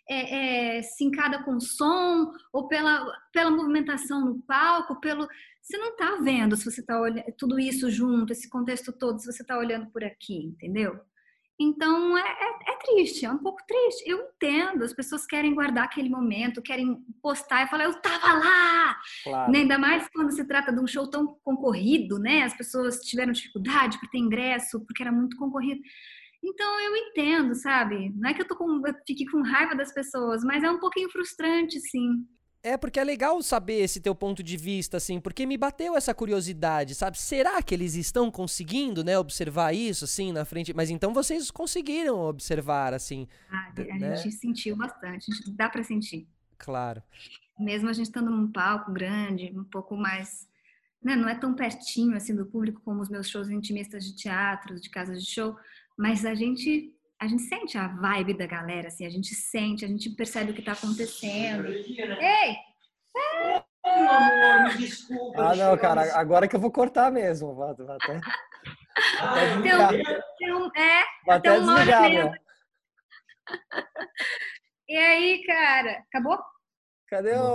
é, 0.08 0.78
é 0.78 0.82
sincada 0.82 1.42
com 1.42 1.56
o 1.56 1.60
som, 1.60 2.30
ou 2.52 2.68
pela, 2.68 3.04
pela 3.32 3.50
movimentação 3.50 4.24
no 4.24 4.42
palco, 4.42 5.00
pelo. 5.00 5.26
Você 5.60 5.76
não 5.78 5.96
tá 5.96 6.18
vendo 6.22 6.56
se 6.56 6.64
você 6.64 6.84
tá 6.84 7.00
olhando 7.00 7.24
tudo 7.36 7.58
isso 7.58 7.90
junto, 7.90 8.32
esse 8.32 8.48
contexto 8.48 8.92
todo, 8.92 9.18
se 9.18 9.32
você 9.32 9.44
tá 9.44 9.58
olhando 9.58 9.90
por 9.90 10.04
aqui, 10.04 10.36
entendeu? 10.36 11.00
Então 11.58 12.18
é, 12.18 12.22
é, 12.22 12.72
é, 12.72 12.78
triste, 12.84 13.24
é 13.24 13.30
um 13.30 13.38
pouco 13.38 13.62
triste. 13.66 14.08
Eu 14.08 14.18
entendo, 14.18 14.82
as 14.82 14.92
pessoas 14.92 15.24
querem 15.24 15.54
guardar 15.54 15.84
aquele 15.84 16.08
momento, 16.08 16.60
querem 16.60 16.96
postar 17.22 17.64
e 17.64 17.68
falar, 17.68 17.84
eu 17.84 17.94
tava 18.00 18.32
lá! 18.32 18.96
Claro. 19.22 19.52
Né? 19.52 19.60
Ainda 19.60 19.78
mais 19.78 20.08
quando 20.08 20.32
se 20.32 20.44
trata 20.44 20.72
de 20.72 20.80
um 20.80 20.86
show 20.86 21.08
tão 21.08 21.38
concorrido, 21.44 22.18
né? 22.18 22.42
As 22.42 22.56
pessoas 22.56 22.98
tiveram 23.00 23.32
dificuldade 23.32 23.98
para 24.00 24.08
ter 24.10 24.18
ingresso, 24.18 24.84
porque 24.84 25.02
era 25.02 25.12
muito 25.12 25.36
concorrido. 25.36 25.80
Então 26.42 26.80
eu 26.80 26.96
entendo, 26.96 27.54
sabe? 27.54 28.12
Não 28.16 28.28
é 28.28 28.34
que 28.34 28.42
eu 28.42 28.48
tô 28.48 28.56
com, 28.56 28.86
eu 28.86 28.94
fique 29.06 29.24
com 29.26 29.40
raiva 29.42 29.74
das 29.74 29.94
pessoas, 29.94 30.42
mas 30.42 30.62
é 30.62 30.70
um 30.70 30.80
pouquinho 30.80 31.08
frustrante, 31.08 31.80
sim. 31.80 32.26
É, 32.64 32.78
porque 32.78 32.98
é 32.98 33.04
legal 33.04 33.42
saber 33.42 33.80
esse 33.80 34.00
teu 34.00 34.14
ponto 34.14 34.42
de 34.42 34.56
vista, 34.56 34.96
assim, 34.96 35.20
porque 35.20 35.44
me 35.44 35.58
bateu 35.58 35.94
essa 35.98 36.14
curiosidade, 36.14 36.94
sabe? 36.94 37.18
Será 37.18 37.62
que 37.62 37.74
eles 37.74 37.94
estão 37.94 38.30
conseguindo, 38.30 39.04
né, 39.04 39.18
observar 39.18 39.74
isso, 39.74 40.06
assim, 40.06 40.32
na 40.32 40.46
frente? 40.46 40.72
Mas 40.72 40.88
então 40.88 41.12
vocês 41.12 41.50
conseguiram 41.50 42.18
observar, 42.18 42.94
assim. 42.94 43.28
Ah, 43.50 43.70
a 43.76 43.98
né? 43.98 44.16
gente 44.16 44.34
sentiu 44.36 44.74
bastante, 44.76 45.30
a 45.30 45.34
gente 45.34 45.50
dá 45.50 45.68
para 45.68 45.82
sentir. 45.82 46.26
Claro. 46.56 47.02
Mesmo 47.60 47.90
a 47.90 47.92
gente 47.92 48.06
estando 48.06 48.30
num 48.30 48.50
palco 48.50 48.90
grande, 48.90 49.52
um 49.54 49.64
pouco 49.64 49.94
mais. 49.94 50.48
Né, 51.02 51.14
não 51.14 51.28
é 51.28 51.34
tão 51.34 51.52
pertinho 51.52 52.16
assim 52.16 52.34
do 52.34 52.46
público 52.46 52.80
como 52.82 53.02
os 53.02 53.10
meus 53.10 53.28
shows 53.28 53.50
intimistas 53.50 54.06
de 54.06 54.16
teatro, 54.16 54.80
de 54.80 54.88
casas 54.88 55.22
de 55.22 55.30
show, 55.30 55.54
mas 55.98 56.24
a 56.24 56.34
gente 56.34 56.93
a 57.20 57.26
gente 57.26 57.42
sente 57.42 57.78
a 57.78 57.88
vibe 57.88 58.34
da 58.34 58.46
galera, 58.46 58.88
assim, 58.88 59.06
a 59.06 59.10
gente 59.10 59.34
sente, 59.34 59.84
a 59.84 59.88
gente 59.88 60.10
percebe 60.10 60.50
o 60.50 60.54
que 60.54 60.62
tá 60.62 60.72
acontecendo. 60.72 61.66
Ei! 61.68 62.56
Meu 63.86 64.10
amor, 64.10 64.64
me 64.72 64.78
desculpa. 64.78 65.42
Ah, 65.50 65.56
não, 65.56 65.76
cara, 65.76 66.18
agora 66.18 66.48
que 66.48 66.56
eu 66.56 66.60
vou 66.60 66.70
cortar 66.72 67.10
mesmo. 67.12 67.54
Vou, 67.54 67.74
vou 67.74 67.92
até, 67.92 68.20
Ah, 69.20 69.34
um, 69.34 69.62
desligar. 69.62 69.92
um- 69.94 70.70
é, 70.76 71.04
vou 71.24 71.34
até 71.34 71.48
até 71.50 71.58
uma 71.58 71.74
hora 71.74 71.82
e 71.82 71.86
desligar. 71.86 72.32
E 74.88 74.96
aí, 74.96 75.44
cara, 75.46 76.02
acabou? 76.08 76.38
Cadê 77.08 77.34
o. 77.36 77.52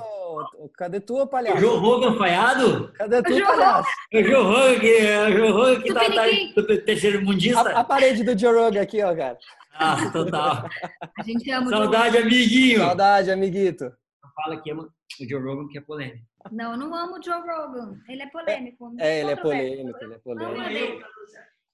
o- 0.63 0.69
Cadê 0.69 0.99
tu, 0.99 1.17
O 1.21 1.27
palhaço? 1.27 1.57
Joe 1.57 1.77
Rogan 1.79 2.17
falhado? 2.17 2.91
Cadê 2.93 3.21
tu, 3.23 3.45
palhaço? 3.45 3.89
É 4.13 4.19
o 4.19 4.23
Joe 4.23 4.43
Rogan 4.43 4.79
que, 4.79 4.97
é 4.97 5.21
o 5.27 5.31
Joe 5.31 5.51
Rogan 5.51 5.81
que 5.81 5.93
tá, 5.93 6.01
tá 6.05 6.85
terceiro 6.85 7.21
mundista? 7.25 7.69
A, 7.71 7.79
a 7.79 7.83
parede 7.83 8.23
do 8.23 8.37
Joe 8.37 8.53
Rogan 8.55 8.81
aqui, 8.81 9.01
ó, 9.03 9.15
cara. 9.15 9.37
Ah, 9.73 10.11
total. 10.11 10.69
A 11.17 11.23
gente 11.23 11.49
ama 11.51 11.67
o 11.67 11.69
Saudade, 11.69 12.17
amiguinho. 12.17 12.79
Saudade, 12.79 13.31
amiguito. 13.31 13.91
Fala 14.35 14.61
que 14.61 14.71
ama 14.71 14.83
o 15.19 15.29
Joe 15.29 15.41
Rogan 15.41 15.67
que 15.69 15.77
é 15.77 15.81
polêmico. 15.81 16.25
Não, 16.51 16.71
eu 16.71 16.77
não 16.77 16.93
amo 16.95 17.17
o 17.17 17.23
Joe 17.23 17.39
Rogan. 17.41 17.97
Ele 18.07 18.21
é 18.23 18.27
polêmico. 18.29 18.95
É, 18.99 19.19
ele 19.21 19.31
é 19.31 19.35
polêmico, 19.35 19.97
ele 20.01 20.13
é 20.13 20.17
polêmico. 20.19 20.61
ele. 20.61 21.01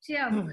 Te 0.02 0.16
amo. 0.16 0.48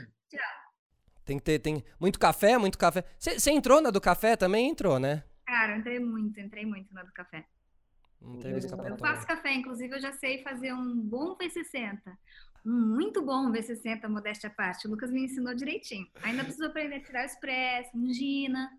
Tem 1.25 1.39
que 1.39 1.45
ter, 1.45 1.59
tem 1.61 1.85
muito 2.01 2.19
café, 2.19 2.59
muito 2.59 2.77
café. 2.77 3.05
Você 3.19 3.51
entrou 3.53 3.81
na 3.81 3.91
do 3.91 4.01
café 4.01 4.35
também? 4.35 4.69
Entrou, 4.69 4.99
né? 4.99 5.23
Cara, 5.53 5.73
eu 5.75 5.81
entrei 5.81 6.01
muito, 6.01 6.41
entrei 6.41 6.65
muito 6.65 6.95
na 6.95 7.03
do 7.03 7.13
café. 7.13 7.45
Não 8.19 8.37
teve 8.39 8.49
Eu 8.49 8.53
Eu 8.53 8.59
escapatória. 8.59 8.97
faço 8.97 9.27
café, 9.27 9.53
inclusive 9.53 9.95
eu 9.95 10.01
já 10.01 10.11
sei 10.13 10.43
fazer 10.43 10.73
um 10.73 10.99
bom 10.99 11.37
V60. 11.37 12.01
Um 12.65 12.71
muito 12.97 13.21
bom 13.21 13.53
V60, 13.53 14.09
modéstia 14.09 14.49
à 14.49 14.51
parte. 14.51 14.87
O 14.87 14.91
Lucas 14.91 15.11
me 15.11 15.25
ensinou 15.25 15.55
direitinho. 15.55 16.07
Ainda 16.23 16.43
preciso 16.43 16.65
aprender 16.65 16.95
a 16.97 17.03
tirar 17.03 17.23
o 17.25 17.27
expresso, 17.27 17.91
angina. 17.99 18.71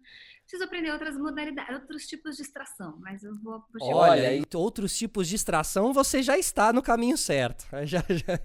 Preciso 0.42 0.64
aprender 0.64 0.92
outras 0.92 1.16
modalidades, 1.16 1.76
outros 1.76 2.08
tipos 2.08 2.38
de 2.38 2.42
extração, 2.42 2.98
mas 3.00 3.24
eu 3.24 3.36
vou 3.36 3.62
puxar. 3.72 3.94
Olha, 3.94 4.36
e 4.36 4.44
outros 4.56 4.98
tipos 4.98 5.28
de 5.28 5.36
extração, 5.36 5.94
você 5.94 6.24
já 6.24 6.40
está 6.40 6.74
no 6.74 6.82
caminho 6.82 7.18
certo. 7.20 7.68
Já, 7.86 8.00
já... 8.10 8.40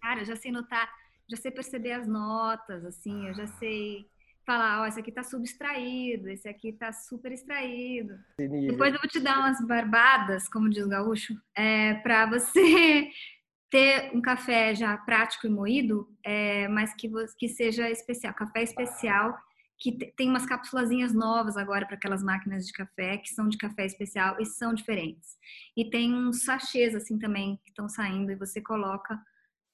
Cara, 0.00 0.20
eu 0.20 0.24
já 0.24 0.34
sei 0.36 0.50
notar, 0.50 0.90
já 1.28 1.36
sei 1.36 1.50
perceber 1.50 1.92
as 1.92 2.06
notas, 2.08 2.86
assim, 2.86 3.28
eu 3.28 3.34
já 3.34 3.46
sei 3.46 4.08
falar, 4.46 4.82
ó, 4.82 4.86
esse 4.86 5.00
aqui 5.00 5.10
tá 5.10 5.24
subextraído, 5.24 6.28
esse 6.30 6.48
aqui 6.48 6.72
tá 6.72 6.92
super 6.92 7.32
extraído. 7.32 8.14
Depois 8.38 8.94
eu 8.94 9.00
vou 9.00 9.10
te 9.10 9.18
dar 9.18 9.40
umas 9.40 9.60
barbadas, 9.66 10.48
como 10.48 10.70
diz 10.70 10.86
o 10.86 10.88
gaúcho, 10.88 11.34
é, 11.54 11.94
para 11.94 12.26
você 12.26 13.10
ter 13.68 14.16
um 14.16 14.22
café 14.22 14.72
já 14.74 14.96
prático 14.96 15.46
e 15.46 15.50
moído, 15.50 16.08
é, 16.24 16.68
mas 16.68 16.94
que, 16.94 17.10
que 17.36 17.48
seja 17.48 17.90
especial, 17.90 18.32
café 18.32 18.62
especial, 18.62 19.36
que 19.78 19.90
te- 19.92 20.14
tem 20.16 20.30
umas 20.30 20.46
capsulazinhas 20.46 21.12
novas 21.12 21.56
agora 21.56 21.84
para 21.84 21.96
aquelas 21.96 22.22
máquinas 22.22 22.64
de 22.66 22.72
café, 22.72 23.18
que 23.18 23.28
são 23.34 23.48
de 23.48 23.58
café 23.58 23.84
especial 23.84 24.36
e 24.40 24.46
são 24.46 24.72
diferentes. 24.72 25.36
E 25.76 25.90
tem 25.90 26.14
uns 26.14 26.44
sachês 26.44 26.94
assim 26.94 27.18
também 27.18 27.56
que 27.64 27.70
estão 27.70 27.88
saindo 27.88 28.30
e 28.30 28.36
você 28.36 28.62
coloca 28.62 29.20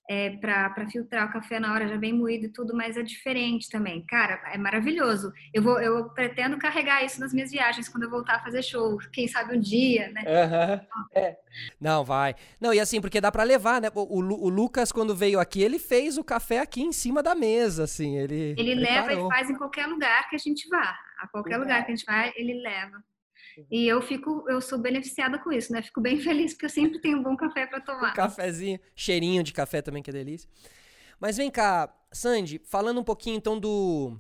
é, 0.09 0.31
para 0.37 0.89
filtrar 0.91 1.29
o 1.29 1.33
café 1.33 1.61
na 1.61 1.73
hora, 1.73 1.87
já 1.89 1.97
bem 1.97 2.13
moído 2.13 2.47
e 2.47 2.49
tudo, 2.53 2.75
mas 2.77 2.97
é 2.97 3.03
diferente 3.03 3.69
também. 3.71 4.05
Cara, 4.07 4.41
é 4.53 4.59
maravilhoso. 4.59 5.33
Eu, 5.55 5.63
vou, 5.63 5.81
eu 5.81 6.11
pretendo 6.11 6.59
carregar 6.59 7.05
isso 7.05 7.21
nas 7.21 7.33
minhas 7.33 7.51
viagens 7.51 7.89
quando 7.89 8.05
eu 8.05 8.11
voltar 8.11 8.37
a 8.37 8.43
fazer 8.43 8.63
show. 8.63 8.99
Quem 9.13 9.29
sabe 9.29 9.57
um 9.57 9.61
dia, 9.61 10.11
né? 10.11 10.23
Aham. 10.27 10.81
Não, 11.81 12.05
vai. 12.05 12.35
Não, 12.61 12.73
e 12.75 12.81
assim, 12.81 13.01
porque 13.01 13.21
dá 13.21 13.31
pra 13.31 13.43
levar, 13.43 13.81
né? 13.81 13.89
O, 13.95 14.19
o 14.19 14.43
o 14.45 14.49
Lucas, 14.49 14.91
quando 14.91 15.15
veio 15.15 15.39
aqui, 15.39 15.63
ele 15.63 15.79
fez 15.79 16.19
o 16.19 16.25
café 16.25 16.59
aqui 16.61 16.83
em 16.83 16.93
cima 16.93 17.23
da 17.23 17.35
mesa, 17.35 17.85
assim. 17.85 18.17
Ele, 18.19 18.55
Ele 18.59 18.75
leva 18.75 19.07
preparou. 19.07 19.29
e 19.29 19.35
faz 19.35 19.51
em 19.51 19.55
qualquer 19.55 19.87
lugar 19.87 20.29
que 20.29 20.37
a 20.37 20.39
gente 20.39 20.69
vá. 20.69 20.97
A 21.21 21.29
qualquer 21.29 21.57
lugar 21.57 21.85
que 21.85 21.93
a 21.93 21.95
gente 21.95 22.05
vai, 22.07 22.33
ele 22.37 22.55
leva. 22.61 23.03
E 23.71 23.87
eu 23.87 24.01
fico, 24.03 24.45
eu 24.49 24.61
sou 24.61 24.79
beneficiada 24.79 25.39
com 25.39 25.53
isso, 25.53 25.73
né? 25.73 25.83
Fico 25.83 26.01
bem 26.01 26.19
feliz 26.21 26.53
porque 26.53 26.67
eu 26.67 26.71
sempre 26.71 27.01
tenho 27.01 27.19
um 27.19 27.23
bom 27.23 27.37
café 27.37 27.67
para 27.67 27.81
tomar. 27.81 28.13
Cafezinho, 28.13 28.79
cheirinho 28.95 29.43
de 29.43 29.53
café 29.53 29.83
também, 29.83 30.03
que 30.03 30.11
é 30.11 30.13
delícia. 30.13 30.49
Mas 31.21 31.37
vem 31.37 31.51
cá, 31.51 31.95
Sandy, 32.13 32.61
falando 32.65 33.01
um 33.01 33.05
pouquinho 33.05 33.37
então 33.37 33.59
do 33.59 34.19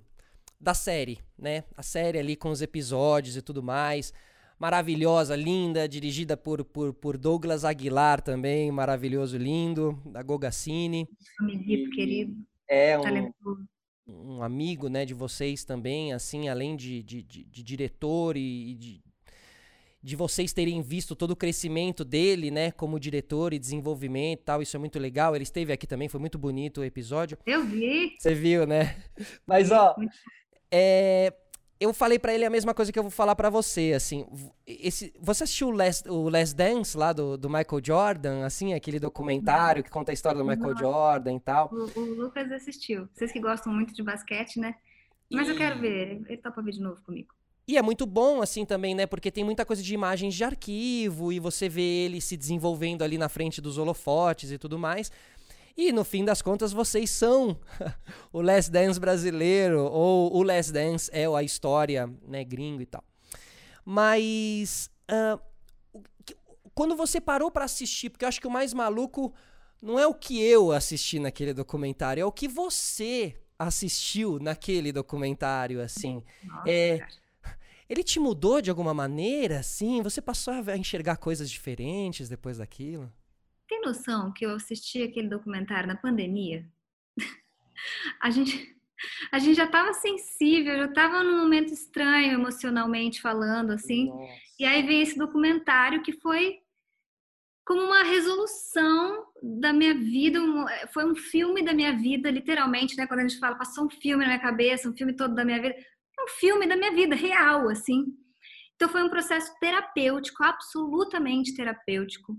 da 0.60 0.74
série, 0.74 1.18
né? 1.36 1.64
A 1.76 1.82
série 1.82 2.18
ali 2.18 2.36
com 2.36 2.50
os 2.50 2.62
episódios 2.62 3.36
e 3.36 3.42
tudo 3.42 3.62
mais. 3.62 4.12
Maravilhosa, 4.58 5.34
linda, 5.34 5.88
dirigida 5.88 6.36
por, 6.36 6.64
por, 6.64 6.94
por 6.94 7.18
Douglas 7.18 7.64
Aguilar 7.64 8.20
também, 8.22 8.70
maravilhoso, 8.70 9.36
lindo, 9.36 10.00
da 10.06 10.22
Gogacine, 10.22 11.08
Amiguito 11.40 11.90
querido, 11.90 12.32
É 12.68 12.96
um. 12.96 13.32
um 14.06 14.40
amigo, 14.40 14.88
né, 14.88 15.04
de 15.04 15.14
vocês 15.14 15.64
também, 15.64 16.12
assim, 16.12 16.48
além 16.48 16.76
de, 16.76 17.02
de, 17.02 17.22
de- 17.24 17.44
de 17.44 17.62
diretor 17.64 18.36
e 18.36 18.74
de, 18.76 19.02
de 20.02 20.16
vocês 20.16 20.52
terem 20.52 20.82
visto 20.82 21.14
todo 21.14 21.30
o 21.30 21.36
crescimento 21.36 22.04
dele, 22.04 22.50
né, 22.50 22.72
como 22.72 22.98
diretor 22.98 23.52
e 23.52 23.58
desenvolvimento 23.58 24.40
e 24.40 24.44
tal, 24.44 24.60
isso 24.62 24.76
é 24.76 24.80
muito 24.80 24.98
legal. 24.98 25.34
Ele 25.34 25.44
esteve 25.44 25.72
aqui 25.72 25.86
também, 25.86 26.08
foi 26.08 26.18
muito 26.20 26.38
bonito 26.38 26.80
o 26.80 26.84
episódio. 26.84 27.38
Eu 27.46 27.64
vi. 27.64 28.14
Você 28.18 28.34
viu, 28.34 28.66
né? 28.66 28.96
Mas, 29.46 29.70
ó, 29.70 29.94
É, 30.70 31.32
eu 31.78 31.92
falei 31.92 32.18
pra 32.18 32.32
ele 32.34 32.44
a 32.44 32.50
mesma 32.50 32.72
coisa 32.72 32.92
que 32.92 32.98
eu 32.98 33.02
vou 33.02 33.10
falar 33.10 33.36
pra 33.36 33.50
você, 33.50 33.92
assim. 33.92 34.26
Esse, 34.66 35.12
você 35.20 35.44
assistiu 35.44 35.68
o 35.68 35.70
Last, 35.72 36.08
o 36.08 36.28
Last 36.28 36.54
Dance 36.56 36.96
lá 36.96 37.12
do, 37.12 37.36
do 37.36 37.48
Michael 37.48 37.82
Jordan, 37.84 38.44
assim, 38.44 38.72
aquele 38.72 38.98
documentário 38.98 39.82
que 39.84 39.90
conta 39.90 40.12
a 40.12 40.14
história 40.14 40.38
do 40.38 40.44
Michael 40.44 40.76
Jordan 40.76 41.34
e 41.34 41.40
tal? 41.40 41.70
O, 41.72 42.00
o 42.00 42.04
Lucas 42.14 42.50
assistiu. 42.52 43.08
Vocês 43.12 43.32
que 43.32 43.40
gostam 43.40 43.72
muito 43.72 43.94
de 43.94 44.02
basquete, 44.02 44.58
né? 44.58 44.74
Mas 45.30 45.48
eu 45.48 45.56
quero 45.56 45.80
ver. 45.80 46.22
Ele 46.26 46.36
topa 46.36 46.62
ver 46.62 46.72
de 46.72 46.80
novo 46.80 47.02
comigo. 47.02 47.34
E 47.66 47.76
é 47.78 47.82
muito 47.82 48.04
bom, 48.06 48.42
assim, 48.42 48.64
também, 48.64 48.94
né? 48.94 49.06
Porque 49.06 49.30
tem 49.30 49.44
muita 49.44 49.64
coisa 49.64 49.82
de 49.82 49.94
imagens 49.94 50.34
de 50.34 50.42
arquivo 50.42 51.32
e 51.32 51.38
você 51.38 51.68
vê 51.68 51.82
ele 51.82 52.20
se 52.20 52.36
desenvolvendo 52.36 53.02
ali 53.02 53.16
na 53.16 53.28
frente 53.28 53.60
dos 53.60 53.78
holofotes 53.78 54.50
e 54.50 54.58
tudo 54.58 54.78
mais. 54.78 55.10
E 55.76 55.92
no 55.92 56.04
fim 56.04 56.24
das 56.24 56.42
contas, 56.42 56.72
vocês 56.72 57.08
são 57.10 57.56
o 58.32 58.42
Last 58.42 58.70
Dance 58.70 58.98
brasileiro, 59.00 59.84
ou 59.84 60.36
o 60.36 60.42
Last 60.42 60.72
Dance 60.72 61.08
é 61.14 61.24
a 61.26 61.42
história, 61.42 62.10
né, 62.26 62.44
gringo 62.44 62.82
e 62.82 62.86
tal. 62.86 63.02
Mas. 63.84 64.90
que- 66.24 66.36
quando 66.74 66.96
você 66.96 67.20
parou 67.20 67.50
pra 67.50 67.64
assistir, 67.64 68.10
porque 68.10 68.24
eu 68.24 68.28
acho 68.28 68.40
que 68.40 68.46
o 68.46 68.50
mais 68.50 68.72
maluco 68.74 69.32
não 69.80 69.98
é 69.98 70.06
o 70.06 70.14
que 70.14 70.42
eu 70.42 70.72
assisti 70.72 71.18
naquele 71.18 71.52
documentário, 71.54 72.22
é 72.22 72.24
o 72.24 72.32
que 72.32 72.48
você 72.48 73.36
assistiu 73.58 74.38
naquele 74.40 74.90
documentário, 74.92 75.80
assim. 75.80 76.22
Nossa, 76.44 76.68
É, 76.68 76.98
cara. 76.98 77.21
Ele 77.92 78.02
te 78.02 78.18
mudou 78.18 78.62
de 78.62 78.70
alguma 78.70 78.94
maneira, 78.94 79.58
assim? 79.58 80.00
Você 80.02 80.22
passou 80.22 80.54
a 80.54 80.76
enxergar 80.78 81.18
coisas 81.18 81.50
diferentes 81.50 82.26
depois 82.26 82.56
daquilo? 82.56 83.12
Tem 83.68 83.82
noção 83.82 84.32
que 84.32 84.46
eu 84.46 84.54
assisti 84.54 85.02
aquele 85.02 85.28
documentário 85.28 85.86
na 85.86 85.96
pandemia? 85.96 86.66
A 88.20 88.30
gente, 88.30 88.76
a 89.32 89.38
gente 89.40 89.56
já 89.56 89.64
estava 89.64 89.92
sensível, 89.92 90.76
já 90.76 90.84
estava 90.84 91.22
num 91.24 91.36
momento 91.40 91.72
estranho 91.72 92.32
emocionalmente 92.34 93.20
falando, 93.20 93.72
assim. 93.72 94.06
Nossa. 94.06 94.32
E 94.60 94.64
aí 94.64 94.82
vem 94.86 95.02
esse 95.02 95.18
documentário 95.18 96.00
que 96.02 96.12
foi 96.12 96.60
como 97.64 97.82
uma 97.82 98.04
resolução 98.04 99.26
da 99.42 99.72
minha 99.72 99.94
vida, 99.94 100.40
um- 100.40 100.64
foi 100.92 101.04
um 101.04 101.14
filme 101.16 101.64
da 101.64 101.74
minha 101.74 101.92
vida, 101.96 102.30
literalmente, 102.30 102.96
né? 102.96 103.06
Quando 103.06 103.20
a 103.20 103.26
gente 103.28 103.40
fala, 103.40 103.56
passou 103.56 103.86
um 103.86 103.90
filme 103.90 104.22
na 104.24 104.30
minha 104.32 104.40
cabeça, 104.42 104.88
um 104.88 104.96
filme 104.96 105.12
todo 105.12 105.34
da 105.34 105.44
minha 105.44 105.60
vida, 105.60 105.74
um 106.22 106.28
filme 106.28 106.66
da 106.66 106.76
minha 106.76 106.92
vida, 106.92 107.14
real, 107.14 107.68
assim. 107.68 108.04
Então 108.74 108.88
foi 108.88 109.02
um 109.02 109.10
processo 109.10 109.52
terapêutico, 109.60 110.42
absolutamente 110.42 111.54
terapêutico, 111.54 112.36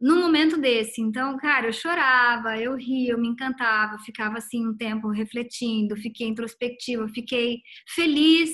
num 0.00 0.20
momento 0.20 0.56
desse. 0.56 1.00
Então, 1.00 1.36
cara, 1.38 1.68
eu 1.68 1.72
chorava, 1.72 2.56
eu 2.56 2.74
ria, 2.76 3.12
eu 3.12 3.18
me 3.18 3.28
encantava, 3.28 3.94
eu 3.94 3.98
ficava 4.00 4.38
assim 4.38 4.66
um 4.66 4.76
tempo 4.76 5.08
refletindo, 5.08 5.96
fiquei 5.96 6.28
introspectiva, 6.28 7.08
fiquei 7.08 7.60
feliz, 7.94 8.50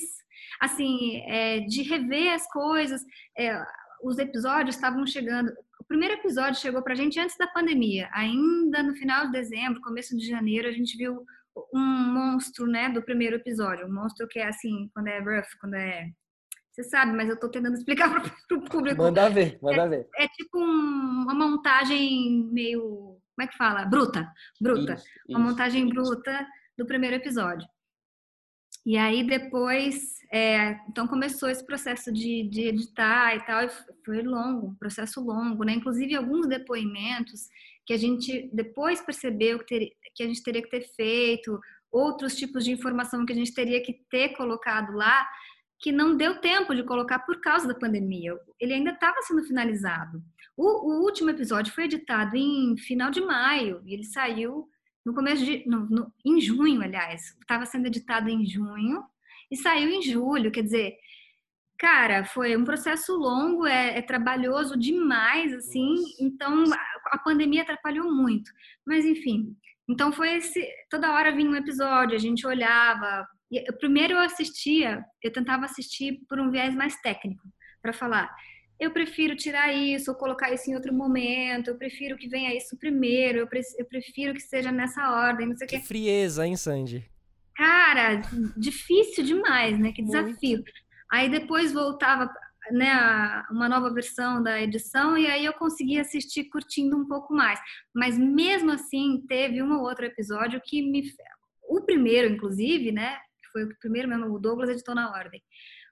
assim, 0.61 1.23
é, 1.27 1.61
de 1.61 1.83
rever 1.83 2.33
as 2.33 2.47
coisas. 2.51 3.01
É, 3.39 3.63
os 4.03 4.19
episódios 4.19 4.77
estavam 4.77 5.07
chegando. 5.07 5.51
O 5.81 5.85
primeiro 5.85 6.15
episódio 6.15 6.61
chegou 6.61 6.83
pra 6.83 6.95
gente 6.95 7.19
antes 7.19 7.37
da 7.37 7.47
pandemia, 7.47 8.09
ainda 8.13 8.83
no 8.83 8.95
final 8.95 9.27
de 9.27 9.33
dezembro, 9.33 9.81
começo 9.81 10.17
de 10.17 10.27
janeiro, 10.27 10.69
a 10.69 10.73
gente 10.73 10.97
viu 10.97 11.25
um 11.73 11.81
monstro, 11.81 12.67
né, 12.67 12.89
do 12.89 13.03
primeiro 13.03 13.37
episódio. 13.37 13.87
Um 13.87 13.93
monstro 13.93 14.27
que 14.29 14.39
é 14.39 14.47
assim, 14.49 14.91
quando 14.95 15.09
é 15.09 15.19
rough, 15.19 15.49
quando 15.61 15.75
é. 15.75 16.11
Você 16.73 16.83
sabe, 16.83 17.13
mas 17.13 17.29
eu 17.29 17.39
tô 17.39 17.49
tentando 17.49 17.75
explicar 17.79 18.11
pro, 18.11 18.31
pro 18.49 18.65
público. 18.69 19.03
Manda 19.03 19.29
ver, 19.31 19.59
manda 19.63 19.89
ver. 19.89 20.09
É 20.17 20.27
tipo 20.29 20.59
um- 20.59 21.23
uma 21.23 21.35
montagem 21.35 22.45
meio. 22.53 22.81
Como 23.37 23.43
é 23.43 23.47
que 23.47 23.57
fala? 23.57 23.85
Bruta. 23.85 24.31
Bruta. 24.61 24.95
Isso, 24.95 25.05
Uma 25.29 25.39
isso. 25.41 25.49
montagem 25.51 25.89
bruta 25.89 26.47
do 26.79 26.87
primeiro 26.87 27.17
episódio. 27.17 27.67
E 28.87 28.99
aí 28.99 29.25
depois, 29.27 30.19
é, 30.33 30.73
então 30.89 31.07
começou 31.09 31.49
esse 31.49 31.65
processo 31.65 32.13
de, 32.13 32.47
de 32.49 32.63
editar 32.69 33.35
e 33.35 33.41
tal, 33.47 33.63
e 33.65 33.69
foi 34.05 34.21
longo, 34.23 34.67
um 34.69 34.75
processo 34.75 35.21
longo, 35.25 35.65
né? 35.65 35.73
Inclusive 35.73 36.15
alguns 36.15 36.47
depoimentos 36.47 37.49
que 37.87 37.93
a 37.95 37.97
gente 37.97 38.51
depois 38.53 39.01
percebeu 39.01 39.59
que, 39.59 39.65
ter- 39.65 39.93
que 40.15 40.23
a 40.23 40.27
gente 40.27 40.43
teria 40.43 40.63
que 40.63 40.71
ter 40.71 40.83
feito, 40.95 41.59
outros 41.91 42.37
tipos 42.37 42.65
de 42.65 42.73
informação 42.73 43.25
que 43.25 43.33
a 43.33 43.37
gente 43.37 43.55
teria 43.55 43.83
que 43.83 43.93
ter 44.11 44.31
colocado 44.31 44.93
lá, 44.93 45.29
que 45.79 45.93
não 45.93 46.17
deu 46.17 46.41
tempo 46.41 46.75
de 46.75 46.83
colocar 46.83 47.21
por 47.21 47.41
causa 47.41 47.69
da 47.69 47.75
pandemia. 47.75 48.37
Ele 48.59 48.75
ainda 48.75 48.91
estava 48.91 49.21
sendo 49.23 49.45
finalizado. 49.45 50.23
O, 50.57 50.65
o 50.91 51.03
último 51.05 51.31
episódio 51.31 51.73
foi 51.73 51.85
editado 51.85 52.37
em 52.37 52.77
final 52.77 53.11
de 53.11 53.21
maio 53.21 53.83
e 53.85 53.93
ele 53.93 54.05
saiu 54.05 54.69
no 55.05 55.13
começo 55.15 55.45
de. 55.45 55.63
No, 55.69 55.81
no- 55.91 56.13
em 56.25 56.41
junho, 56.41 56.81
aliás. 56.83 57.37
Estava 57.41 57.67
sendo 57.67 57.87
editado 57.87 58.29
em 58.29 58.47
junho 58.47 59.05
e 59.51 59.57
saiu 59.57 59.91
em 59.91 60.01
julho. 60.01 60.51
Quer 60.51 60.63
dizer, 60.63 60.97
cara, 61.79 62.25
foi 62.25 62.57
um 62.57 62.65
processo 62.65 63.15
longo, 63.17 63.67
é, 63.67 63.99
é 63.99 64.03
trabalhoso 64.03 64.79
demais, 64.79 65.53
assim. 65.53 65.95
Nossa. 65.97 66.15
Então 66.21 66.65
a, 66.73 67.17
a 67.17 67.19
pandemia 67.19 67.63
atrapalhou 67.63 68.11
muito. 68.13 68.51
Mas 68.87 69.05
enfim. 69.05 69.55
Então 69.89 70.13
foi 70.13 70.37
esse. 70.37 70.67
Toda 70.91 71.13
hora 71.13 71.35
vinha 71.35 71.51
um 71.51 71.57
episódio, 71.57 72.15
a 72.17 72.21
gente 72.21 72.47
olhava. 72.47 73.27
E, 73.51 73.63
primeiro 73.79 74.15
eu 74.15 74.21
assistia, 74.21 75.05
eu 75.23 75.33
tentava 75.33 75.65
assistir 75.65 76.21
por 76.29 76.41
um 76.41 76.51
viés 76.51 76.75
mais 76.75 76.97
técnico, 77.01 77.43
para 77.83 77.93
falar 77.93 78.35
eu 78.81 78.91
prefiro 78.91 79.37
tirar 79.37 79.73
isso 79.73 80.11
ou 80.11 80.17
colocar 80.17 80.53
isso 80.53 80.69
em 80.69 80.75
outro 80.75 80.93
momento, 80.93 81.69
eu 81.69 81.79
prefiro 81.79 82.17
que 82.17 82.29
venha 82.29 82.53
isso 82.55 82.77
primeiro, 82.77 83.39
eu, 83.39 83.47
pre- 83.47 83.61
eu 83.79 83.87
prefiro 83.87 84.35
que 84.35 84.41
seja 84.41 84.73
nessa 84.73 85.11
ordem, 85.13 85.47
não 85.47 85.57
sei 85.57 85.65
o 85.65 85.71
Que 85.71 85.79
quê. 85.79 85.87
frieza, 85.87 86.45
hein, 86.45 86.57
Sandy? 86.57 87.09
Cara, 87.55 88.21
difícil 88.57 89.23
demais, 89.25 89.79
né? 89.79 89.93
Que 89.93 90.03
Muito. 90.03 90.25
desafio. 90.25 90.65
Aí 91.11 91.29
depois 91.31 91.73
voltava, 91.73 92.29
né, 92.73 92.91
a- 92.93 93.47
uma 93.51 93.69
nova 93.69 93.93
versão 93.93 94.43
da 94.43 94.61
edição 94.61 95.17
e 95.17 95.27
aí 95.27 95.45
eu 95.45 95.53
conseguia 95.55 96.01
assistir 96.01 96.45
curtindo 96.45 96.97
um 96.97 97.07
pouco 97.07 97.35
mais. 97.35 97.61
Mas 97.95 98.19
mesmo 98.19 98.73
assim, 98.73 99.25
teve 99.29 99.63
um 99.63 99.73
ou 99.75 99.83
outro 99.83 100.05
episódio 100.05 100.61
que 100.65 100.83
me... 100.83 101.03
O 101.69 101.83
primeiro, 101.83 102.33
inclusive, 102.33 102.93
né, 102.93 103.19
foi 103.53 103.65
o 103.65 103.79
primeiro 103.79 104.09
mesmo, 104.09 104.27
o 104.27 104.39
Douglas 104.39 104.69
editou 104.69 104.95
na 104.95 105.11
ordem. 105.11 105.41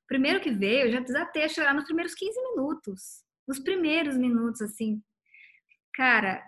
O 0.05 0.07
primeiro 0.07 0.41
que 0.41 0.51
veio, 0.51 0.87
eu 0.87 0.93
já 0.93 1.01
desatei 1.01 1.45
a 1.45 1.49
chorar 1.49 1.75
nos 1.75 1.85
primeiros 1.85 2.15
15 2.15 2.41
minutos. 2.51 3.25
Nos 3.47 3.59
primeiros 3.59 4.17
minutos, 4.17 4.61
assim. 4.61 5.03
Cara, 5.95 6.43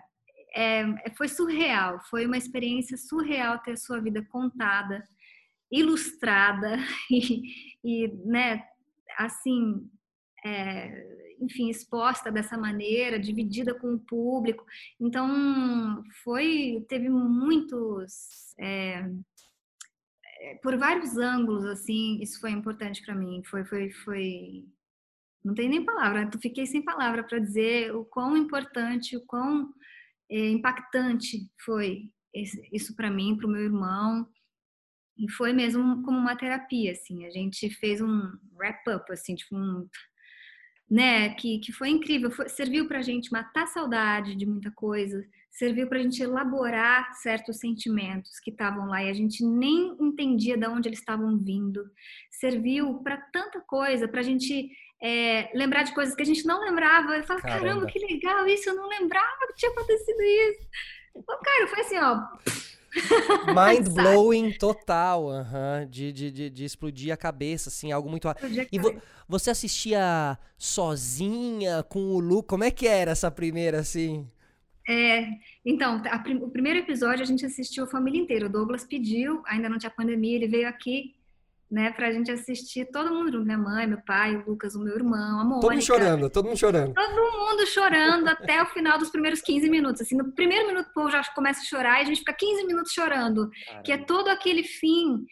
é, 0.55 0.83
foi 1.17 1.27
surreal. 1.27 1.99
Foi 2.09 2.25
uma 2.25 2.37
experiência 2.37 2.97
surreal 2.97 3.59
ter 3.59 3.71
a 3.73 3.77
sua 3.77 3.99
vida 3.99 4.23
contada, 4.29 5.03
ilustrada 5.71 6.77
e, 7.11 7.41
e 7.83 8.07
né, 8.25 8.63
assim, 9.17 9.89
é, 10.45 11.35
enfim, 11.41 11.69
exposta 11.69 12.31
dessa 12.31 12.55
maneira, 12.57 13.19
dividida 13.19 13.73
com 13.73 13.95
o 13.95 13.99
público. 13.99 14.63
Então, 14.99 16.03
foi, 16.23 16.85
teve 16.87 17.09
muitos, 17.09 18.53
é, 18.59 19.09
é, 20.41 20.55
por 20.61 20.77
vários 20.77 21.17
ângulos, 21.17 21.65
assim, 21.65 22.21
isso 22.21 22.39
foi 22.39 22.51
importante 22.51 23.03
para 23.03 23.15
mim. 23.15 23.41
Foi, 23.45 23.65
foi, 23.65 23.89
foi, 23.91 24.65
não 25.43 25.55
tem 25.55 25.67
nem 25.67 25.83
palavra. 25.83 26.29
Fiquei 26.39 26.67
sem 26.67 26.83
palavra 26.83 27.23
para 27.23 27.39
dizer 27.39 27.95
o 27.95 28.05
quão 28.05 28.37
importante, 28.37 29.17
o 29.17 29.25
quão 29.25 29.73
é, 30.29 30.49
impactante 30.49 31.49
foi 31.63 32.11
isso 32.71 32.95
para 32.95 33.09
mim, 33.09 33.35
para 33.35 33.47
o 33.47 33.49
meu 33.49 33.63
irmão. 33.63 34.27
E 35.17 35.31
foi 35.31 35.53
mesmo 35.53 36.03
como 36.03 36.17
uma 36.17 36.35
terapia, 36.35 36.91
assim. 36.91 37.25
A 37.25 37.29
gente 37.29 37.69
fez 37.69 38.01
um 38.01 38.31
wrap-up, 38.53 39.11
assim, 39.11 39.33
tipo 39.33 39.55
um 39.55 39.87
né, 40.89 41.29
que, 41.35 41.59
que 41.59 41.71
foi 41.71 41.89
incrível, 41.89 42.29
foi, 42.29 42.47
serviu 42.47 42.87
para 42.87 42.99
a 42.99 43.01
gente 43.01 43.31
matar 43.31 43.63
a 43.63 43.67
saudade 43.67 44.35
de 44.35 44.45
muita 44.45 44.71
coisa, 44.71 45.25
serviu 45.49 45.87
para 45.87 45.99
a 45.99 46.01
gente 46.01 46.21
elaborar 46.21 47.13
certos 47.15 47.57
sentimentos 47.57 48.39
que 48.39 48.51
estavam 48.51 48.87
lá 48.87 49.03
e 49.03 49.09
a 49.09 49.13
gente 49.13 49.43
nem 49.43 49.95
entendia 49.99 50.57
de 50.57 50.67
onde 50.67 50.89
eles 50.89 50.99
estavam 50.99 51.37
vindo, 51.37 51.89
serviu 52.29 52.95
para 52.95 53.17
tanta 53.17 53.61
coisa, 53.61 54.07
para 54.07 54.19
a 54.19 54.23
gente 54.23 54.69
é, 55.01 55.49
lembrar 55.55 55.83
de 55.83 55.93
coisas 55.93 56.15
que 56.15 56.21
a 56.21 56.25
gente 56.25 56.45
não 56.45 56.59
lembrava, 56.61 57.17
e 57.17 57.23
falar, 57.23 57.41
Caramba. 57.41 57.67
caramba, 57.67 57.85
que 57.87 57.99
legal 57.99 58.47
isso, 58.47 58.69
eu 58.69 58.75
não 58.75 58.87
lembrava 58.87 59.47
que 59.47 59.55
tinha 59.55 59.71
acontecido 59.71 60.21
isso. 60.21 60.67
Pô, 61.13 61.37
cara, 61.37 61.67
foi 61.67 61.79
assim, 61.79 61.97
ó, 61.97 62.21
Mind 63.45 63.89
blowing 63.89 64.51
total, 64.53 65.29
de, 65.89 66.11
de, 66.11 66.31
de, 66.31 66.49
de 66.49 66.65
explodir 66.65 67.13
a 67.13 67.17
cabeça, 67.17 67.69
assim, 67.69 67.91
algo 67.91 68.09
muito. 68.09 68.27
E 68.71 68.79
vo- 68.79 68.95
você 69.27 69.51
assistia 69.51 70.37
sozinha, 70.57 71.83
com 71.83 71.99
o 71.99 72.19
Lu? 72.19 72.43
Como 72.43 72.63
é 72.63 72.71
que 72.71 72.87
era 72.87 73.11
essa 73.11 73.29
primeira, 73.29 73.79
assim? 73.79 74.27
É, 74.87 75.27
então, 75.65 76.01
a 76.05 76.23
o 76.43 76.49
primeiro 76.51 76.79
episódio 76.79 77.23
a 77.23 77.25
gente 77.25 77.45
assistiu 77.45 77.85
a 77.85 77.87
família 77.87 78.21
inteira. 78.21 78.45
O 78.45 78.49
Douglas 78.49 78.83
pediu, 78.83 79.41
ainda 79.45 79.67
não 79.67 79.79
tinha 79.79 79.89
pandemia, 79.89 80.35
ele 80.35 80.47
veio 80.47 80.67
aqui, 80.67 81.14
né, 81.75 81.91
pra 81.91 82.09
gente 82.09 82.31
assistir 82.31 82.85
todo 82.85 83.13
mundo. 83.13 83.43
Minha 83.43 83.57
mãe, 83.57 83.85
meu 83.85 83.99
pai, 84.07 84.33
o 84.33 84.49
Lucas, 84.49 84.75
o 84.75 84.79
meu 84.79 84.95
irmão, 84.95 85.41
a 85.41 85.43
Mônica. 85.43 85.59
Todo 85.59 85.73
mundo 85.73 85.83
chorando, 85.83 86.29
todo 86.29 86.45
mundo 86.45 86.57
chorando. 86.57 86.93
Todo 86.93 87.37
mundo 87.37 87.67
chorando 87.67 88.27
até 88.29 88.63
o 88.63 88.65
final 88.67 88.97
dos 88.97 89.09
primeiros 89.09 89.41
15 89.41 89.69
minutos. 89.69 90.01
Assim, 90.01 90.15
no 90.15 90.31
primeiro 90.31 90.67
minuto 90.67 90.87
o 90.87 90.93
povo 90.93 91.11
já 91.11 91.21
começa 91.35 91.59
a 91.59 91.65
chorar 91.65 91.99
e 91.99 92.03
a 92.03 92.05
gente 92.05 92.19
fica 92.19 92.31
15 92.31 92.65
minutos 92.65 92.93
chorando. 92.93 93.49
Que 93.83 93.91
é 93.91 93.97
todo 93.97 94.29
aquele 94.29 94.63
fim 94.63 95.25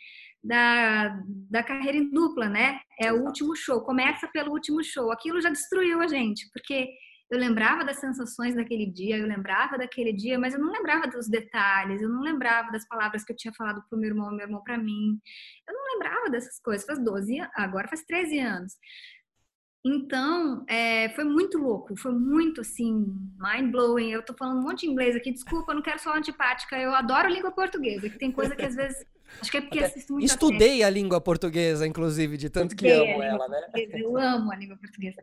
da, 0.43 1.17
da 1.49 1.63
carreira 1.63 1.97
em 1.97 2.11
dupla, 2.11 2.49
né? 2.49 2.77
É 2.99 3.13
o 3.13 3.23
último 3.23 3.55
show. 3.55 3.79
Começa 3.79 4.27
pelo 4.27 4.51
último 4.51 4.83
show. 4.83 5.13
Aquilo 5.13 5.39
já 5.39 5.49
destruiu 5.49 6.01
a 6.01 6.07
gente, 6.07 6.45
porque 6.51 6.89
eu 7.33 7.39
lembrava 7.39 7.83
das 7.83 7.97
sensações 7.97 8.55
daquele 8.55 8.85
dia, 8.85 9.17
eu 9.17 9.25
lembrava 9.25 9.77
daquele 9.77 10.13
dia, 10.13 10.37
mas 10.37 10.53
eu 10.53 10.59
não 10.59 10.71
lembrava 10.71 11.07
dos 11.07 11.27
detalhes, 11.27 12.01
eu 12.01 12.09
não 12.09 12.21
lembrava 12.21 12.71
das 12.71 12.87
palavras 12.87 13.23
que 13.23 13.31
eu 13.31 13.35
tinha 13.35 13.53
falado 13.53 13.83
pro 13.89 13.97
meu 13.97 14.09
irmão, 14.09 14.29
meu 14.31 14.45
irmão 14.45 14.63
para 14.63 14.77
mim. 14.77 15.19
Eu 15.67 15.73
não 15.73 15.93
lembrava 15.93 16.29
dessas 16.29 16.59
coisas. 16.59 16.85
Faz 16.85 17.03
12, 17.03 17.39
agora 17.55 17.87
faz 17.87 18.03
13 18.05 18.39
anos. 18.39 18.73
Então, 19.85 20.63
é, 20.67 21.09
foi 21.09 21.25
muito 21.25 21.57
louco, 21.57 21.95
foi 21.97 22.13
muito 22.13 22.61
assim, 22.61 23.05
mind 23.37 23.69
blowing. 23.69 24.11
Eu 24.11 24.23
tô 24.23 24.33
falando 24.33 24.59
um 24.59 24.63
monte 24.63 24.81
de 24.81 24.87
inglês 24.87 25.13
aqui, 25.13 25.31
desculpa, 25.31 25.71
eu 25.71 25.75
não 25.75 25.81
quero 25.81 25.99
ser 25.99 26.09
antipática. 26.09 26.77
Eu 26.77 26.95
adoro 26.95 27.27
língua 27.27 27.51
portuguesa, 27.51 28.09
que 28.09 28.17
tem 28.17 28.31
coisa 28.31 28.55
que 28.55 28.65
às 28.65 28.75
vezes. 28.75 29.05
Acho 29.41 29.51
que 29.51 29.57
é 29.57 29.61
porque 29.61 29.79
assisto 29.79 30.13
muito 30.13 30.25
Estudei 30.25 30.83
a 30.83 30.89
língua 30.89 31.19
portuguesa, 31.19 31.85
inclusive, 31.85 32.37
de 32.37 32.49
tanto 32.49 32.75
que 32.75 32.87
Estudei 32.87 33.11
a 33.11 33.15
amo 33.15 33.23
ela, 33.23 33.47
né? 33.49 33.61
Eu 33.75 34.15
amo 34.17 34.51
a 34.53 34.55
língua 34.55 34.77
portuguesa. 34.77 35.21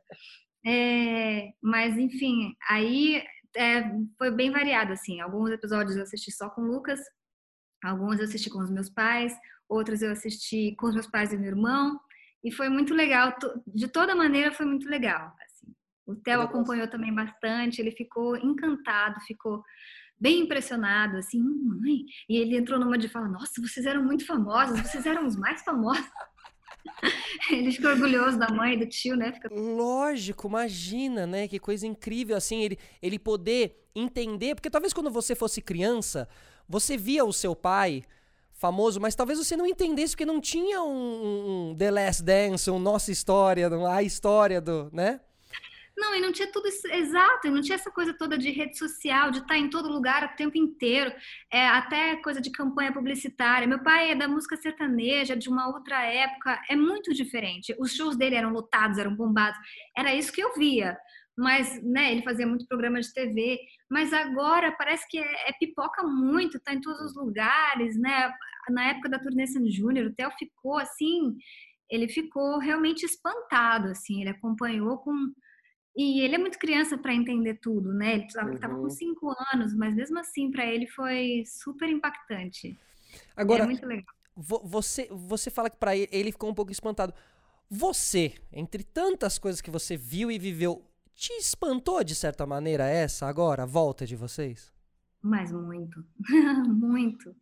É, 0.66 1.52
mas, 1.62 1.96
enfim, 1.96 2.54
aí 2.68 3.22
é, 3.56 3.82
foi 4.18 4.30
bem 4.30 4.50
variado, 4.50 4.92
assim. 4.92 5.20
Alguns 5.20 5.50
episódios 5.52 5.96
eu 5.96 6.02
assisti 6.02 6.30
só 6.30 6.50
com 6.50 6.60
o 6.60 6.66
Lucas, 6.66 7.00
alguns 7.82 8.18
eu 8.18 8.24
assisti 8.24 8.50
com 8.50 8.58
os 8.58 8.70
meus 8.70 8.90
pais, 8.90 9.32
outros 9.66 10.02
eu 10.02 10.12
assisti 10.12 10.74
com 10.76 10.88
os 10.88 10.94
meus 10.94 11.06
pais 11.06 11.32
e 11.32 11.38
meu 11.38 11.48
irmão. 11.48 11.98
E 12.42 12.50
foi 12.50 12.68
muito 12.68 12.94
legal, 12.94 13.36
de 13.66 13.88
toda 13.88 14.14
maneira 14.14 14.52
foi 14.52 14.66
muito 14.66 14.88
legal. 14.88 15.34
assim. 15.44 15.72
O 16.06 16.16
Theo 16.16 16.40
acompanhou 16.40 16.88
também 16.88 17.14
bastante, 17.14 17.80
ele 17.80 17.92
ficou 17.92 18.36
encantado, 18.36 19.20
ficou 19.20 19.62
bem 20.18 20.40
impressionado, 20.40 21.16
assim, 21.16 21.40
"Hum, 21.40 21.78
mãe. 21.80 22.04
E 22.28 22.36
ele 22.36 22.56
entrou 22.56 22.78
numa 22.78 22.98
de 22.98 23.08
falar, 23.08 23.28
nossa, 23.28 23.60
vocês 23.60 23.86
eram 23.86 24.04
muito 24.04 24.26
famosos, 24.26 24.78
vocês 24.80 25.06
eram 25.06 25.26
os 25.26 25.36
mais 25.36 25.62
famosos. 25.62 26.04
Ele 27.50 27.72
ficou 27.72 27.90
orgulhoso 27.90 28.38
da 28.38 28.48
mãe 28.48 28.74
e 28.74 28.78
do 28.78 28.86
tio, 28.86 29.16
né? 29.16 29.32
Fica 29.32 29.48
Lógico, 29.52 30.48
imagina, 30.48 31.26
né? 31.26 31.46
Que 31.48 31.58
coisa 31.58 31.86
incrível, 31.86 32.36
assim, 32.36 32.62
ele, 32.62 32.78
ele 33.02 33.18
poder 33.18 33.88
entender. 33.94 34.54
Porque 34.54 34.70
talvez 34.70 34.92
quando 34.92 35.10
você 35.10 35.34
fosse 35.34 35.60
criança, 35.60 36.28
você 36.68 36.96
via 36.96 37.24
o 37.24 37.32
seu 37.32 37.54
pai 37.54 38.02
famoso, 38.60 39.00
mas 39.00 39.14
talvez 39.14 39.38
você 39.38 39.56
não 39.56 39.66
entendesse 39.66 40.12
porque 40.12 40.26
não 40.26 40.38
tinha 40.38 40.82
um, 40.82 41.70
um 41.70 41.74
The 41.74 41.90
Last 41.90 42.22
Dance, 42.22 42.70
um 42.70 42.78
Nossa 42.78 43.10
História, 43.10 43.70
a 43.90 44.02
história 44.02 44.60
do, 44.60 44.90
né? 44.92 45.18
Não, 45.96 46.14
e 46.14 46.20
não 46.20 46.32
tinha 46.32 46.50
tudo 46.50 46.68
isso, 46.68 46.86
exato, 46.86 47.46
e 47.46 47.50
não 47.50 47.60
tinha 47.60 47.74
essa 47.74 47.90
coisa 47.90 48.14
toda 48.14 48.38
de 48.38 48.50
rede 48.50 48.78
social, 48.78 49.30
de 49.30 49.38
estar 49.38 49.56
em 49.58 49.68
todo 49.68 49.88
lugar 49.88 50.24
o 50.24 50.36
tempo 50.36 50.56
inteiro, 50.56 51.12
é, 51.50 51.68
até 51.68 52.16
coisa 52.16 52.40
de 52.40 52.50
campanha 52.50 52.92
publicitária. 52.92 53.66
Meu 53.66 53.82
pai 53.82 54.10
é 54.12 54.14
da 54.14 54.28
música 54.28 54.56
sertaneja, 54.56 55.36
de 55.36 55.48
uma 55.48 55.68
outra 55.68 56.02
época, 56.04 56.60
é 56.70 56.76
muito 56.76 57.12
diferente. 57.12 57.74
Os 57.78 57.94
shows 57.94 58.16
dele 58.16 58.36
eram 58.36 58.50
lotados, 58.50 58.98
eram 58.98 59.14
bombados, 59.14 59.58
era 59.96 60.14
isso 60.14 60.32
que 60.32 60.42
eu 60.42 60.54
via. 60.54 60.96
Mas, 61.36 61.82
né, 61.82 62.12
ele 62.12 62.22
fazia 62.22 62.46
muito 62.46 62.66
programa 62.66 63.00
de 63.00 63.12
TV, 63.12 63.58
mas 63.90 64.12
agora 64.12 64.72
parece 64.72 65.06
que 65.08 65.18
é, 65.18 65.50
é 65.50 65.52
pipoca 65.54 66.02
muito, 66.04 66.60
tá 66.60 66.72
em 66.74 66.80
todos 66.80 67.00
os 67.02 67.16
lugares, 67.16 67.98
né? 67.98 68.32
Na 68.70 68.88
época 68.90 69.08
da 69.08 69.18
turnê 69.18 69.46
Sandy 69.46 69.70
Júnior, 69.72 70.06
o 70.08 70.14
Theo 70.14 70.30
ficou 70.38 70.78
assim, 70.78 71.36
ele 71.90 72.08
ficou 72.08 72.58
realmente 72.58 73.04
espantado, 73.04 73.88
assim, 73.88 74.20
ele 74.20 74.30
acompanhou 74.30 74.98
com 74.98 75.12
e 75.96 76.20
ele 76.22 76.36
é 76.36 76.38
muito 76.38 76.58
criança 76.58 76.96
para 76.98 77.14
entender 77.14 77.58
tudo, 77.60 77.92
né? 77.94 78.14
Ele 78.14 78.26
estava 78.26 78.50
Uhum. 78.50 78.80
com 78.80 78.90
cinco 78.90 79.34
anos, 79.52 79.74
mas 79.76 79.94
mesmo 79.94 80.18
assim 80.18 80.50
para 80.50 80.66
ele 80.66 80.86
foi 80.88 81.42
super 81.46 81.88
impactante. 81.88 82.78
Agora, 83.36 83.62
é 83.64 83.66
muito 83.66 83.86
legal. 83.86 84.14
vo- 84.36 84.62
você, 84.64 85.08
você 85.10 85.50
fala 85.50 85.70
que 85.70 85.76
pra 85.76 85.96
ele, 85.96 86.08
ele 86.12 86.32
ficou 86.32 86.50
um 86.50 86.54
pouco 86.54 86.72
espantado. 86.72 87.14
Você, 87.70 88.34
entre 88.52 88.84
tantas 88.84 89.38
coisas 89.38 89.60
que 89.60 89.70
você 89.70 89.96
viu 89.96 90.30
e 90.30 90.38
viveu, 90.38 90.84
te 91.20 91.34
espantou 91.34 92.02
de 92.02 92.14
certa 92.14 92.46
maneira 92.46 92.88
essa 92.88 93.26
agora, 93.28 93.64
a 93.64 93.66
volta 93.66 94.06
de 94.06 94.16
vocês? 94.16 94.72
Mas 95.22 95.52
muito, 95.52 96.02
muito. 96.66 97.36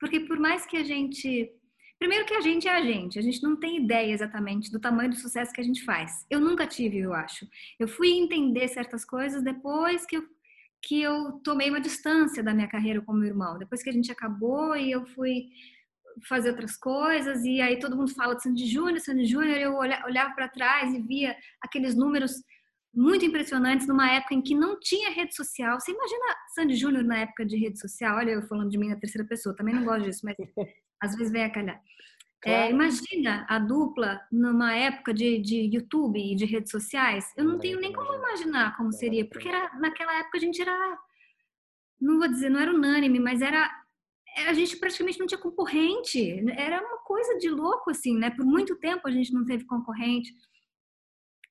Porque 0.00 0.18
por 0.20 0.36
mais 0.38 0.66
que 0.66 0.76
a 0.76 0.82
gente. 0.82 1.48
Primeiro 1.96 2.24
que 2.26 2.34
a 2.34 2.40
gente 2.40 2.66
é 2.66 2.72
a 2.72 2.82
gente, 2.82 3.18
a 3.18 3.22
gente 3.22 3.40
não 3.42 3.54
tem 3.56 3.76
ideia 3.84 4.12
exatamente 4.12 4.72
do 4.72 4.80
tamanho 4.80 5.10
do 5.10 5.16
sucesso 5.16 5.52
que 5.52 5.60
a 5.60 5.64
gente 5.64 5.84
faz. 5.84 6.24
Eu 6.28 6.40
nunca 6.40 6.66
tive, 6.66 6.98
eu 6.98 7.12
acho. 7.12 7.46
Eu 7.78 7.86
fui 7.86 8.08
entender 8.10 8.66
certas 8.68 9.04
coisas 9.04 9.44
depois 9.44 10.04
que 10.06 10.16
eu, 10.16 10.24
que 10.82 11.00
eu 11.00 11.32
tomei 11.44 11.68
uma 11.70 11.80
distância 11.80 12.42
da 12.42 12.52
minha 12.54 12.66
carreira 12.66 13.00
com 13.02 13.12
meu 13.12 13.28
irmão. 13.28 13.58
Depois 13.58 13.80
que 13.82 13.90
a 13.90 13.92
gente 13.92 14.10
acabou 14.10 14.74
e 14.74 14.90
eu 14.90 15.04
fui 15.06 15.50
fazer 16.26 16.50
outras 16.50 16.74
coisas, 16.76 17.44
e 17.44 17.60
aí 17.60 17.78
todo 17.78 17.96
mundo 17.96 18.12
fala 18.14 18.34
de 18.34 18.42
Sandy 18.42 18.66
Júnior, 18.66 18.98
Sandy 19.00 19.26
Júnior, 19.26 19.58
eu 19.58 19.74
olha- 19.74 20.02
olhava 20.06 20.34
para 20.34 20.48
trás 20.48 20.92
e 20.92 21.00
via 21.00 21.36
aqueles 21.62 21.94
números 21.94 22.32
muito 22.92 23.24
impressionantes 23.24 23.86
numa 23.86 24.10
época 24.10 24.34
em 24.34 24.42
que 24.42 24.54
não 24.54 24.78
tinha 24.80 25.10
rede 25.10 25.34
social. 25.34 25.78
Você 25.80 25.92
imagina 25.92 26.24
Sandy 26.54 26.74
Júnior 26.74 27.04
na 27.04 27.18
época 27.18 27.44
de 27.46 27.56
rede 27.56 27.78
social? 27.78 28.16
Olha, 28.16 28.30
eu 28.32 28.42
falando 28.42 28.70
de 28.70 28.78
mim 28.78 28.88
na 28.88 28.96
terceira 28.96 29.26
pessoa, 29.26 29.54
também 29.54 29.74
não 29.74 29.84
gosto 29.84 30.04
disso, 30.04 30.20
mas 30.24 30.36
às 31.00 31.14
vezes 31.14 31.32
vem 31.32 31.44
a 31.44 31.50
calhar. 31.50 31.80
É, 32.42 32.52
Claro. 32.52 32.70
imagina 32.72 33.46
a 33.50 33.58
dupla 33.58 34.18
numa 34.32 34.74
época 34.74 35.12
de, 35.12 35.38
de 35.40 35.56
YouTube 35.76 36.18
e 36.18 36.34
de 36.34 36.46
redes 36.46 36.70
sociais. 36.70 37.26
Eu 37.36 37.44
não 37.44 37.58
tenho 37.58 37.78
nem 37.78 37.92
como 37.92 38.14
imaginar. 38.14 38.76
como 38.78 38.90
seria, 38.92 39.26
porque 39.28 39.46
era, 39.46 39.78
naquela 39.78 40.18
época 40.20 40.38
a 40.38 40.40
gente 40.40 40.60
era, 40.60 40.98
não 42.00 42.18
vou 42.18 42.26
dizer, 42.26 42.48
não 42.48 42.58
era 42.58 42.72
unânime, 42.74 43.20
mas 43.20 43.42
era 43.42 43.70
a 44.46 44.52
gente 44.54 44.76
praticamente 44.78 45.18
não 45.18 45.26
tinha 45.26 45.40
concorrente. 45.40 46.42
Era 46.56 46.80
uma 46.80 46.98
coisa 46.98 47.36
de 47.36 47.50
louco, 47.50 47.90
assim, 47.90 48.16
né? 48.16 48.30
Por 48.30 48.44
muito 48.46 48.74
tempo 48.76 49.06
a 49.06 49.10
gente 49.10 49.34
não 49.34 49.44
teve 49.44 49.64
concorrente. 49.66 50.32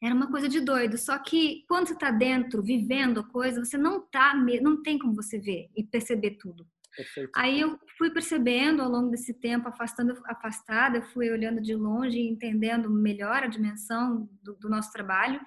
Era 0.01 0.15
uma 0.15 0.31
coisa 0.31 0.47
de 0.47 0.61
doido. 0.61 0.97
Só 0.97 1.17
que 1.19 1.65
quando 1.67 1.87
você 1.87 1.95
tá 1.97 2.09
dentro, 2.09 2.63
vivendo 2.63 3.19
a 3.19 3.23
coisa, 3.23 3.63
você 3.63 3.77
não 3.77 4.01
tá, 4.01 4.33
não 4.61 4.81
tem 4.81 4.97
como 4.97 5.13
você 5.13 5.37
ver 5.39 5.69
e 5.75 5.83
perceber 5.83 6.37
tudo. 6.39 6.65
Perfeito. 6.95 7.31
Aí 7.35 7.59
eu 7.59 7.79
fui 7.97 8.09
percebendo 8.09 8.81
ao 8.81 8.89
longo 8.89 9.09
desse 9.09 9.33
tempo, 9.33 9.67
afastando, 9.67 10.13
afastada, 10.25 10.97
eu 10.97 11.03
fui 11.03 11.29
olhando 11.29 11.61
de 11.61 11.75
longe 11.75 12.17
e 12.17 12.29
entendendo 12.29 12.89
melhor 12.89 13.43
a 13.43 13.47
dimensão 13.47 14.29
do, 14.41 14.55
do 14.55 14.69
nosso 14.69 14.91
trabalho. 14.91 15.39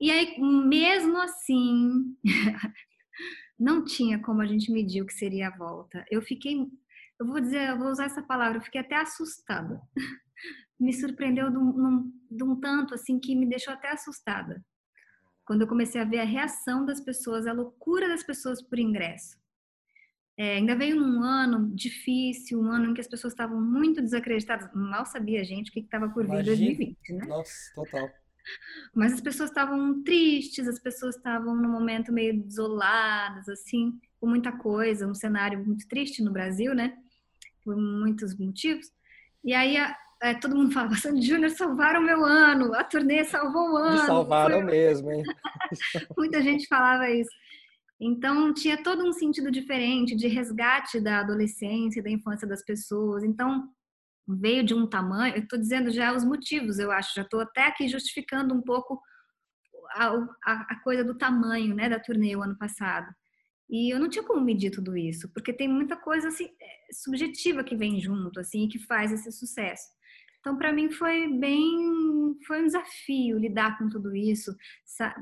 E 0.00 0.10
aí, 0.10 0.38
mesmo 0.40 1.16
assim, 1.18 2.16
não 3.58 3.84
tinha 3.84 4.18
como 4.18 4.40
a 4.40 4.46
gente 4.46 4.72
medir 4.72 5.02
o 5.02 5.06
que 5.06 5.14
seria 5.14 5.48
a 5.48 5.56
volta. 5.56 6.04
Eu 6.10 6.20
fiquei, 6.20 6.66
eu 7.20 7.26
vou 7.26 7.40
dizer, 7.40 7.68
eu 7.68 7.78
vou 7.78 7.88
usar 7.88 8.06
essa 8.06 8.22
palavra, 8.22 8.58
eu 8.58 8.62
fiquei 8.62 8.80
até 8.80 8.96
assustada. 8.96 9.80
Me 10.82 10.92
surpreendeu 10.92 11.50
de 11.50 11.58
um, 11.58 12.12
de 12.30 12.42
um 12.42 12.56
tanto 12.56 12.94
assim 12.94 13.18
que 13.18 13.34
me 13.36 13.46
deixou 13.46 13.72
até 13.72 13.90
assustada. 13.90 14.64
Quando 15.44 15.62
eu 15.62 15.68
comecei 15.68 16.00
a 16.00 16.04
ver 16.04 16.18
a 16.18 16.24
reação 16.24 16.84
das 16.84 17.00
pessoas, 17.00 17.46
a 17.46 17.52
loucura 17.52 18.08
das 18.08 18.22
pessoas 18.22 18.60
por 18.62 18.78
ingresso. 18.78 19.40
É, 20.36 20.56
ainda 20.56 20.74
veio 20.74 20.96
num 20.96 21.22
ano 21.22 21.70
difícil, 21.74 22.60
um 22.60 22.70
ano 22.70 22.90
em 22.90 22.94
que 22.94 23.00
as 23.00 23.06
pessoas 23.06 23.32
estavam 23.32 23.60
muito 23.60 24.00
desacreditadas. 24.00 24.68
Mal 24.74 25.04
sabia 25.04 25.40
a 25.40 25.44
gente 25.44 25.70
o 25.70 25.72
que 25.72 25.80
estava 25.80 26.08
por 26.08 26.24
vir 26.24 26.30
em 26.30 26.34
Imagina. 26.42 26.56
2020, 26.56 27.12
né? 27.12 27.26
Nossa, 27.26 27.72
total. 27.74 28.10
Mas 28.94 29.12
as 29.12 29.20
pessoas 29.20 29.50
estavam 29.50 30.02
tristes, 30.02 30.66
as 30.66 30.78
pessoas 30.80 31.16
estavam 31.16 31.54
num 31.54 31.70
momento 31.70 32.12
meio 32.12 32.42
desoladas, 32.42 33.48
assim, 33.48 34.00
com 34.18 34.26
muita 34.26 34.50
coisa, 34.50 35.06
um 35.06 35.14
cenário 35.14 35.64
muito 35.64 35.86
triste 35.86 36.22
no 36.22 36.32
Brasil, 36.32 36.74
né? 36.74 36.96
Por 37.62 37.76
muitos 37.76 38.36
motivos. 38.36 38.90
E 39.44 39.52
aí 39.54 39.76
a- 39.76 39.96
é, 40.22 40.34
todo 40.34 40.56
mundo 40.56 40.72
falava, 40.72 40.94
Sandy 40.94 41.26
Júnior 41.26 41.50
salvaram 41.50 42.00
meu 42.00 42.24
ano, 42.24 42.72
a 42.74 42.84
turnê 42.84 43.24
salvou 43.24 43.72
o 43.72 43.76
ano. 43.76 44.00
Me 44.00 44.06
salvaram 44.06 44.60
foi 44.60 44.70
mesmo, 44.70 45.10
hein? 45.10 45.24
Muita 46.16 46.40
gente 46.40 46.68
falava 46.68 47.10
isso. 47.10 47.30
Então, 48.00 48.54
tinha 48.54 48.80
todo 48.82 49.04
um 49.04 49.12
sentido 49.12 49.50
diferente 49.50 50.14
de 50.14 50.28
resgate 50.28 51.00
da 51.00 51.20
adolescência, 51.20 52.02
da 52.02 52.10
infância 52.10 52.46
das 52.46 52.64
pessoas. 52.64 53.24
Então, 53.24 53.68
veio 54.28 54.64
de 54.64 54.74
um 54.74 54.86
tamanho. 54.86 55.34
Eu 55.34 55.42
estou 55.42 55.58
dizendo 55.58 55.90
já 55.90 56.12
os 56.12 56.24
motivos, 56.24 56.78
eu 56.78 56.92
acho. 56.92 57.14
Já 57.14 57.22
estou 57.22 57.40
até 57.40 57.66
aqui 57.66 57.88
justificando 57.88 58.54
um 58.54 58.62
pouco 58.62 59.00
a, 59.94 60.06
a, 60.44 60.52
a 60.70 60.80
coisa 60.82 61.04
do 61.04 61.18
tamanho 61.18 61.74
né, 61.74 61.88
da 61.88 61.98
turnê 61.98 62.34
o 62.36 62.42
ano 62.42 62.56
passado. 62.56 63.06
E 63.68 63.92
eu 63.92 63.98
não 63.98 64.08
tinha 64.08 64.24
como 64.24 64.40
medir 64.40 64.70
tudo 64.70 64.96
isso, 64.96 65.28
porque 65.32 65.52
tem 65.52 65.66
muita 65.66 65.96
coisa 65.96 66.28
assim, 66.28 66.44
é, 66.44 66.92
subjetiva 66.92 67.64
que 67.64 67.74
vem 67.74 68.00
junto, 68.00 68.38
assim, 68.38 68.68
que 68.68 68.78
faz 68.78 69.10
esse 69.10 69.32
sucesso. 69.32 69.84
Então, 70.42 70.56
para 70.58 70.72
mim 70.72 70.90
foi 70.90 71.28
bem, 71.38 72.36
foi 72.44 72.62
um 72.62 72.66
desafio 72.66 73.38
lidar 73.38 73.78
com 73.78 73.88
tudo 73.88 74.12
isso. 74.14 74.52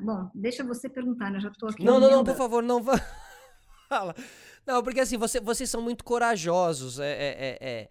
Bom, 0.02 0.30
deixa 0.34 0.64
você 0.64 0.88
perguntar, 0.88 1.30
né? 1.30 1.36
Eu 1.36 1.42
já 1.42 1.48
estou 1.50 1.68
aqui. 1.68 1.84
Não, 1.84 2.00
não, 2.00 2.10
não, 2.10 2.24
por 2.24 2.34
favor, 2.34 2.62
não 2.62 2.82
va- 2.82 2.98
fala. 3.86 4.14
Não, 4.66 4.82
porque 4.82 4.98
assim, 5.00 5.18
você, 5.18 5.38
vocês 5.38 5.68
são 5.68 5.82
muito 5.82 6.04
corajosos. 6.04 6.98
É, 6.98 7.10
é- 7.12 7.36
é- 7.38 7.58
é. 7.60 7.88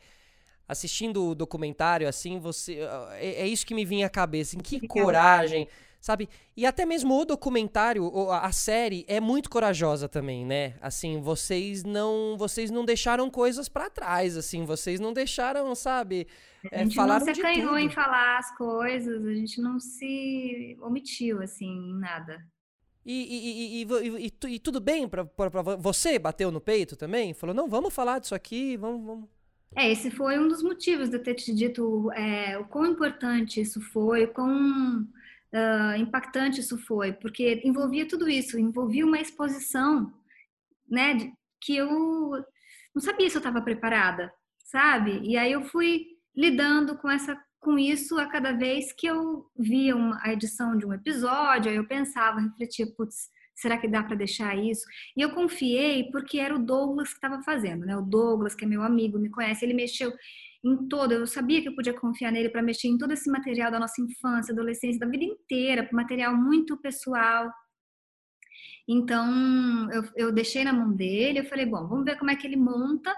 Assistindo 0.68 1.24
o 1.30 1.36
documentário, 1.36 2.08
assim, 2.08 2.40
você. 2.40 2.80
É, 3.20 3.44
é 3.44 3.48
isso 3.48 3.64
que 3.66 3.76
me 3.76 3.86
vinha 3.86 4.08
à 4.08 4.10
cabeça. 4.10 4.56
Em 4.56 4.60
que 4.60 4.88
coragem, 4.88 5.68
sabe? 6.00 6.30
E 6.56 6.66
até 6.66 6.86
mesmo 6.86 7.20
o 7.20 7.26
documentário, 7.26 8.08
a 8.32 8.48
a 8.48 8.52
série, 8.52 9.06
é 9.08 9.20
muito 9.20 9.50
corajosa 9.50 10.08
também, 10.10 10.46
né? 10.46 10.76
Assim, 10.82 11.22
vocês 11.22 11.84
não. 11.84 12.36
Vocês 12.38 12.72
não 12.72 12.86
deixaram 12.86 13.30
coisas 13.30 13.70
pra 13.70 13.90
trás, 13.90 14.36
assim, 14.38 14.66
vocês 14.66 15.00
não 15.00 15.14
deixaram, 15.14 15.74
sabe? 15.76 16.28
A 16.64 16.68
É, 16.72 16.84
gente 16.84 17.04
não 17.06 17.20
se 17.20 17.30
acanhou 17.30 17.78
em 17.78 17.90
falar 17.90 18.38
as 18.40 18.56
coisas, 18.58 19.26
a 19.26 19.34
gente 19.34 19.62
não 19.62 19.80
se 19.80 20.78
omitiu, 20.82 21.42
assim, 21.42 21.66
em 21.68 22.00
nada. 22.00 22.44
E, 23.06 23.82
e, 23.82 23.84
e, 23.84 24.26
e, 24.28 24.30
tu- 24.32 24.60
tudo 24.60 24.80
bem 24.80 25.08
pra 25.08 25.24
você? 25.80 26.20
Bateu 26.20 26.52
no 26.52 26.62
peito 26.62 26.96
também? 26.96 27.34
Falou, 27.34 27.56
não, 27.56 27.68
vamos 27.68 27.94
falar 27.94 28.20
disso 28.20 28.36
aqui, 28.36 28.78
vamos, 28.78 29.06
vamos. 29.06 29.30
É, 29.76 29.92
esse 29.92 30.10
foi 30.12 30.38
um 30.40 30.48
dos 30.48 30.64
motivos 30.64 31.10
de 31.10 31.16
eu 31.18 31.24
ter 31.24 31.36
te 31.36 31.54
dito 31.54 32.12
é, 32.14 32.58
o 32.58 32.66
quão 32.66 32.86
importante 32.88 33.62
isso 33.62 33.80
foi, 33.80 34.26
o 34.26 34.34
quão 34.34 35.08
ah, 35.54 35.98
impactante 35.98 36.60
isso 36.60 36.78
foi, 36.78 37.14
porque 37.14 37.62
envolvia 37.64 38.08
tudo 38.08 38.30
isso, 38.30 38.60
envolvia 38.60 39.06
uma 39.06 39.20
exposição, 39.20 40.14
né, 40.90 41.32
que 41.62 41.76
eu 41.76 41.90
não 42.96 43.02
sabia 43.02 43.30
se 43.30 43.36
eu 43.38 43.40
estava 43.40 43.62
preparada, 43.62 44.32
sabe? 44.66 45.20
E 45.24 45.38
aí 45.38 45.52
eu 45.52 45.64
fui 45.64 46.06
lidando 46.36 46.98
com 46.98 47.10
essa 47.10 47.40
com 47.60 47.78
isso 47.78 48.18
a 48.18 48.26
cada 48.26 48.54
vez 48.54 48.94
que 48.94 49.06
eu 49.06 49.46
via 49.58 49.94
uma, 49.96 50.18
a 50.24 50.32
edição 50.32 50.78
de 50.78 50.86
um 50.86 50.94
episódio, 50.94 51.70
aí 51.70 51.76
eu 51.76 51.86
pensava, 51.86 52.40
refletia, 52.40 52.88
putz, 52.96 53.30
será 53.54 53.78
que 53.78 53.88
dá 53.88 54.02
para 54.02 54.16
deixar 54.16 54.58
isso? 54.58 54.86
E 55.16 55.22
eu 55.22 55.32
confiei 55.32 56.10
porque 56.10 56.40
era 56.40 56.56
o 56.56 56.66
Douglas 56.66 57.10
que 57.10 57.16
estava 57.16 57.44
fazendo, 57.44 57.86
né? 57.86 57.98
O 57.98 58.02
Douglas, 58.02 58.56
que 58.56 58.64
é 58.64 58.68
meu 58.68 58.82
amigo, 58.82 59.20
me 59.20 59.30
conhece, 59.30 59.66
ele 59.66 59.74
mexeu 59.74 60.14
em 60.64 60.88
todo, 60.88 61.14
eu 61.14 61.26
sabia 61.26 61.62
que 61.62 61.70
eu 61.70 61.76
podia 61.76 61.94
confiar 61.94 62.32
nele 62.32 62.50
para 62.50 62.62
mexer 62.62 62.88
em 62.88 62.98
todo 62.98 63.12
esse 63.12 63.30
material 63.30 63.72
da 63.72 63.80
nossa 63.80 64.02
infância, 64.02 64.52
adolescência, 64.52 65.00
da 65.00 65.08
vida 65.08 65.24
inteira, 65.24 65.90
material 65.92 66.36
muito 66.36 66.78
pessoal. 66.78 67.50
Então, 68.88 69.90
eu, 69.92 70.04
eu 70.16 70.32
deixei 70.32 70.64
na 70.64 70.74
mão 70.74 70.92
dele, 70.92 71.40
eu 71.40 71.46
falei, 71.46 71.66
bom, 71.66 71.88
vamos 71.88 72.04
ver 72.04 72.18
como 72.18 72.32
é 72.32 72.36
que 72.36 72.46
ele 72.46 72.58
monta. 72.58 73.16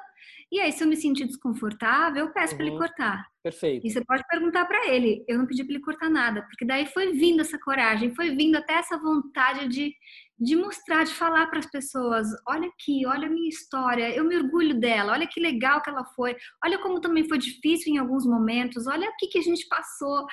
E 0.51 0.59
aí, 0.59 0.71
se 0.73 0.83
eu 0.83 0.87
me 0.87 0.97
sentir 0.97 1.25
desconfortável, 1.25 2.25
eu 2.25 2.33
peço 2.33 2.55
para 2.55 2.65
ele 2.65 2.73
Uhum. 2.73 2.79
cortar. 2.79 3.25
Perfeito. 3.41 3.87
E 3.87 3.89
você 3.89 4.03
pode 4.03 4.21
perguntar 4.29 4.65
para 4.65 4.85
ele. 4.89 5.23
Eu 5.27 5.37
não 5.37 5.45
pedi 5.45 5.63
para 5.63 5.73
ele 5.75 5.83
cortar 5.83 6.09
nada, 6.09 6.41
porque 6.43 6.65
daí 6.65 6.85
foi 6.87 7.13
vindo 7.13 7.39
essa 7.39 7.57
coragem, 7.57 8.13
foi 8.13 8.35
vindo 8.35 8.57
até 8.57 8.73
essa 8.73 8.97
vontade 8.97 9.67
de, 9.69 9.93
de 10.37 10.55
mostrar, 10.57 11.05
de 11.05 11.13
falar 11.13 11.47
para 11.47 11.59
as 11.59 11.65
pessoas: 11.65 12.27
olha 12.47 12.67
aqui, 12.67 13.05
olha 13.05 13.27
a 13.27 13.31
minha 13.31 13.47
história, 13.47 14.13
eu 14.13 14.25
me 14.25 14.35
orgulho 14.35 14.77
dela, 14.77 15.13
olha 15.13 15.25
que 15.27 15.39
legal 15.39 15.81
que 15.81 15.89
ela 15.89 16.03
foi, 16.15 16.35
olha 16.63 16.77
como 16.79 16.99
também 16.99 17.27
foi 17.29 17.37
difícil 17.37 17.93
em 17.93 17.97
alguns 17.97 18.25
momentos, 18.25 18.87
olha 18.87 19.09
o 19.09 19.15
que, 19.17 19.27
que 19.27 19.39
a 19.39 19.43
gente 19.43 19.65
passou, 19.69 20.25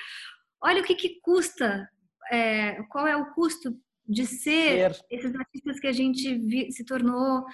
olha 0.61 0.81
o 0.81 0.85
que, 0.85 0.95
que 0.95 1.19
custa, 1.21 1.87
é, 2.29 2.83
qual 2.89 3.07
é 3.07 3.15
o 3.15 3.31
custo 3.33 3.73
de 4.05 4.25
ser 4.25 4.91
Ser. 4.93 5.05
esses 5.09 5.33
artistas 5.35 5.79
que 5.79 5.87
a 5.87 5.91
gente 5.91 6.71
se 6.71 6.83
tornou. 6.83 7.45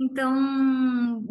Então, 0.00 1.22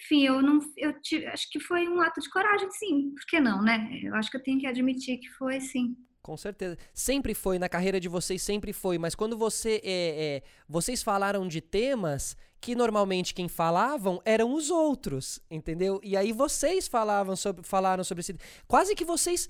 enfim, 0.00 0.24
eu 0.26 0.42
não, 0.42 0.58
eu 0.76 0.92
tive, 1.00 1.26
acho 1.26 1.48
que 1.50 1.60
foi 1.60 1.88
um 1.88 2.00
ato 2.00 2.20
de 2.20 2.28
coragem, 2.30 2.70
sim. 2.70 3.10
Por 3.14 3.24
que 3.26 3.40
não, 3.40 3.62
né? 3.62 4.00
Eu 4.02 4.14
acho 4.14 4.30
que 4.30 4.36
eu 4.36 4.42
tenho 4.42 4.58
que 4.60 4.66
admitir 4.66 5.18
que 5.18 5.28
foi, 5.30 5.60
sim. 5.60 5.96
Com 6.22 6.36
certeza. 6.36 6.78
Sempre 6.92 7.34
foi, 7.34 7.58
na 7.58 7.68
carreira 7.68 8.00
de 8.00 8.08
vocês 8.08 8.40
sempre 8.42 8.72
foi, 8.72 8.96
mas 8.98 9.14
quando 9.14 9.36
você. 9.36 9.80
É, 9.84 10.42
é, 10.42 10.42
vocês 10.68 11.02
falaram 11.02 11.46
de 11.46 11.60
temas 11.60 12.34
que 12.60 12.74
normalmente 12.74 13.34
quem 13.34 13.46
falavam 13.46 14.22
eram 14.24 14.54
os 14.54 14.70
outros, 14.70 15.38
entendeu? 15.50 16.00
E 16.02 16.16
aí 16.16 16.32
vocês 16.32 16.88
falavam 16.88 17.36
sobre, 17.36 17.62
falaram 17.62 18.02
sobre 18.02 18.20
esse. 18.22 18.34
Quase 18.66 18.94
que 18.94 19.04
vocês 19.04 19.48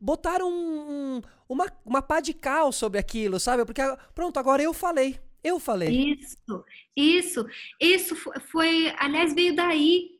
botaram 0.00 0.48
um- 0.48 1.16
um- 1.16 1.22
uma, 1.48 1.66
uma 1.84 2.00
pá 2.02 2.20
de 2.20 2.32
cal 2.32 2.70
sobre 2.70 3.00
aquilo, 3.00 3.40
sabe? 3.40 3.64
Porque 3.64 3.80
ah, 3.80 3.98
pronto, 4.14 4.38
agora 4.38 4.62
eu 4.62 4.72
falei. 4.72 5.18
Eu 5.48 5.58
falei. 5.60 5.88
Isso, 6.12 6.64
isso, 6.96 7.46
isso 7.80 8.16
fo- 8.16 8.32
foi, 8.52 8.92
aliás, 8.98 9.34
veio 9.34 9.54
daí 9.54 10.10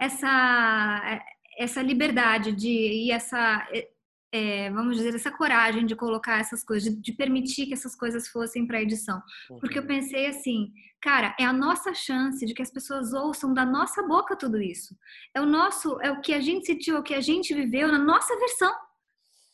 essa 0.00 1.20
essa 1.58 1.82
liberdade 1.82 2.52
de 2.52 2.68
e 2.68 3.10
essa 3.10 3.66
é, 3.72 3.88
é, 4.32 4.70
vamos 4.70 4.96
dizer 4.96 5.12
essa 5.14 5.30
coragem 5.30 5.84
de 5.84 5.96
colocar 5.96 6.38
essas 6.38 6.62
coisas, 6.62 6.88
de, 6.94 7.00
de 7.00 7.12
permitir 7.12 7.66
que 7.66 7.72
essas 7.74 7.96
coisas 7.96 8.28
fossem 8.28 8.64
para 8.66 8.80
edição, 8.80 9.20
porque 9.60 9.78
eu 9.78 9.86
pensei 9.86 10.26
assim, 10.26 10.72
cara, 11.00 11.34
é 11.40 11.44
a 11.44 11.52
nossa 11.52 11.92
chance 11.94 12.44
de 12.46 12.54
que 12.54 12.62
as 12.62 12.70
pessoas 12.70 13.12
ouçam 13.12 13.52
da 13.52 13.64
nossa 13.66 14.02
boca 14.06 14.36
tudo 14.36 14.62
isso, 14.62 14.94
é 15.34 15.40
o 15.40 15.46
nosso, 15.46 16.00
é 16.00 16.12
o 16.12 16.20
que 16.20 16.32
a 16.32 16.40
gente 16.40 16.66
sentiu, 16.66 16.96
é 16.96 17.00
o 17.00 17.02
que 17.02 17.14
a 17.14 17.20
gente 17.20 17.52
viveu 17.54 17.88
na 17.88 17.98
nossa 17.98 18.38
versão, 18.38 18.72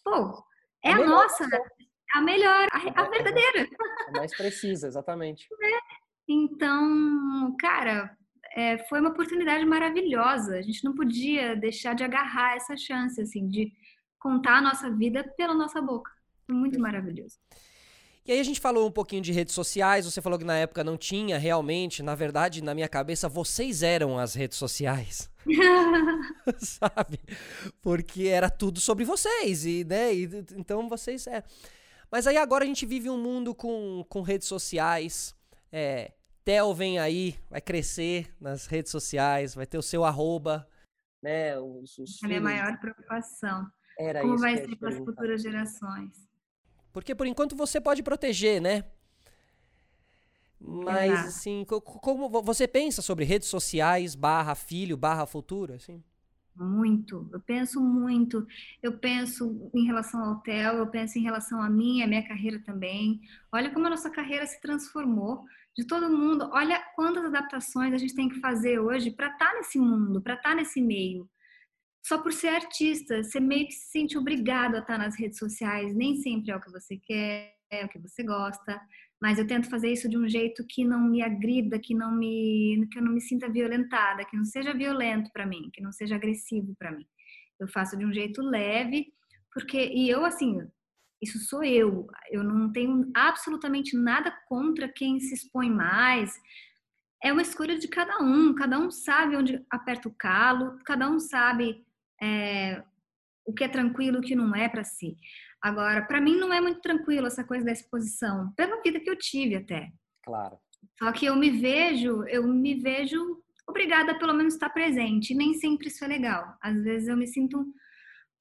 pô, 0.04 0.44
é 0.84 0.92
A 0.92 0.96
a 0.96 1.06
nossa, 1.06 1.48
a 2.14 2.20
melhor, 2.20 2.66
a, 2.70 3.00
a 3.02 3.08
verdadeira. 3.08 3.66
É 4.14 4.18
mais 4.18 4.36
precisa, 4.36 4.86
exatamente. 4.86 5.48
Então, 6.28 7.54
cara, 7.58 8.16
é, 8.56 8.78
foi 8.88 9.00
uma 9.00 9.10
oportunidade 9.10 9.64
maravilhosa. 9.64 10.56
A 10.56 10.62
gente 10.62 10.84
não 10.84 10.94
podia 10.94 11.56
deixar 11.56 11.94
de 11.94 12.04
agarrar 12.04 12.56
essa 12.56 12.76
chance, 12.76 13.20
assim, 13.20 13.48
de 13.48 13.72
contar 14.18 14.58
a 14.58 14.62
nossa 14.62 14.90
vida 14.90 15.24
pela 15.36 15.54
nossa 15.54 15.82
boca. 15.82 16.10
Foi 16.46 16.54
muito 16.54 16.80
maravilhoso. 16.80 17.38
E 18.26 18.32
aí 18.32 18.40
a 18.40 18.42
gente 18.42 18.58
falou 18.58 18.88
um 18.88 18.90
pouquinho 18.90 19.20
de 19.20 19.32
redes 19.32 19.54
sociais, 19.54 20.06
você 20.06 20.22
falou 20.22 20.38
que 20.38 20.46
na 20.46 20.56
época 20.56 20.82
não 20.82 20.96
tinha 20.96 21.36
realmente, 21.36 22.02
na 22.02 22.14
verdade, 22.14 22.64
na 22.64 22.74
minha 22.74 22.88
cabeça, 22.88 23.28
vocês 23.28 23.82
eram 23.82 24.18
as 24.18 24.34
redes 24.34 24.56
sociais. 24.56 25.30
sabe? 26.56 27.20
Porque 27.82 28.28
era 28.28 28.48
tudo 28.48 28.80
sobre 28.80 29.04
vocês 29.04 29.66
e, 29.66 29.84
né, 29.84 30.14
e, 30.14 30.24
então 30.56 30.88
vocês 30.88 31.26
é. 31.26 31.42
Mas 32.14 32.28
aí 32.28 32.36
agora 32.36 32.62
a 32.62 32.66
gente 32.68 32.86
vive 32.86 33.10
um 33.10 33.20
mundo 33.20 33.52
com, 33.56 34.06
com 34.08 34.22
redes 34.22 34.46
sociais. 34.46 35.34
É, 35.72 36.12
Theo 36.44 36.72
vem 36.72 36.96
aí, 36.96 37.36
vai 37.50 37.60
crescer 37.60 38.32
nas 38.40 38.66
redes 38.66 38.92
sociais, 38.92 39.52
vai 39.52 39.66
ter 39.66 39.78
o 39.78 39.82
seu 39.82 40.04
arroba. 40.04 40.64
Né? 41.20 41.58
Os, 41.58 41.98
os 41.98 42.22
A 42.22 42.28
minha 42.28 42.40
maior 42.40 42.78
preocupação. 42.78 43.66
Era 43.98 44.20
Como 44.20 44.34
isso 44.34 44.42
vai 44.44 44.56
ser 44.56 44.76
para 44.76 44.90
as 44.90 44.98
futuras 44.98 45.42
gerações? 45.42 46.28
Porque 46.92 47.16
por 47.16 47.26
enquanto 47.26 47.56
você 47.56 47.80
pode 47.80 48.00
proteger, 48.00 48.62
né? 48.62 48.84
Mas 50.60 51.10
Exato. 51.10 51.28
assim, 51.30 51.64
co- 51.64 51.80
co- 51.80 51.98
como 51.98 52.28
vo- 52.28 52.42
você 52.42 52.68
pensa 52.68 53.02
sobre 53.02 53.24
redes 53.24 53.48
sociais, 53.48 54.14
barra 54.14 54.54
filho, 54.54 54.96
barra 54.96 55.26
futuro, 55.26 55.74
assim? 55.74 56.00
Muito. 56.56 57.28
Eu 57.32 57.40
penso 57.40 57.80
muito. 57.80 58.46
Eu 58.82 58.98
penso 58.98 59.70
em 59.74 59.84
relação 59.84 60.24
ao 60.24 60.40
Theo, 60.40 60.78
eu 60.78 60.86
penso 60.86 61.18
em 61.18 61.22
relação 61.22 61.60
a 61.60 61.68
mim, 61.68 62.02
a 62.02 62.06
minha 62.06 62.26
carreira 62.26 62.60
também. 62.60 63.20
Olha 63.52 63.72
como 63.72 63.86
a 63.86 63.90
nossa 63.90 64.10
carreira 64.10 64.46
se 64.46 64.60
transformou 64.60 65.44
de 65.76 65.84
todo 65.84 66.16
mundo. 66.16 66.48
Olha 66.52 66.80
quantas 66.94 67.24
adaptações 67.24 67.92
a 67.92 67.98
gente 67.98 68.14
tem 68.14 68.28
que 68.28 68.40
fazer 68.40 68.78
hoje 68.78 69.10
para 69.10 69.28
estar 69.28 69.52
nesse 69.54 69.78
mundo, 69.78 70.22
para 70.22 70.34
estar 70.34 70.54
nesse 70.54 70.80
meio. 70.80 71.28
Só 72.06 72.18
por 72.18 72.32
ser 72.32 72.48
artista, 72.48 73.22
você 73.22 73.40
meio 73.40 73.66
que 73.66 73.72
se 73.72 73.90
sente 73.90 74.16
obrigado 74.16 74.76
a 74.76 74.80
estar 74.80 74.98
nas 74.98 75.18
redes 75.18 75.38
sociais. 75.38 75.94
Nem 75.94 76.16
sempre 76.16 76.52
é 76.52 76.56
o 76.56 76.60
que 76.60 76.70
você 76.70 76.98
quer, 76.98 77.56
é 77.70 77.84
o 77.84 77.88
que 77.88 77.98
você 77.98 78.22
gosta. 78.22 78.80
Mas 79.24 79.38
eu 79.38 79.46
tento 79.46 79.70
fazer 79.70 79.90
isso 79.90 80.06
de 80.06 80.18
um 80.18 80.28
jeito 80.28 80.62
que 80.68 80.84
não 80.84 81.08
me 81.08 81.22
agrida, 81.22 81.78
que 81.78 81.94
não 81.94 82.14
me, 82.14 82.86
que 82.92 82.98
eu 82.98 83.02
não 83.02 83.10
me 83.10 83.22
sinta 83.22 83.48
violentada, 83.48 84.22
que 84.22 84.36
não 84.36 84.44
seja 84.44 84.74
violento 84.74 85.30
para 85.32 85.46
mim, 85.46 85.70
que 85.72 85.80
não 85.80 85.90
seja 85.90 86.14
agressivo 86.14 86.76
para 86.78 86.92
mim. 86.92 87.06
Eu 87.58 87.66
faço 87.66 87.96
de 87.96 88.04
um 88.04 88.12
jeito 88.12 88.42
leve, 88.42 89.06
porque 89.50 89.78
e 89.78 90.10
eu 90.10 90.26
assim, 90.26 90.58
isso 91.22 91.38
sou 91.38 91.64
eu. 91.64 92.06
Eu 92.30 92.44
não 92.44 92.70
tenho 92.70 93.10
absolutamente 93.16 93.96
nada 93.96 94.30
contra 94.46 94.92
quem 94.92 95.18
se 95.18 95.32
expõe 95.32 95.70
mais. 95.70 96.38
É 97.22 97.32
uma 97.32 97.40
escolha 97.40 97.78
de 97.78 97.88
cada 97.88 98.18
um. 98.22 98.54
Cada 98.54 98.78
um 98.78 98.90
sabe 98.90 99.36
onde 99.36 99.64
aperta 99.70 100.06
o 100.06 100.14
calo. 100.14 100.78
Cada 100.84 101.08
um 101.08 101.18
sabe 101.18 101.82
é, 102.20 102.84
o 103.46 103.54
que 103.54 103.64
é 103.64 103.68
tranquilo, 103.68 104.18
o 104.18 104.22
que 104.22 104.34
não 104.34 104.54
é 104.54 104.68
para 104.68 104.84
si. 104.84 105.16
Agora, 105.64 106.02
para 106.02 106.20
mim 106.20 106.36
não 106.36 106.52
é 106.52 106.60
muito 106.60 106.82
tranquilo 106.82 107.26
essa 107.26 107.42
coisa 107.42 107.64
da 107.64 107.72
exposição, 107.72 108.52
pela 108.54 108.82
vida 108.82 109.00
que 109.00 109.08
eu 109.08 109.16
tive 109.16 109.56
até. 109.56 109.90
Claro. 110.22 110.58
Só 110.98 111.10
que 111.10 111.24
eu 111.24 111.34
me 111.34 111.48
vejo, 111.48 112.22
eu 112.24 112.46
me 112.46 112.74
vejo 112.74 113.42
obrigada 113.66 114.12
a 114.12 114.18
pelo 114.18 114.34
menos 114.34 114.52
estar 114.52 114.68
presente. 114.68 115.32
E 115.32 115.36
nem 115.36 115.54
sempre 115.54 115.88
isso 115.88 116.04
é 116.04 116.06
legal. 116.06 116.54
Às 116.60 116.82
vezes 116.82 117.08
eu 117.08 117.16
me 117.16 117.26
sinto 117.26 117.58
um, 117.58 117.72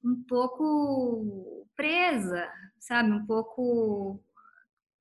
um 0.04 0.22
pouco 0.28 1.66
presa, 1.74 2.46
sabe? 2.78 3.10
Um 3.10 3.24
pouco 3.24 4.22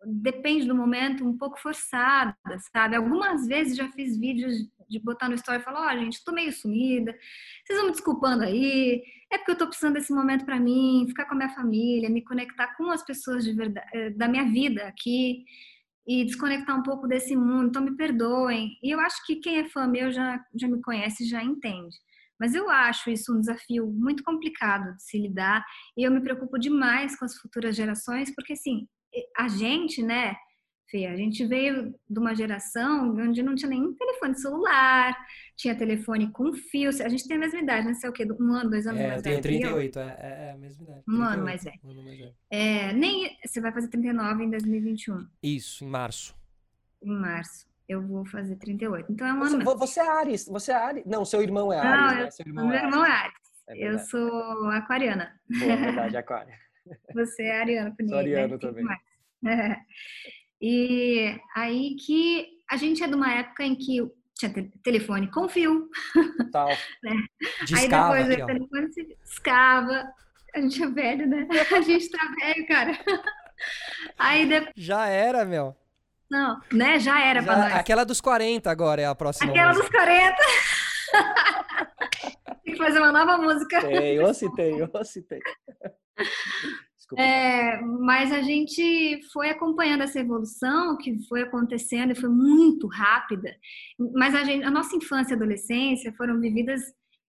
depende 0.06 0.66
do 0.66 0.76
momento, 0.76 1.28
um 1.28 1.38
pouco 1.38 1.60
forçada, 1.60 2.38
sabe? 2.72 2.96
Algumas 2.96 3.46
vezes 3.48 3.76
já 3.76 3.92
fiz 3.92 4.18
vídeos 4.18 4.54
de 4.90 5.00
botar 5.00 5.30
no 5.30 5.36
story 5.36 5.60
e 5.60 5.64
falar, 5.64 5.88
ó, 5.88 5.96
oh, 5.96 6.00
gente, 6.00 6.24
tô 6.24 6.32
meio 6.32 6.52
sumida, 6.52 7.16
vocês 7.66 7.78
vão 7.78 7.88
me 7.88 7.92
desculpando 7.92 8.44
aí, 8.44 9.02
é 9.32 9.38
porque 9.38 9.52
eu 9.52 9.58
tô 9.58 9.68
precisando 9.68 9.96
desse 9.96 10.14
momento 10.14 10.46
para 10.46 10.60
mim, 10.60 11.06
ficar 11.08 11.26
com 11.26 11.34
a 11.34 11.38
minha 11.38 11.50
família, 11.50 12.10
me 12.10 12.24
conectar 12.24 12.76
com 12.76 12.90
as 12.92 13.04
pessoas 13.04 13.44
de 13.44 13.54
verdade, 13.54 13.88
eh, 13.94 14.10
da 14.12 14.28
minha 14.28 14.46
vida 14.46 14.84
aqui 14.88 15.46
e 16.06 16.26
desconectar 16.26 16.78
um 16.78 16.84
pouco 16.84 17.08
desse 17.08 17.36
mundo, 17.36 17.70
então 17.70 17.82
me 17.82 17.96
perdoem. 17.96 18.78
E 18.84 18.92
eu 18.92 19.00
acho 19.00 19.26
que 19.26 19.38
quem 19.38 19.60
é 19.60 19.70
fã 19.70 19.88
meu 19.88 20.12
já, 20.12 20.44
já 20.54 20.68
me 20.68 20.82
conhece, 20.82 21.26
já 21.26 21.44
entende. 21.44 21.96
Mas 22.40 22.54
eu 22.54 22.70
acho 22.70 23.10
isso 23.10 23.34
um 23.34 23.40
desafio 23.40 23.88
muito 23.88 24.24
complicado 24.24 24.96
de 24.98 25.04
se 25.04 25.18
lidar 25.18 25.64
e 25.96 26.04
eu 26.04 26.12
me 26.12 26.22
preocupo 26.22 26.60
demais 26.60 27.18
com 27.18 27.26
as 27.26 27.38
futuras 27.38 27.76
gerações, 27.76 28.34
porque 28.36 28.54
assim, 28.54 28.88
a 29.38 29.48
gente, 29.48 30.02
né, 30.02 30.36
Fê. 30.94 31.08
A 31.08 31.16
gente 31.16 31.44
veio 31.44 31.96
de 32.08 32.20
uma 32.20 32.36
geração 32.36 33.16
onde 33.18 33.42
não 33.42 33.56
tinha 33.56 33.70
nenhum 33.70 33.96
telefone 33.96 34.36
celular, 34.38 35.18
tinha 35.58 35.76
telefone 35.76 36.32
com 36.32 36.54
fio. 36.54 36.90
A 36.90 37.10
gente 37.10 37.28
tem 37.28 37.38
a 37.38 37.40
mesma 37.40 37.60
idade, 37.60 37.88
né? 37.88 37.96
Você 37.96 38.06
é 38.06 38.10
o 38.12 38.14
quê? 38.14 38.28
Um 38.40 38.54
ano, 38.54 38.70
dois 38.70 38.86
anos 38.86 39.02
É, 39.02 39.08
mais 39.08 39.18
eu 39.18 39.24
tenho 39.24 39.42
velho 39.42 39.56
eu? 39.56 39.72
38, 39.72 40.00
é, 40.00 40.04
é, 40.20 40.48
é 40.50 40.52
a 40.52 40.58
mesma 40.58 40.84
idade. 40.84 41.04
Um 41.10 41.14
ano 41.24 41.44
38, 41.44 41.44
mais 41.46 41.64
velho. 41.64 41.80
um 41.84 41.90
ano 41.90 42.04
mais 42.04 42.20
velho. 42.20 42.34
É, 42.52 42.94
nem 42.94 43.36
você 43.44 43.60
vai 43.60 43.72
fazer 43.72 43.88
39 43.88 44.44
em 44.44 44.50
2021, 44.52 45.26
Isso, 45.42 45.84
em 45.84 45.88
março. 45.88 46.36
em 47.02 47.12
março. 47.18 47.68
Eu 47.90 48.02
vou 48.08 48.24
fazer 48.26 48.56
38. 48.58 49.12
Então 49.12 49.26
é 49.28 49.34
um 49.34 49.40
Você, 49.40 49.56
ano. 49.56 49.66
vo- 49.66 49.78
você 49.78 50.00
é 50.00 50.08
Ares, 50.08 50.46
você 50.48 50.72
é 50.72 50.76
Ares. 50.76 51.04
Não, 51.08 51.26
seu 51.26 51.42
irmão 51.42 51.74
é 51.74 51.78
Não, 51.84 51.92
Ares, 51.92 52.18
eu- 52.18 52.24
né? 52.26 52.32
Seu 52.32 52.46
irmão 52.48 52.68
meu 52.68 52.78
é 52.78 52.84
irmão 52.84 53.04
é 53.06 53.10
Ares. 53.12 53.34
É 53.68 53.88
Eu 53.90 53.98
sou 54.00 54.70
aquariana. 54.70 55.34
É 55.60 55.76
verdade, 55.76 56.18
aquário. 56.18 56.54
Você 57.16 57.44
é 57.44 57.62
ariano, 57.62 57.96
Sou 58.08 58.18
ariano 58.18 58.60
também. 58.60 58.86
É. 59.48 59.76
E 60.66 61.38
aí 61.54 61.96
que 61.98 62.48
a 62.72 62.78
gente 62.78 63.04
é 63.04 63.08
de 63.08 63.14
uma 63.14 63.30
época 63.34 63.66
em 63.66 63.76
que 63.76 63.98
tinha 64.34 64.54
te- 64.54 64.72
telefone 64.82 65.30
com 65.30 65.50
fio, 65.50 65.90
Tal. 66.54 66.70
Discava 67.68 68.14
aí 68.14 68.24
depois 68.24 68.44
o 68.44 68.48
telefone 68.48 68.94
se 68.94 69.18
discava. 69.26 70.08
A 70.56 70.62
gente 70.62 70.82
é 70.82 70.88
velho, 70.88 71.28
né? 71.28 71.48
A 71.76 71.82
gente 71.82 72.10
tá 72.10 72.26
velho, 72.40 72.66
cara. 72.68 72.98
Aí 74.18 74.46
depois, 74.48 74.72
Já 74.78 75.06
era, 75.08 75.44
meu. 75.44 75.76
não, 76.32 76.62
né? 76.72 76.98
Já 76.98 77.22
era 77.22 77.42
Já- 77.42 77.46
pra 77.54 77.58
nós. 77.64 77.74
aquela 77.76 78.06
dos 78.06 78.22
40 78.22 78.72
agora 78.72 79.02
é 79.02 79.06
a 79.06 79.14
próxima 79.16 79.52
Aquela 79.52 79.74
música. 79.74 79.90
dos 79.90 79.92
40. 80.00 80.38
Tem 82.64 82.74
que 82.74 82.78
fazer 82.78 83.00
uma 83.00 83.12
nova 83.12 83.38
música. 83.38 83.82
Tem, 83.82 84.16
eu 84.16 84.34
citei, 84.34 84.82
eu 84.82 85.06
citei. 85.06 85.40
Desculpa. 87.16 87.22
É, 87.22 87.82
mas 87.82 88.32
a 88.32 88.42
gente 88.42 89.22
foi 89.32 89.50
acompanhando 89.50 90.02
essa 90.04 90.20
evolução 90.20 90.98
que 90.98 91.18
foi 91.28 91.42
acontecendo 91.44 92.12
e 92.12 92.16
foi 92.20 92.30
muito 92.30 92.88
rápida. 92.88 93.56
Mas 94.14 94.34
a, 94.36 94.44
gente, 94.44 94.64
a 94.64 94.72
nossa 94.72 94.96
infância 94.96 95.34
e 95.34 95.36
adolescência 95.36 96.14
foram 96.14 96.40
vividas 96.40 96.82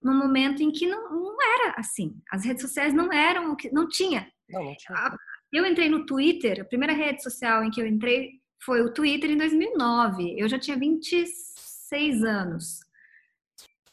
num 0.03 0.16
momento 0.18 0.62
em 0.62 0.70
que 0.70 0.87
não, 0.87 1.11
não 1.11 1.37
era 1.43 1.74
assim. 1.78 2.14
As 2.30 2.45
redes 2.45 2.62
sociais 2.62 2.93
não 2.93 3.12
eram 3.12 3.53
o 3.53 3.57
que 3.57 3.72
não 3.72 3.89
tinha. 3.89 4.26
Não, 4.49 4.64
não 4.64 4.76
tinha. 4.76 4.99
A- 4.99 5.16
Eu 5.53 5.64
entrei 5.66 5.89
no 5.89 6.05
Twitter, 6.05 6.61
a 6.61 6.64
primeira 6.64 6.93
rede 6.93 7.22
social 7.22 7.62
em 7.64 7.70
que 7.70 7.80
eu 7.80 7.87
entrei 7.87 8.32
foi 8.64 8.80
o 8.82 8.93
Twitter 8.93 9.30
em 9.30 9.37
2009. 9.37 10.35
Eu 10.39 10.49
já 10.49 10.59
tinha 10.59 10.76
26 10.76 12.22
anos. 12.24 12.80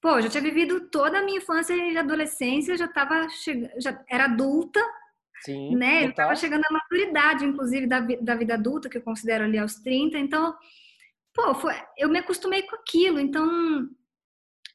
Pô, 0.02 0.18
eu 0.18 0.24
já 0.24 0.30
tinha 0.30 0.42
vivido 0.44 0.90
toda 0.90 1.20
a 1.20 1.24
minha 1.24 1.38
infância 1.38 1.74
e 1.76 1.96
adolescência, 1.98 2.76
já 2.76 2.86
estava 2.86 3.28
já 3.78 4.04
era 4.10 4.26
adulta, 4.26 4.80
Sim, 5.44 5.76
né? 5.76 5.98
Eu 6.06 6.10
total. 6.10 6.10
estava 6.32 6.36
chegando 6.36 6.64
à 6.70 6.74
maturidade, 6.74 7.46
inclusive, 7.46 7.88
da, 7.88 8.00
da 8.00 8.36
vida 8.36 8.54
adulta, 8.54 8.90
que 8.90 8.98
eu 8.98 9.02
considero 9.02 9.44
ali 9.44 9.58
aos 9.58 9.76
30. 9.76 10.18
Então, 10.18 10.56
pô, 11.34 11.54
foi- 11.56 11.76
eu 11.98 12.10
me 12.10 12.20
acostumei 12.20 12.64
com 12.64 12.76
aquilo. 12.76 13.20
Então, 13.20 13.88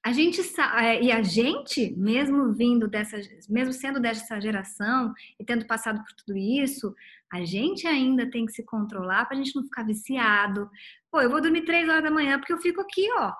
a 0.04 0.12
gente 0.12 0.40
é, 0.80 1.02
e 1.02 1.10
a 1.10 1.20
gente, 1.22 1.92
mesmo 1.96 2.52
vindo 2.52 2.86
dessa, 2.86 3.16
mesmo 3.48 3.72
sendo 3.72 3.98
dessa 4.00 4.40
geração 4.40 5.12
e 5.38 5.44
tendo 5.44 5.66
passado 5.66 5.98
por 6.04 6.12
tudo 6.14 6.36
isso, 6.38 6.94
a 7.32 7.44
gente 7.44 7.86
ainda 7.88 8.30
tem 8.30 8.46
que 8.46 8.52
se 8.52 8.62
controlar 8.64 9.24
para 9.26 9.36
a 9.36 9.42
gente 9.42 9.54
não 9.56 9.64
ficar 9.64 9.82
viciado. 9.84 10.70
Pô, 11.10 11.20
eu 11.20 11.28
vou 11.30 11.40
dormir 11.40 11.64
três 11.64 11.88
horas 11.88 12.04
da 12.04 12.10
manhã 12.10 12.38
porque 12.38 12.52
eu 12.52 12.58
fico 12.58 12.80
aqui, 12.80 13.08
ó. 13.18 13.32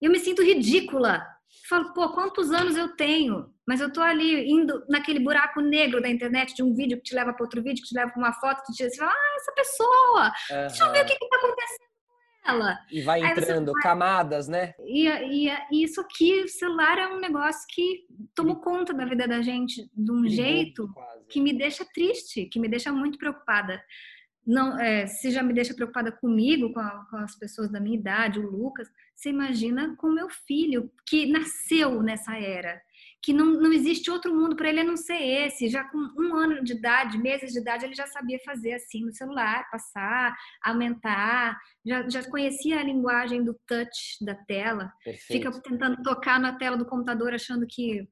Eu 0.00 0.10
me 0.12 0.18
sinto 0.20 0.42
ridícula. 0.42 1.24
Falo, 1.68 1.92
pô, 1.92 2.10
quantos 2.12 2.50
anos 2.52 2.76
eu 2.76 2.94
tenho? 2.96 3.51
Mas 3.66 3.80
eu 3.80 3.92
tô 3.92 4.00
ali 4.00 4.50
indo 4.50 4.84
naquele 4.88 5.20
buraco 5.20 5.60
negro 5.60 6.00
da 6.02 6.08
internet 6.08 6.54
de 6.54 6.62
um 6.62 6.74
vídeo 6.74 6.96
que 6.98 7.04
te 7.04 7.14
leva 7.14 7.32
para 7.32 7.44
outro 7.44 7.62
vídeo, 7.62 7.82
que 7.82 7.88
te 7.88 7.94
leva 7.96 8.10
para 8.10 8.20
uma 8.20 8.32
foto, 8.32 8.62
que 8.66 8.72
te 8.72 8.82
você 8.88 8.96
fala, 8.96 9.12
ah, 9.12 9.36
essa 9.36 9.52
pessoa, 9.52 10.32
deixa 10.68 10.84
eu 10.84 10.92
ver 10.92 11.02
o 11.02 11.06
que, 11.06 11.14
que 11.16 11.28
tá 11.28 11.36
acontecendo 11.36 11.78
com 12.44 12.50
ela. 12.50 12.78
E 12.90 13.02
vai 13.02 13.20
entrando 13.20 13.72
camadas, 13.74 14.48
né? 14.48 14.74
E, 14.84 15.06
e, 15.08 15.48
e 15.70 15.84
isso 15.84 16.00
aqui, 16.00 16.42
o 16.42 16.48
celular 16.48 16.98
é 16.98 17.06
um 17.08 17.20
negócio 17.20 17.62
que 17.72 18.04
tomou 18.34 18.56
conta 18.56 18.92
da 18.92 19.04
vida 19.04 19.28
da 19.28 19.40
gente 19.42 19.88
de 19.94 20.10
um 20.12 20.26
jeito 20.28 20.88
quase. 20.92 21.24
que 21.28 21.40
me 21.40 21.52
deixa 21.52 21.84
triste, 21.94 22.46
que 22.46 22.58
me 22.58 22.68
deixa 22.68 22.90
muito 22.92 23.16
preocupada. 23.16 23.80
Não, 24.44 24.76
é, 24.80 25.06
se 25.06 25.30
já 25.30 25.40
me 25.40 25.52
deixa 25.54 25.72
preocupada 25.72 26.10
comigo, 26.10 26.72
com, 26.72 26.80
a- 26.80 27.06
com 27.08 27.16
as 27.18 27.36
pessoas 27.38 27.70
da 27.70 27.78
minha 27.78 27.96
idade, 27.96 28.40
o 28.40 28.50
Lucas, 28.50 28.88
você 29.14 29.28
imagina 29.30 29.94
com 29.96 30.08
o 30.08 30.12
meu 30.12 30.28
filho, 30.28 30.90
que 31.06 31.26
nasceu 31.26 32.02
nessa 32.02 32.36
era, 32.36 32.80
que 33.22 33.32
não, 33.32 33.46
não 33.52 33.72
existe 33.72 34.10
outro 34.10 34.34
mundo 34.34 34.56
para 34.56 34.68
ele 34.68 34.80
a 34.80 34.84
não 34.84 34.96
ser 34.96 35.22
esse. 35.22 35.68
Já 35.68 35.84
com 35.84 35.98
um 36.18 36.34
ano 36.34 36.62
de 36.64 36.72
idade, 36.72 37.16
meses 37.18 37.52
de 37.52 37.60
idade, 37.60 37.84
ele 37.84 37.94
já 37.94 38.06
sabia 38.08 38.38
fazer 38.44 38.74
assim 38.74 39.04
no 39.04 39.14
celular, 39.14 39.70
passar, 39.70 40.36
aumentar, 40.62 41.56
já, 41.86 42.08
já 42.08 42.28
conhecia 42.28 42.80
a 42.80 42.82
linguagem 42.82 43.44
do 43.44 43.54
touch 43.66 44.24
da 44.24 44.34
tela, 44.34 44.92
Perfeito. 45.04 45.52
fica 45.52 45.62
tentando 45.62 46.02
tocar 46.02 46.40
na 46.40 46.58
tela 46.58 46.76
do 46.76 46.84
computador 46.84 47.32
achando 47.32 47.64
que, 47.64 48.08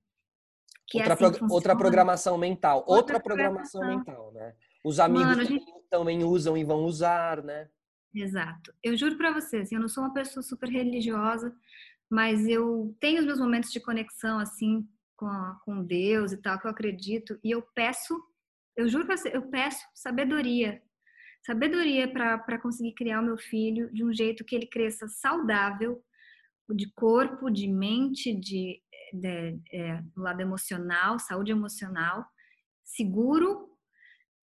que 0.86 0.98
outra, 0.98 1.12
é 1.12 1.26
assim 1.26 1.38
que 1.38 1.52
outra 1.52 1.76
programação 1.76 2.38
mental. 2.38 2.78
Outra, 2.78 2.94
Outra 2.94 3.20
programação 3.20 3.80
programação. 3.80 4.14
mental, 4.14 4.32
né? 4.32 4.54
Os 4.84 5.00
amigos 5.00 5.36
Mano, 5.36 5.42
a 5.42 5.90
também, 5.90 6.22
usam 6.22 6.56
e 6.56 6.62
vão 6.62 6.84
usar, 6.84 7.42
né? 7.42 7.68
Exato. 8.14 8.72
Eu 8.82 8.96
juro 8.96 9.16
pra 9.16 9.32
você, 9.32 9.58
assim, 9.58 9.74
eu 9.74 9.80
não 9.80 9.88
sou 9.88 10.04
uma 10.04 10.14
pessoa 10.14 10.42
super 10.42 10.68
religiosa, 10.68 11.52
mas 12.08 12.46
eu 12.46 12.96
tenho 13.00 13.20
os 13.20 13.26
meus 13.26 13.38
momentos 13.40 13.70
de 13.70 13.80
conexão, 13.80 14.38
assim, 14.38 14.88
com, 15.20 15.54
com 15.66 15.84
Deus 15.84 16.32
e 16.32 16.38
tal, 16.38 16.58
que 16.58 16.66
eu 16.66 16.70
acredito, 16.70 17.38
e 17.44 17.50
eu 17.50 17.62
peço, 17.74 18.18
eu 18.74 18.88
juro 18.88 19.04
pra 19.06 19.18
você, 19.18 19.30
eu 19.36 19.42
peço 19.50 19.84
sabedoria. 19.94 20.82
Sabedoria 21.44 22.10
para 22.10 22.58
conseguir 22.58 22.94
criar 22.94 23.20
o 23.20 23.24
meu 23.24 23.36
filho 23.36 23.92
de 23.92 24.02
um 24.04 24.12
jeito 24.12 24.44
que 24.44 24.56
ele 24.56 24.66
cresça 24.66 25.06
saudável, 25.08 26.02
de 26.74 26.90
corpo, 26.94 27.50
de 27.50 27.68
mente, 27.68 28.32
de, 28.34 28.80
de- 29.12 29.60
é, 29.72 30.00
do 30.14 30.22
lado 30.22 30.40
emocional, 30.40 31.18
saúde 31.18 31.50
emocional, 31.50 32.24
seguro 32.84 33.68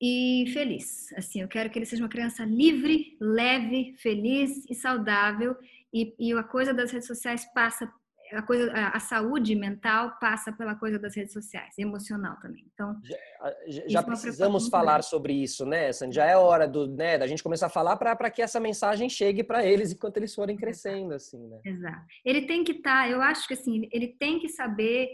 e 0.02 0.46
feliz. 0.54 1.12
Assim, 1.14 1.42
eu 1.42 1.48
quero 1.48 1.70
que 1.70 1.80
ele 1.80 1.86
seja 1.86 2.04
uma 2.04 2.10
criança 2.10 2.44
livre, 2.46 3.18
leve, 3.20 3.96
feliz 3.98 4.66
e 4.70 4.76
saudável. 4.76 5.56
E, 5.94 6.14
e 6.20 6.34
a 6.34 6.44
coisa 6.44 6.74
das 6.74 6.92
redes 6.92 7.08
sociais 7.08 7.46
passa, 7.54 7.92
a 8.32 8.42
coisa, 8.42 8.72
a, 8.72 8.98
a 8.98 9.00
saúde 9.00 9.56
mental 9.56 10.18
passa 10.20 10.52
pela 10.52 10.76
coisa 10.76 11.00
das 11.00 11.16
redes 11.16 11.34
sociais, 11.34 11.78
emocional 11.78 12.38
também. 12.42 12.66
Então, 12.74 13.00
Já, 13.04 13.54
já 13.88 14.00
é 14.00 14.04
precisamos 14.04 14.68
falar 14.70 15.02
sobre 15.04 15.34
isso, 15.34 15.66
né, 15.66 15.92
Sandy? 15.92 16.16
Já 16.16 16.26
é 16.26 16.36
hora 16.36 16.68
do, 16.68 16.88
né, 16.88 17.18
da 17.18 17.28
gente 17.28 17.44
começar 17.44 17.68
a 17.68 17.70
falar 17.70 17.96
para 17.98 18.30
que 18.30 18.42
essa 18.42 18.60
mensagem 18.60 19.10
chegue 19.10 19.44
para 19.44 19.66
eles 19.66 19.92
enquanto 19.92 20.18
eles 20.18 20.34
forem 20.34 20.58
crescendo, 20.58 21.14
assim, 21.14 21.48
né? 21.48 21.60
exato. 21.66 22.06
Ele 22.24 22.42
tem 22.42 22.64
que 22.64 22.74
estar, 22.74 23.10
eu 23.10 23.22
acho 23.22 23.48
que 23.48 23.54
assim, 23.54 23.88
ele 23.92 24.08
tem 24.08 24.40
que 24.40 24.50
saber 24.50 25.10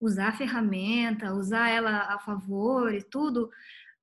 usar 0.00 0.28
a 0.28 0.36
ferramenta, 0.36 1.32
usar 1.32 1.68
ela 1.70 2.14
a 2.14 2.18
favor 2.18 2.92
e 2.92 3.02
tudo. 3.02 3.50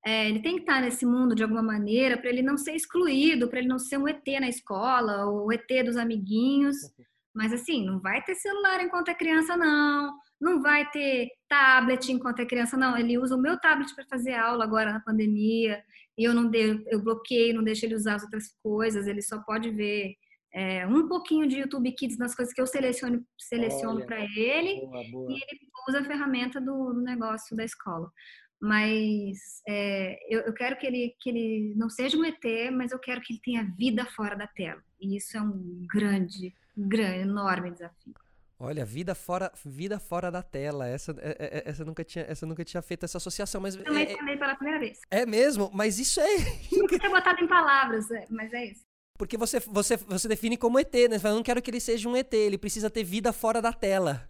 É, 0.06 0.28
ele 0.30 0.42
tem 0.42 0.56
que 0.56 0.62
estar 0.62 0.82
nesse 0.82 1.06
mundo 1.06 1.34
de 1.34 1.44
alguma 1.44 1.62
maneira 1.62 2.18
para 2.18 2.30
ele 2.30 2.42
não 2.42 2.58
ser 2.58 2.74
excluído, 2.74 3.48
para 3.48 3.60
ele 3.60 3.70
não 3.70 3.80
ser 3.80 3.98
um 3.98 4.08
ET 4.08 4.26
na 4.40 4.50
escola, 4.50 5.26
ou 5.26 5.48
o 5.48 5.52
ET 5.52 5.68
dos 5.86 5.98
amiguinhos. 5.98 6.76
Mas 7.34 7.52
assim, 7.52 7.86
não 7.86 8.00
vai 8.00 8.22
ter 8.24 8.36
celular 8.36 8.84
enquanto 8.84 9.10
é 9.10 9.16
criança, 9.16 9.58
não. 9.58 10.18
Não 10.40 10.62
vai 10.62 10.90
ter 10.92 11.30
tablet 11.50 12.12
enquanto 12.12 12.40
é 12.40 12.46
criança, 12.46 12.78
não. 12.78 12.98
Ele 12.98 13.18
usa 13.18 13.36
o 13.36 13.42
meu 13.42 13.60
tablet 13.60 13.94
para 13.96 14.06
fazer 14.06 14.34
aula 14.34 14.64
agora 14.64 14.94
na 14.94 15.00
pandemia. 15.00 15.84
E 16.18 16.24
eu 16.24 16.34
não 16.34 16.48
dei, 16.48 16.84
eu 16.88 17.02
bloqueio, 17.02 17.56
não 17.56 17.64
deixo 17.64 17.86
ele 17.86 17.96
usar 17.96 18.16
as 18.16 18.24
outras 18.24 18.50
coisas. 18.62 19.08
Ele 19.08 19.22
só 19.22 19.40
pode 19.42 19.72
ver 19.72 20.16
é, 20.54 20.86
um 20.86 21.08
pouquinho 21.08 21.48
de 21.48 21.58
YouTube 21.60 21.92
Kids 21.94 22.18
nas 22.20 22.36
coisas 22.36 22.54
que 22.54 22.62
eu 22.62 22.68
seleciono, 22.68 23.26
seleciono 23.40 24.06
para 24.06 24.22
ele 24.22 24.82
Boa, 24.82 25.04
boa. 25.12 25.32
e 25.32 25.34
ele 25.34 25.62
usa 25.90 26.00
a 26.00 26.06
ferramenta 26.06 26.62
do, 26.62 26.94
do 26.94 27.02
negócio 27.02 27.58
da 27.58 27.66
escola. 27.66 28.12
Mas 28.62 29.62
é, 29.68 30.18
eu, 30.34 30.42
eu 30.42 30.54
quero 30.54 30.78
que 30.78 30.86
ele, 30.86 31.16
que 31.20 31.30
ele 31.30 31.74
não 31.76 31.90
seja 31.90 32.16
um 32.16 32.24
ET, 32.24 32.44
mas 32.72 32.92
eu 32.92 33.00
quero 33.00 33.20
que 33.20 33.34
ele 33.34 33.42
tenha 33.44 33.74
vida 33.78 34.06
fora 34.06 34.36
da 34.36 34.48
tela. 34.48 34.82
E 35.02 35.18
isso 35.18 35.36
é 35.36 35.42
um 35.42 35.86
grande, 35.92 36.56
grande, 36.76 37.20
enorme 37.20 37.72
desafio. 37.72 38.14
Olha, 38.60 38.86
vida 38.86 39.14
fora, 39.14 39.52
vida 39.66 40.00
fora 40.00 40.32
da 40.32 40.42
tela. 40.42 40.88
Essa, 40.88 41.12
é- 41.20 41.36
é- 41.40 41.58
é- 41.58 41.70
essa, 41.70 41.82
eu 41.82 41.86
nunca 41.86 42.04
tinha, 42.04 42.24
essa 42.30 42.46
eu 42.46 42.50
nunca 42.50 42.64
tinha 42.64 42.82
feito 42.82 43.04
essa 43.04 43.18
associação, 43.18 43.60
mas 43.60 43.76
Também 43.76 44.04
é, 44.14 44.16
falei 44.18 44.38
pela 44.38 44.56
primeira 44.56 44.80
vez. 44.80 45.00
é 45.12 45.26
mesmo. 45.26 45.70
Mas 45.74 46.00
isso 46.00 46.22
é 46.22 46.28
Nunca 46.72 46.98
tinha 46.98 47.10
botado 47.12 47.44
em 47.44 47.48
palavras, 47.48 48.10
é, 48.12 48.26
mas 48.30 48.54
é 48.54 48.66
isso. 48.68 48.86
porque 49.18 49.36
você, 49.38 49.60
você, 49.60 49.98
você 49.98 50.28
define 50.30 50.56
como 50.56 50.80
ET, 50.80 50.94
né? 51.10 51.16
Você 51.18 51.20
fala, 51.20 51.34
Eu 51.34 51.38
não 51.38 51.44
quero 51.44 51.62
que 51.62 51.70
ele 51.72 51.80
seja 51.82 52.08
um 52.08 52.16
ET. 52.16 52.34
Ele 52.34 52.58
precisa 52.58 52.90
ter 52.90 53.04
vida 53.04 53.34
fora 53.34 53.62
da 53.62 53.74
tela. 53.74 54.30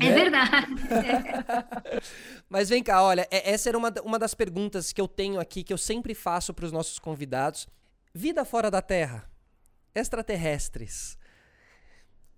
É 0.00 0.04
Né? 0.06 0.14
verdade. 0.14 0.74
Mas 2.48 2.68
vem 2.68 2.82
cá, 2.82 3.02
olha, 3.02 3.28
é- 3.30 3.50
essa 3.52 3.68
era 3.68 3.78
uma, 3.78 3.92
uma 4.04 4.18
das 4.18 4.34
perguntas 4.34 4.92
que 4.92 5.00
eu 5.00 5.06
tenho 5.06 5.38
aqui, 5.38 5.62
que 5.62 5.72
eu 5.72 5.78
sempre 5.78 6.14
faço 6.14 6.52
para 6.54 6.64
os 6.64 6.72
nossos 6.72 6.98
convidados. 6.98 7.68
Vida 8.14 8.44
fora 8.44 8.70
da 8.70 8.82
Terra, 8.82 9.28
extraterrestres. 9.94 11.18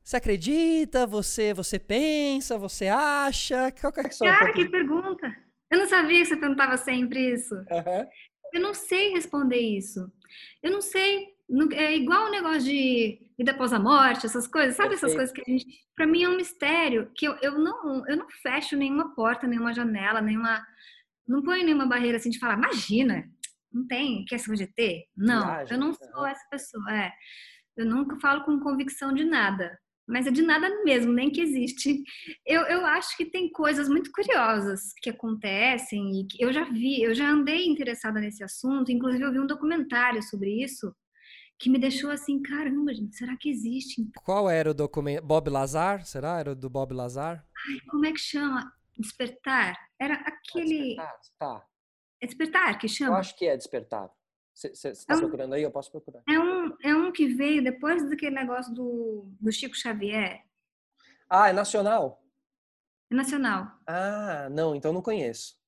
Você 0.02 0.16
acredita? 0.16 1.06
Você, 1.06 1.54
você 1.54 1.78
pensa? 1.78 2.58
Você 2.58 2.88
acha? 2.88 3.72
Qual 3.72 3.92
que 3.92 4.00
é- 4.00 4.04
um 4.04 4.08
Cara, 4.18 4.52
que 4.52 4.68
pergunta. 4.68 5.34
Eu 5.70 5.78
não 5.78 5.88
sabia 5.88 6.20
que 6.20 6.26
você 6.26 6.36
perguntava 6.36 6.76
sempre 6.76 7.32
isso. 7.32 7.54
Aham. 7.70 8.06
eu 8.52 8.60
não 8.60 8.72
sei 8.74 9.10
responder 9.10 9.58
isso. 9.58 10.12
Eu 10.62 10.70
não 10.70 10.80
sei. 10.80 11.34
É 11.72 11.96
igual 11.96 12.26
o 12.26 12.30
negócio 12.30 12.62
de 12.64 13.18
vida 13.36 13.52
após 13.52 13.72
a 13.72 13.78
morte, 13.78 14.26
essas 14.26 14.46
coisas. 14.46 14.76
Sabe 14.76 14.94
essas 14.94 15.12
coisas 15.14 15.32
que 15.32 15.40
a 15.40 15.44
gente. 15.50 15.66
Pra 15.96 16.06
mim 16.06 16.22
é 16.22 16.28
um 16.28 16.36
mistério 16.36 17.10
que 17.16 17.26
eu, 17.26 17.36
eu, 17.42 17.58
não, 17.58 18.06
eu 18.08 18.16
não 18.16 18.26
fecho 18.42 18.76
nenhuma 18.76 19.14
porta, 19.14 19.46
nenhuma 19.46 19.72
janela, 19.74 20.20
nenhuma. 20.20 20.64
Não 21.26 21.42
ponho 21.42 21.64
nenhuma 21.64 21.86
barreira 21.86 22.18
assim 22.18 22.30
de 22.30 22.38
falar, 22.38 22.54
imagina, 22.58 23.24
não 23.74 23.86
tem 23.86 24.24
questão 24.24 24.54
de 24.54 24.66
ter? 24.66 25.04
Não, 25.16 25.46
Viagem, 25.46 25.72
eu 25.74 25.80
não 25.80 25.92
sou 25.92 26.26
essa 26.26 26.48
pessoa. 26.50 26.92
É. 26.92 27.12
Eu 27.76 27.86
nunca 27.86 28.16
falo 28.20 28.44
com 28.44 28.60
convicção 28.60 29.12
de 29.12 29.24
nada. 29.24 29.76
Mas 30.06 30.26
é 30.26 30.30
de 30.30 30.42
nada 30.42 30.68
mesmo, 30.84 31.12
nem 31.12 31.30
que 31.30 31.40
existe. 31.40 32.02
Eu, 32.46 32.60
eu 32.62 32.84
acho 32.84 33.16
que 33.16 33.24
tem 33.24 33.50
coisas 33.50 33.88
muito 33.88 34.12
curiosas 34.12 34.92
que 35.00 35.08
acontecem 35.08 36.20
e 36.20 36.26
que 36.26 36.44
eu 36.44 36.52
já 36.52 36.64
vi, 36.64 37.02
eu 37.02 37.14
já 37.14 37.26
andei 37.30 37.66
interessada 37.66 38.20
nesse 38.20 38.44
assunto, 38.44 38.92
inclusive 38.92 39.24
eu 39.24 39.32
vi 39.32 39.40
um 39.40 39.46
documentário 39.46 40.22
sobre 40.22 40.62
isso 40.62 40.94
que 41.58 41.70
me 41.70 41.78
deixou 41.78 42.10
assim, 42.10 42.42
caramba, 42.42 42.92
gente, 42.92 43.16
será 43.16 43.34
que 43.38 43.48
existe? 43.48 44.06
Qual 44.22 44.50
era 44.50 44.70
o 44.70 44.74
documento? 44.74 45.24
Bob 45.24 45.48
Lazar? 45.48 46.04
Será? 46.04 46.38
Era 46.38 46.52
o 46.52 46.54
do 46.54 46.68
Bob 46.68 46.92
Lazar? 46.92 47.42
Ai, 47.68 47.80
como 47.88 48.04
é 48.04 48.12
que 48.12 48.18
chama? 48.18 48.70
Despertar? 48.98 49.74
Era 49.98 50.14
aquele. 50.16 50.94
Despertar? 50.94 51.20
Tá. 51.38 51.66
É 52.24 52.26
despertar 52.26 52.78
que 52.78 52.86
Eu 52.86 52.90
chama? 52.90 53.18
acho 53.18 53.36
que 53.36 53.46
é 53.46 53.54
despertar. 53.56 54.10
Você 54.54 54.68
está 54.88 55.12
É 55.12 55.16
um- 55.16 55.20
procurando 55.20 55.52
aí? 55.52 55.62
Eu 55.62 55.70
posso 55.70 55.90
procurar. 55.90 56.22
É 56.28 56.38
um, 56.38 56.74
é 56.82 56.94
um 56.94 57.12
que 57.12 57.26
veio 57.26 57.62
depois 57.62 58.08
daquele 58.08 58.34
negócio 58.34 58.72
do, 58.72 59.28
do 59.38 59.52
Chico 59.52 59.76
Xavier. 59.76 60.42
Ah, 61.28 61.48
é 61.50 61.52
nacional? 61.52 62.22
É 63.10 63.14
nacional. 63.14 63.70
Ah, 63.86 64.48
não, 64.50 64.74
então 64.74 64.92
não 64.92 65.02
conheço. 65.02 65.58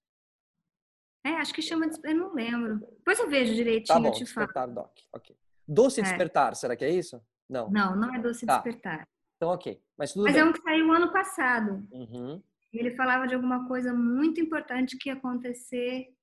É, 1.25 1.31
acho 1.33 1.53
que 1.53 1.61
chama. 1.61 1.89
des- 1.89 2.01
Eu 2.05 2.15
não 2.15 2.33
lembro. 2.33 2.79
Depois 2.99 3.19
eu 3.19 3.29
vejo 3.29 3.51
Tá 3.51 3.57
direitinho, 3.57 4.01
bom, 4.01 4.09
eu 4.09 4.13
te 4.13 4.25
falo. 4.27 4.47
despertar 4.47 4.69
doc. 4.69 4.93
Ok. 5.13 5.37
Doce 5.69 6.01
É. 6.01 6.05
despertar, 6.05 6.55
será 6.57 6.75
que 6.77 6.85
é 6.85 6.91
isso? 6.91 7.21
Não. 7.49 7.69
Não, 7.71 7.95
não 7.97 8.15
é 8.15 8.19
Doce 8.19 8.47
Tá. 8.47 8.55
Despertar. 8.55 9.07
Então, 9.37 9.51
ok. 9.51 9.79
Mas 9.99 10.15
Mas 10.17 10.33
bem. 10.33 10.41
é 10.41 10.45
um 10.45 10.53
que 10.53 10.63
saiu 10.63 10.91
ano 10.93 11.13
passado. 11.13 11.87
Uhum. 11.91 12.43
Ele 12.73 12.95
falava 12.95 13.27
de 13.27 13.35
alguma 13.35 13.67
coisa 13.69 13.93
muito 13.93 14.41
importante 14.41 14.97
que 14.97 15.09
ia 15.09 15.15
acontecer, 15.15 16.15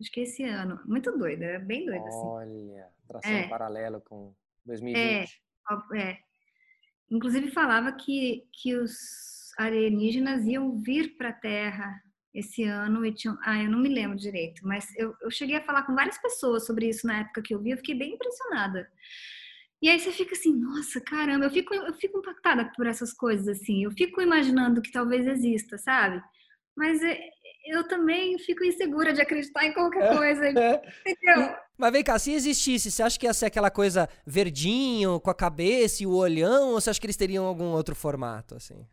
acho 0.00 0.10
que 0.10 0.20
esse 0.20 0.42
ano. 0.44 0.80
Muito 0.84 1.16
doido, 1.16 1.42
é 1.42 1.58
bem 1.58 1.84
doido, 1.86 2.06
assim. 2.06 2.26
Olha, 2.26 2.88
traçando 3.06 3.34
É. 3.36 3.48
paralelo 3.48 4.00
com 4.00 4.34
2020. 4.64 5.40
Ó, 5.70 5.94
É. 5.94 6.18
Inclusive 7.10 7.50
falava 7.50 7.90
que, 7.92 8.46
que 8.52 8.74
os 8.76 9.50
alienígenas 9.58 10.44
iam 10.46 10.80
vir 10.80 11.16
para 11.16 11.30
a 11.30 11.32
Terra 11.32 12.00
esse 12.32 12.62
ano 12.62 13.04
e 13.04 13.12
tinham. 13.12 13.36
Ah, 13.42 13.60
eu 13.60 13.68
não 13.68 13.80
me 13.80 13.88
lembro 13.88 14.16
direito, 14.16 14.64
mas 14.64 14.86
eu, 14.96 15.14
eu 15.20 15.30
cheguei 15.30 15.56
a 15.56 15.64
falar 15.64 15.82
com 15.82 15.94
várias 15.94 16.18
pessoas 16.18 16.64
sobre 16.64 16.88
isso 16.88 17.06
na 17.06 17.20
época 17.20 17.42
que 17.42 17.52
eu 17.52 17.60
vi, 17.60 17.70
eu 17.70 17.76
fiquei 17.78 17.96
bem 17.96 18.14
impressionada. 18.14 18.88
E 19.82 19.88
aí 19.88 19.98
você 19.98 20.12
fica 20.12 20.34
assim, 20.34 20.54
nossa, 20.54 21.00
caramba, 21.00 21.46
eu 21.46 21.50
fico, 21.50 21.74
eu 21.74 21.94
fico 21.94 22.18
impactada 22.18 22.70
por 22.76 22.86
essas 22.86 23.12
coisas, 23.12 23.48
assim, 23.48 23.82
eu 23.82 23.90
fico 23.90 24.20
imaginando 24.20 24.82
que 24.82 24.92
talvez 24.92 25.26
exista, 25.26 25.78
sabe? 25.78 26.22
Mas 26.76 27.02
é, 27.02 27.18
eu 27.70 27.86
também 27.86 28.38
fico 28.38 28.64
insegura 28.64 29.12
de 29.12 29.20
acreditar 29.20 29.64
em 29.64 29.72
qualquer 29.72 30.16
coisa, 30.16 30.48
entendeu? 31.06 31.56
Mas 31.78 31.92
vem 31.92 32.04
cá, 32.04 32.18
se 32.18 32.32
existisse, 32.32 32.90
você 32.90 33.02
acha 33.02 33.18
que 33.18 33.26
ia 33.26 33.32
ser 33.32 33.46
aquela 33.46 33.70
coisa 33.70 34.08
verdinho, 34.26 35.18
com 35.20 35.30
a 35.30 35.34
cabeça 35.34 36.02
e 36.02 36.06
o 36.06 36.12
olhão, 36.14 36.70
ou 36.70 36.80
você 36.80 36.90
acha 36.90 37.00
que 37.00 37.06
eles 37.06 37.16
teriam 37.16 37.46
algum 37.46 37.66
outro 37.72 37.94
formato, 37.94 38.54
assim? 38.54 38.86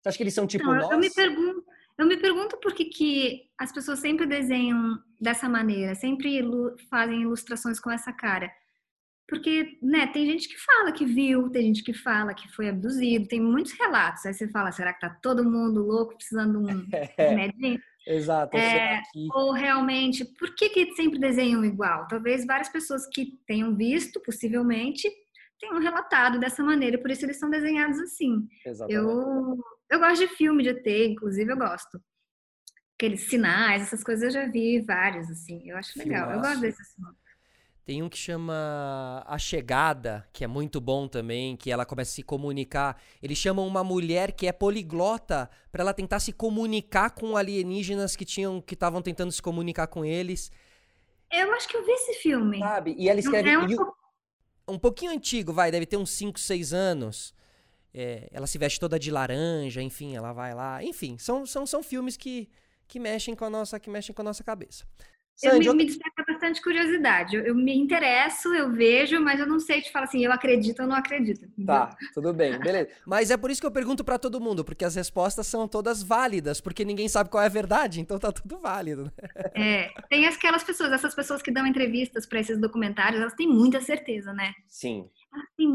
Você 0.00 0.08
acha 0.08 0.16
que 0.18 0.22
eles 0.22 0.34
são 0.34 0.46
tipo 0.46 0.64
Não, 0.66 0.74
nós? 0.76 0.90
eu 0.90 0.98
me 0.98 1.10
pergunto, 1.10 1.64
eu 1.98 2.06
me 2.06 2.16
pergunto 2.16 2.56
por 2.58 2.74
que, 2.74 2.84
que 2.84 3.50
as 3.58 3.72
pessoas 3.72 3.98
sempre 4.00 4.26
desenham 4.26 4.98
dessa 5.20 5.48
maneira, 5.48 5.94
sempre 5.94 6.36
ilu- 6.36 6.76
fazem 6.90 7.22
ilustrações 7.22 7.80
com 7.80 7.90
essa 7.90 8.12
cara. 8.12 8.50
Porque, 9.26 9.78
né, 9.82 10.06
tem 10.08 10.26
gente 10.26 10.46
que 10.48 10.58
fala 10.58 10.92
que 10.92 11.06
viu, 11.06 11.48
tem 11.48 11.62
gente 11.62 11.82
que 11.82 11.94
fala 11.94 12.34
que 12.34 12.46
foi 12.54 12.68
abduzido, 12.68 13.26
tem 13.26 13.40
muitos 13.40 13.72
relatos. 13.72 14.26
Aí 14.26 14.34
você 14.34 14.46
fala, 14.48 14.70
será 14.70 14.92
que 14.92 15.00
tá 15.00 15.08
todo 15.08 15.42
mundo 15.42 15.82
louco 15.82 16.14
precisando 16.14 16.60
de 16.66 16.74
um 16.74 16.86
É, 17.16 17.28
remedinho? 17.30 17.80
Exato. 18.06 18.56
É, 18.56 19.00
que- 19.12 19.28
Ou 19.32 19.52
realmente, 19.52 20.24
por 20.38 20.54
que, 20.54 20.68
que 20.68 20.92
sempre 20.94 21.18
desenham 21.18 21.64
igual? 21.64 22.06
Talvez 22.08 22.44
várias 22.46 22.68
pessoas 22.68 23.06
que 23.06 23.38
tenham 23.46 23.74
visto, 23.76 24.20
possivelmente, 24.20 25.10
tenham 25.60 25.78
relatado 25.80 26.38
dessa 26.38 26.62
maneira, 26.62 26.98
por 26.98 27.10
isso 27.10 27.24
eles 27.24 27.38
são 27.38 27.48
desenhados 27.50 27.98
assim. 28.00 28.46
Exatamente. 28.66 29.06
Eu, 29.06 29.64
eu 29.90 29.98
gosto 29.98 30.26
de 30.26 30.28
filme 30.34 30.62
de 30.62 30.70
ET, 30.70 31.06
inclusive 31.10 31.50
eu 31.52 31.56
gosto. 31.56 32.00
Aqueles 32.96 33.22
sinais, 33.28 33.82
essas 33.82 34.04
coisas 34.04 34.22
eu 34.24 34.30
já 34.42 34.50
vi 34.50 34.80
vários, 34.80 35.28
assim. 35.30 35.68
Eu 35.68 35.76
acho 35.76 35.98
legal. 35.98 36.30
Eu 36.30 36.40
gosto 36.40 36.60
desses 36.60 36.94
filmes. 36.94 37.16
Tem 37.84 38.02
um 38.02 38.08
que 38.08 38.16
chama 38.16 39.22
A 39.26 39.36
Chegada, 39.38 40.26
que 40.32 40.42
é 40.42 40.46
muito 40.46 40.80
bom 40.80 41.06
também, 41.06 41.54
que 41.54 41.70
ela 41.70 41.84
começa 41.84 42.12
a 42.12 42.14
se 42.14 42.22
comunicar. 42.22 42.98
Eles 43.22 43.36
chamam 43.36 43.66
uma 43.66 43.84
mulher 43.84 44.32
que 44.32 44.46
é 44.46 44.52
poliglota 44.52 45.50
pra 45.70 45.82
ela 45.82 45.92
tentar 45.92 46.18
se 46.20 46.32
comunicar 46.32 47.10
com 47.10 47.36
alienígenas 47.36 48.16
que 48.16 48.24
tinham 48.24 48.58
que 48.60 48.72
estavam 48.72 49.02
tentando 49.02 49.30
se 49.30 49.42
comunicar 49.42 49.86
com 49.86 50.02
eles. 50.02 50.50
Eu 51.30 51.52
acho 51.52 51.68
que 51.68 51.76
eu 51.76 51.84
vi 51.84 51.92
esse 51.92 52.14
filme. 52.14 52.58
Sabe? 52.58 52.94
E 52.98 53.06
ela 53.08 53.20
escreve. 53.20 53.50
é 53.50 53.58
um 53.58 53.66
pouco- 53.66 53.96
Um 54.66 54.78
pouquinho 54.78 55.12
antigo, 55.12 55.52
vai, 55.52 55.70
deve 55.70 55.84
ter 55.84 55.98
uns 55.98 56.10
5, 56.10 56.40
6 56.40 56.72
anos. 56.72 57.34
É, 57.92 58.28
ela 58.32 58.46
se 58.46 58.56
veste 58.56 58.80
toda 58.80 58.98
de 58.98 59.10
laranja, 59.10 59.82
enfim, 59.82 60.16
ela 60.16 60.32
vai 60.32 60.54
lá. 60.54 60.82
Enfim, 60.82 61.18
são, 61.18 61.44
são, 61.44 61.66
são 61.66 61.82
filmes 61.82 62.16
que, 62.16 62.48
que 62.88 62.98
mexem 62.98 63.34
com 63.36 63.44
a 63.44 63.50
nossa 63.50 63.78
que 63.78 63.90
mexem 63.90 64.14
com 64.14 64.22
a 64.22 64.24
nossa 64.24 64.42
cabeça. 64.42 64.86
Eu 65.42 65.50
Sandy, 65.52 65.58
me, 65.64 65.68
outra- 65.68 65.84
me 65.84 65.86
desperta 65.86 66.24
bastante 66.28 66.62
curiosidade. 66.62 67.36
Eu, 67.36 67.42
eu 67.44 67.54
me 67.54 67.74
interesso, 67.76 68.54
eu 68.54 68.70
vejo, 68.72 69.20
mas 69.20 69.40
eu 69.40 69.46
não 69.46 69.58
sei 69.58 69.82
te 69.82 69.90
falar 69.90 70.04
assim, 70.04 70.24
eu 70.24 70.30
acredito 70.32 70.80
ou 70.80 70.88
não 70.88 70.96
acredito. 70.96 71.46
Tá, 71.66 71.96
tudo 72.14 72.32
bem, 72.32 72.56
beleza. 72.60 72.88
Mas 73.06 73.30
é 73.30 73.36
por 73.36 73.50
isso 73.50 73.60
que 73.60 73.66
eu 73.66 73.70
pergunto 73.72 74.04
pra 74.04 74.18
todo 74.18 74.40
mundo, 74.40 74.64
porque 74.64 74.84
as 74.84 74.94
respostas 74.94 75.46
são 75.46 75.66
todas 75.66 76.02
válidas, 76.02 76.60
porque 76.60 76.84
ninguém 76.84 77.08
sabe 77.08 77.30
qual 77.30 77.42
é 77.42 77.46
a 77.46 77.50
verdade, 77.50 78.00
então 78.00 78.18
tá 78.18 78.30
tudo 78.30 78.58
válido. 78.58 79.04
né? 79.04 79.10
É, 79.54 79.90
tem 80.08 80.26
aquelas 80.26 80.62
pessoas, 80.62 80.92
essas 80.92 81.14
pessoas 81.14 81.42
que 81.42 81.50
dão 81.50 81.66
entrevistas 81.66 82.26
para 82.26 82.40
esses 82.40 82.58
documentários, 82.60 83.20
elas 83.20 83.34
têm 83.34 83.48
muita 83.48 83.80
certeza, 83.80 84.32
né? 84.32 84.52
Sim, 84.68 85.08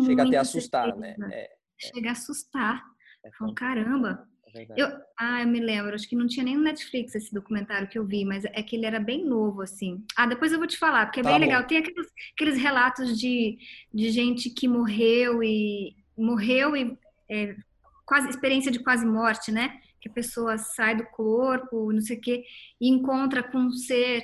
chega 0.05 0.23
até 0.23 0.37
a 0.37 0.41
assustar, 0.41 0.95
né? 0.95 1.15
certeza. 1.15 1.33
É, 1.33 1.49
Chega 1.77 2.09
a 2.09 2.11
assustar. 2.13 2.83
é, 3.25 3.29
caramba. 3.55 4.27
É 4.53 4.57
verdade. 4.57 4.81
Eu, 4.81 4.87
ah, 5.17 5.41
eu 5.41 5.47
me 5.47 5.59
lembro, 5.59 5.93
acho 5.95 6.07
que 6.07 6.15
não 6.15 6.27
tinha 6.27 6.43
nem 6.43 6.55
no 6.55 6.63
Netflix 6.63 7.15
esse 7.15 7.33
documentário 7.33 7.87
que 7.87 7.97
eu 7.97 8.05
vi, 8.05 8.25
mas 8.25 8.45
é 8.45 8.63
que 8.63 8.75
ele 8.75 8.85
era 8.85 8.99
bem 8.99 9.25
novo, 9.25 9.61
assim. 9.61 10.03
Ah, 10.15 10.25
depois 10.25 10.51
eu 10.51 10.57
vou 10.57 10.67
te 10.67 10.77
falar, 10.77 11.05
porque 11.05 11.19
é 11.19 11.23
Tá 11.23 11.29
bem 11.29 11.39
bom. 11.39 11.45
legal. 11.45 11.63
Tem 11.65 11.77
aqueles, 11.77 12.07
aqueles 12.33 12.57
relatos 12.57 13.19
de, 13.19 13.57
de 13.93 14.09
gente 14.09 14.49
que 14.49 14.67
morreu 14.67 15.43
e 15.43 15.95
morreu 16.17 16.75
e 16.75 16.97
é, 17.29 17.55
quase 18.05 18.29
experiência 18.29 18.71
de 18.71 18.79
quase 18.79 19.05
morte, 19.05 19.51
né? 19.51 19.79
Que 20.01 20.09
a 20.09 20.13
pessoa 20.13 20.57
sai 20.57 20.95
do 20.95 21.05
corpo, 21.05 21.91
não 21.91 22.01
sei 22.01 22.17
o 22.17 22.21
quê, 22.21 22.43
e 22.79 22.89
encontra 22.89 23.43
com 23.43 23.57
um 23.57 23.71
ser 23.71 24.23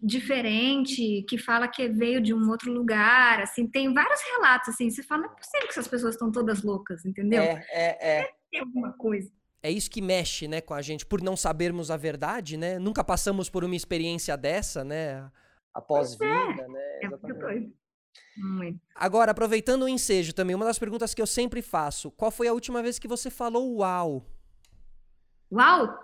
diferente, 0.00 1.24
que 1.28 1.38
fala 1.38 1.66
que 1.66 1.88
veio 1.88 2.20
de 2.20 2.34
um 2.34 2.48
outro 2.50 2.72
lugar, 2.72 3.40
assim, 3.40 3.66
tem 3.66 3.92
vários 3.92 4.20
relatos, 4.22 4.68
assim, 4.68 4.90
você 4.90 5.02
fala, 5.02 5.22
não 5.22 5.32
é 5.32 5.34
possível 5.34 5.66
que 5.66 5.72
essas 5.72 5.88
pessoas 5.88 6.14
estão 6.14 6.30
todas 6.30 6.62
loucas, 6.62 7.04
entendeu? 7.04 7.42
É, 7.42 7.66
é, 7.70 8.18
é. 8.20 8.30
Tem 8.50 8.60
alguma 8.60 8.92
coisa. 8.92 9.30
É 9.62 9.70
isso 9.70 9.90
que 9.90 10.00
mexe, 10.00 10.46
né, 10.46 10.60
com 10.60 10.74
a 10.74 10.82
gente, 10.82 11.04
por 11.04 11.20
não 11.20 11.36
sabermos 11.36 11.90
a 11.90 11.96
verdade, 11.96 12.56
né? 12.56 12.78
Nunca 12.78 13.02
passamos 13.02 13.48
por 13.50 13.64
uma 13.64 13.74
experiência 13.74 14.36
dessa, 14.36 14.84
né? 14.84 15.30
Após 15.74 16.12
vida, 16.12 16.68
né? 16.68 16.98
É 17.02 17.08
muito 17.08 17.26
Exatamente. 17.26 17.40
doido. 17.40 17.72
Muito. 18.36 18.80
Agora, 18.94 19.32
aproveitando 19.32 19.82
o 19.82 19.88
ensejo 19.88 20.32
também, 20.32 20.54
uma 20.54 20.64
das 20.64 20.78
perguntas 20.78 21.14
que 21.14 21.20
eu 21.20 21.26
sempre 21.26 21.62
faço, 21.62 22.10
qual 22.10 22.30
foi 22.30 22.48
a 22.48 22.52
última 22.52 22.82
vez 22.82 22.98
que 22.98 23.08
você 23.08 23.30
falou 23.30 23.78
uau? 23.78 24.24
Uau! 25.50 25.98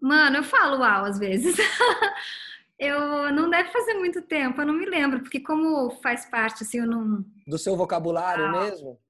Mano, 0.00 0.36
eu 0.38 0.44
falo 0.44 0.78
uau 0.78 1.04
às 1.04 1.18
vezes. 1.18 1.56
eu 2.78 3.32
não 3.32 3.48
deve 3.48 3.70
fazer 3.70 3.94
muito 3.94 4.20
tempo, 4.22 4.60
eu 4.60 4.66
não 4.66 4.74
me 4.74 4.86
lembro, 4.86 5.20
porque 5.20 5.40
como 5.40 5.90
faz 6.02 6.26
parte, 6.26 6.64
assim, 6.64 6.78
eu 6.78 6.86
não. 6.86 7.24
Do 7.46 7.58
seu 7.58 7.76
vocabulário 7.76 8.44
Uau. 8.44 8.64
mesmo? 8.64 9.00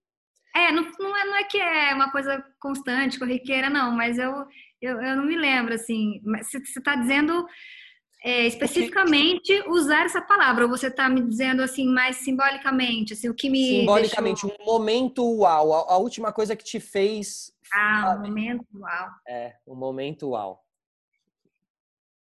É, 0.56 0.70
não, 0.70 0.84
não 0.98 1.16
é, 1.16 1.24
não 1.26 1.36
é 1.36 1.44
que 1.44 1.58
é 1.58 1.92
uma 1.94 2.10
coisa 2.12 2.44
constante, 2.60 3.18
corriqueira, 3.18 3.68
não, 3.68 3.90
mas 3.90 4.18
eu, 4.18 4.32
eu, 4.80 5.00
eu 5.02 5.16
não 5.16 5.24
me 5.26 5.36
lembro, 5.36 5.74
assim. 5.74 6.20
Mas 6.24 6.48
Você 6.50 6.58
está 6.58 6.94
dizendo 6.94 7.44
é, 8.22 8.46
especificamente 8.46 9.52
usar 9.68 10.04
essa 10.06 10.22
palavra, 10.22 10.64
ou 10.64 10.70
você 10.70 10.86
está 10.86 11.08
me 11.08 11.20
dizendo, 11.22 11.60
assim, 11.62 11.86
mais 11.86 12.16
simbolicamente, 12.18 13.12
assim, 13.12 13.28
o 13.28 13.34
que 13.34 13.50
me. 13.50 13.66
Simbolicamente, 13.80 14.46
deixou- 14.46 14.62
um 14.62 14.64
momento 14.64 15.24
uau. 15.40 15.72
A, 15.74 15.94
a 15.94 15.96
última 15.98 16.32
coisa 16.32 16.54
que 16.56 16.64
te 16.64 16.80
fez. 16.80 17.52
Ah, 17.72 18.16
um 18.16 18.22
momento, 18.22 18.64
uau. 18.74 19.08
É, 19.28 19.54
um 19.66 19.74
momento 19.74 20.30
uau. 20.30 20.63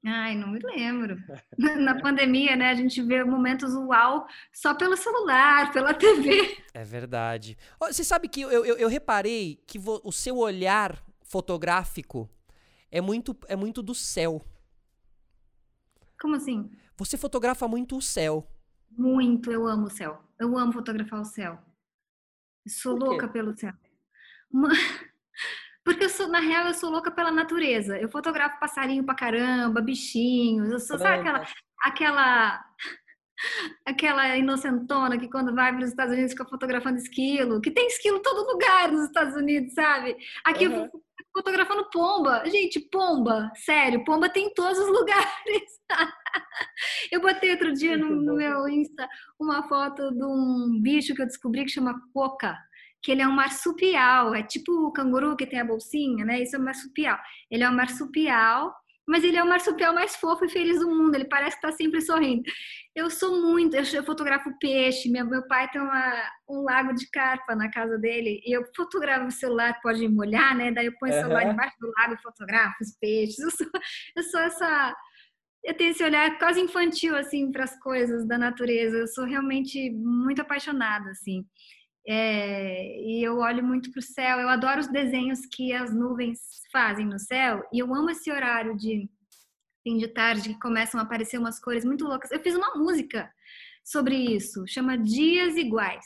Ai, 0.04 0.34
não 0.34 0.48
me 0.48 0.58
lembro. 0.58 1.16
Na 1.80 2.00
pandemia, 2.00 2.56
né, 2.56 2.70
a 2.70 2.74
gente 2.74 3.00
vê 3.02 3.22
momentos 3.22 3.72
uau 3.74 4.26
só 4.52 4.74
pelo 4.74 4.96
celular, 4.96 5.72
pela 5.72 5.94
TV. 5.94 6.58
É 6.74 6.82
verdade. 6.82 7.56
Você 7.78 8.02
sabe 8.02 8.28
que 8.28 8.40
eu, 8.40 8.50
eu, 8.50 8.76
eu 8.76 8.88
reparei 8.88 9.62
que 9.66 9.78
o 9.78 10.10
seu 10.12 10.38
olhar 10.38 11.00
fotográfico 11.22 12.28
é 12.90 13.00
muito, 13.00 13.36
é 13.46 13.54
muito 13.54 13.80
do 13.82 13.94
céu. 13.94 14.42
Como 16.20 16.34
assim? 16.36 16.70
Você 16.96 17.16
fotografa 17.16 17.66
muito 17.68 17.96
o 17.96 18.02
céu. 18.02 18.46
Muito, 18.90 19.50
eu 19.50 19.66
amo 19.66 19.86
o 19.86 19.90
céu. 19.90 20.22
Eu 20.38 20.58
amo 20.58 20.72
fotografar 20.72 21.20
o 21.20 21.24
céu. 21.24 21.58
Sou 22.68 22.96
louca 22.96 23.28
pelo 23.28 23.56
céu. 23.56 23.72
Uma- 24.52 24.68
Porque 25.84 26.04
eu 26.04 26.08
sou, 26.08 26.28
na 26.28 26.40
real, 26.40 26.66
eu 26.68 26.74
sou 26.74 26.90
louca 26.90 27.10
pela 27.10 27.30
natureza. 27.30 27.98
Eu 27.98 28.08
fotografo 28.08 28.60
passarinho 28.60 29.04
pra 29.04 29.14
caramba, 29.14 29.80
bichinhos. 29.80 30.70
Eu 30.70 30.78
sou, 30.78 30.98
sabe 30.98 31.20
aquela, 31.20 31.46
aquela 31.82 32.64
aquela 33.86 34.36
inocentona 34.36 35.18
que 35.18 35.28
quando 35.28 35.54
vai 35.54 35.72
para 35.72 35.82
os 35.82 35.90
Estados 35.90 36.12
Unidos 36.12 36.32
fica 36.32 36.44
fotografando 36.44 36.98
esquilo, 36.98 37.60
que 37.60 37.70
tem 37.70 37.86
esquilo 37.86 38.18
em 38.18 38.22
todo 38.22 38.50
lugar 38.52 38.90
nos 38.90 39.06
Estados 39.06 39.34
Unidos, 39.34 39.74
sabe? 39.74 40.16
Aqui 40.44 40.66
Aham. 40.66 40.74
eu 40.74 40.84
fico 40.84 41.02
fotografando 41.32 41.88
pomba. 41.90 42.42
Gente, 42.46 42.80
pomba, 42.80 43.50
sério, 43.56 44.04
pomba 44.04 44.28
tem 44.28 44.46
em 44.46 44.54
todos 44.54 44.78
os 44.78 44.88
lugares. 44.92 45.80
eu 47.10 47.20
botei 47.20 47.50
outro 47.50 47.72
dia 47.72 47.96
no, 47.96 48.10
no 48.10 48.36
meu 48.36 48.68
Insta 48.68 49.08
uma 49.38 49.66
foto 49.68 50.10
de 50.12 50.24
um 50.24 50.78
bicho 50.80 51.14
que 51.14 51.22
eu 51.22 51.26
descobri 51.26 51.64
que 51.64 51.70
chama 51.70 52.00
coca. 52.12 52.56
Que 53.02 53.12
ele 53.12 53.22
é 53.22 53.28
um 53.28 53.32
marsupial, 53.32 54.34
é 54.34 54.42
tipo 54.42 54.72
o 54.72 54.92
canguru 54.92 55.36
que 55.36 55.46
tem 55.46 55.60
a 55.60 55.64
bolsinha, 55.64 56.24
né? 56.24 56.42
Isso 56.42 56.56
é 56.56 56.58
um 56.58 56.64
marsupial. 56.64 57.18
Ele 57.50 57.64
é 57.64 57.68
um 57.68 57.74
marsupial, 57.74 58.72
mas 59.06 59.24
ele 59.24 59.36
é 59.36 59.42
o 59.42 59.48
marsupial 59.48 59.92
mais 59.92 60.14
fofo 60.16 60.44
e 60.44 60.48
feliz 60.48 60.78
do 60.78 60.88
mundo. 60.88 61.14
Ele 61.14 61.24
parece 61.24 61.56
que 61.56 61.62
tá 61.62 61.72
sempre 61.72 62.00
sorrindo. 62.00 62.42
Eu 62.94 63.10
sou 63.10 63.42
muito, 63.42 63.74
eu, 63.74 63.82
eu 63.92 64.04
fotografo 64.04 64.56
peixe. 64.60 65.10
Meu, 65.10 65.26
meu 65.26 65.46
pai 65.48 65.68
tem 65.70 65.80
uma, 65.80 66.30
um 66.48 66.62
lago 66.62 66.94
de 66.94 67.10
carpa 67.10 67.56
na 67.56 67.70
casa 67.70 67.98
dele 67.98 68.40
e 68.44 68.56
eu 68.56 68.64
fotografo 68.76 69.26
o 69.26 69.32
celular, 69.32 69.80
pode 69.82 70.06
molhar, 70.08 70.56
né? 70.56 70.70
Daí 70.70 70.86
eu 70.86 70.96
ponho 70.98 71.12
o 71.12 71.20
celular 71.20 71.46
embaixo 71.46 71.74
do 71.80 71.90
lago 71.98 72.14
e 72.14 72.22
fotografo 72.22 72.76
os 72.80 72.96
peixes. 72.98 73.38
Eu 73.38 73.50
sou, 73.50 73.66
eu 74.16 74.22
sou 74.22 74.40
essa. 74.40 74.96
Eu 75.64 75.74
tenho 75.74 75.90
esse 75.90 76.02
olhar 76.02 76.38
quase 76.38 76.60
infantil 76.60 77.16
assim 77.16 77.50
para 77.50 77.64
as 77.64 77.78
coisas 77.80 78.26
da 78.26 78.38
natureza. 78.38 78.96
Eu 78.98 79.06
sou 79.08 79.24
realmente 79.24 79.90
muito 79.90 80.42
apaixonada 80.42 81.10
assim. 81.10 81.44
É, 82.06 83.00
e 83.00 83.22
eu 83.22 83.38
olho 83.38 83.64
muito 83.64 83.90
para 83.92 84.00
o 84.00 84.02
céu. 84.02 84.38
Eu 84.40 84.48
adoro 84.48 84.80
os 84.80 84.88
desenhos 84.88 85.40
que 85.46 85.72
as 85.72 85.94
nuvens 85.94 86.40
fazem 86.72 87.06
no 87.06 87.18
céu 87.18 87.62
e 87.72 87.78
eu 87.78 87.94
amo 87.94 88.10
esse 88.10 88.30
horário 88.30 88.76
de 88.76 89.08
fim 89.82 89.98
de 89.98 90.08
tarde 90.08 90.50
que 90.50 90.60
começam 90.60 90.98
a 90.98 91.02
aparecer 91.02 91.38
umas 91.38 91.60
cores 91.60 91.84
muito 91.84 92.04
loucas. 92.04 92.30
Eu 92.30 92.40
fiz 92.40 92.54
uma 92.54 92.74
música 92.74 93.30
sobre 93.84 94.16
isso, 94.16 94.64
chama 94.66 94.96
Dias 94.96 95.56
Iguais. 95.56 96.04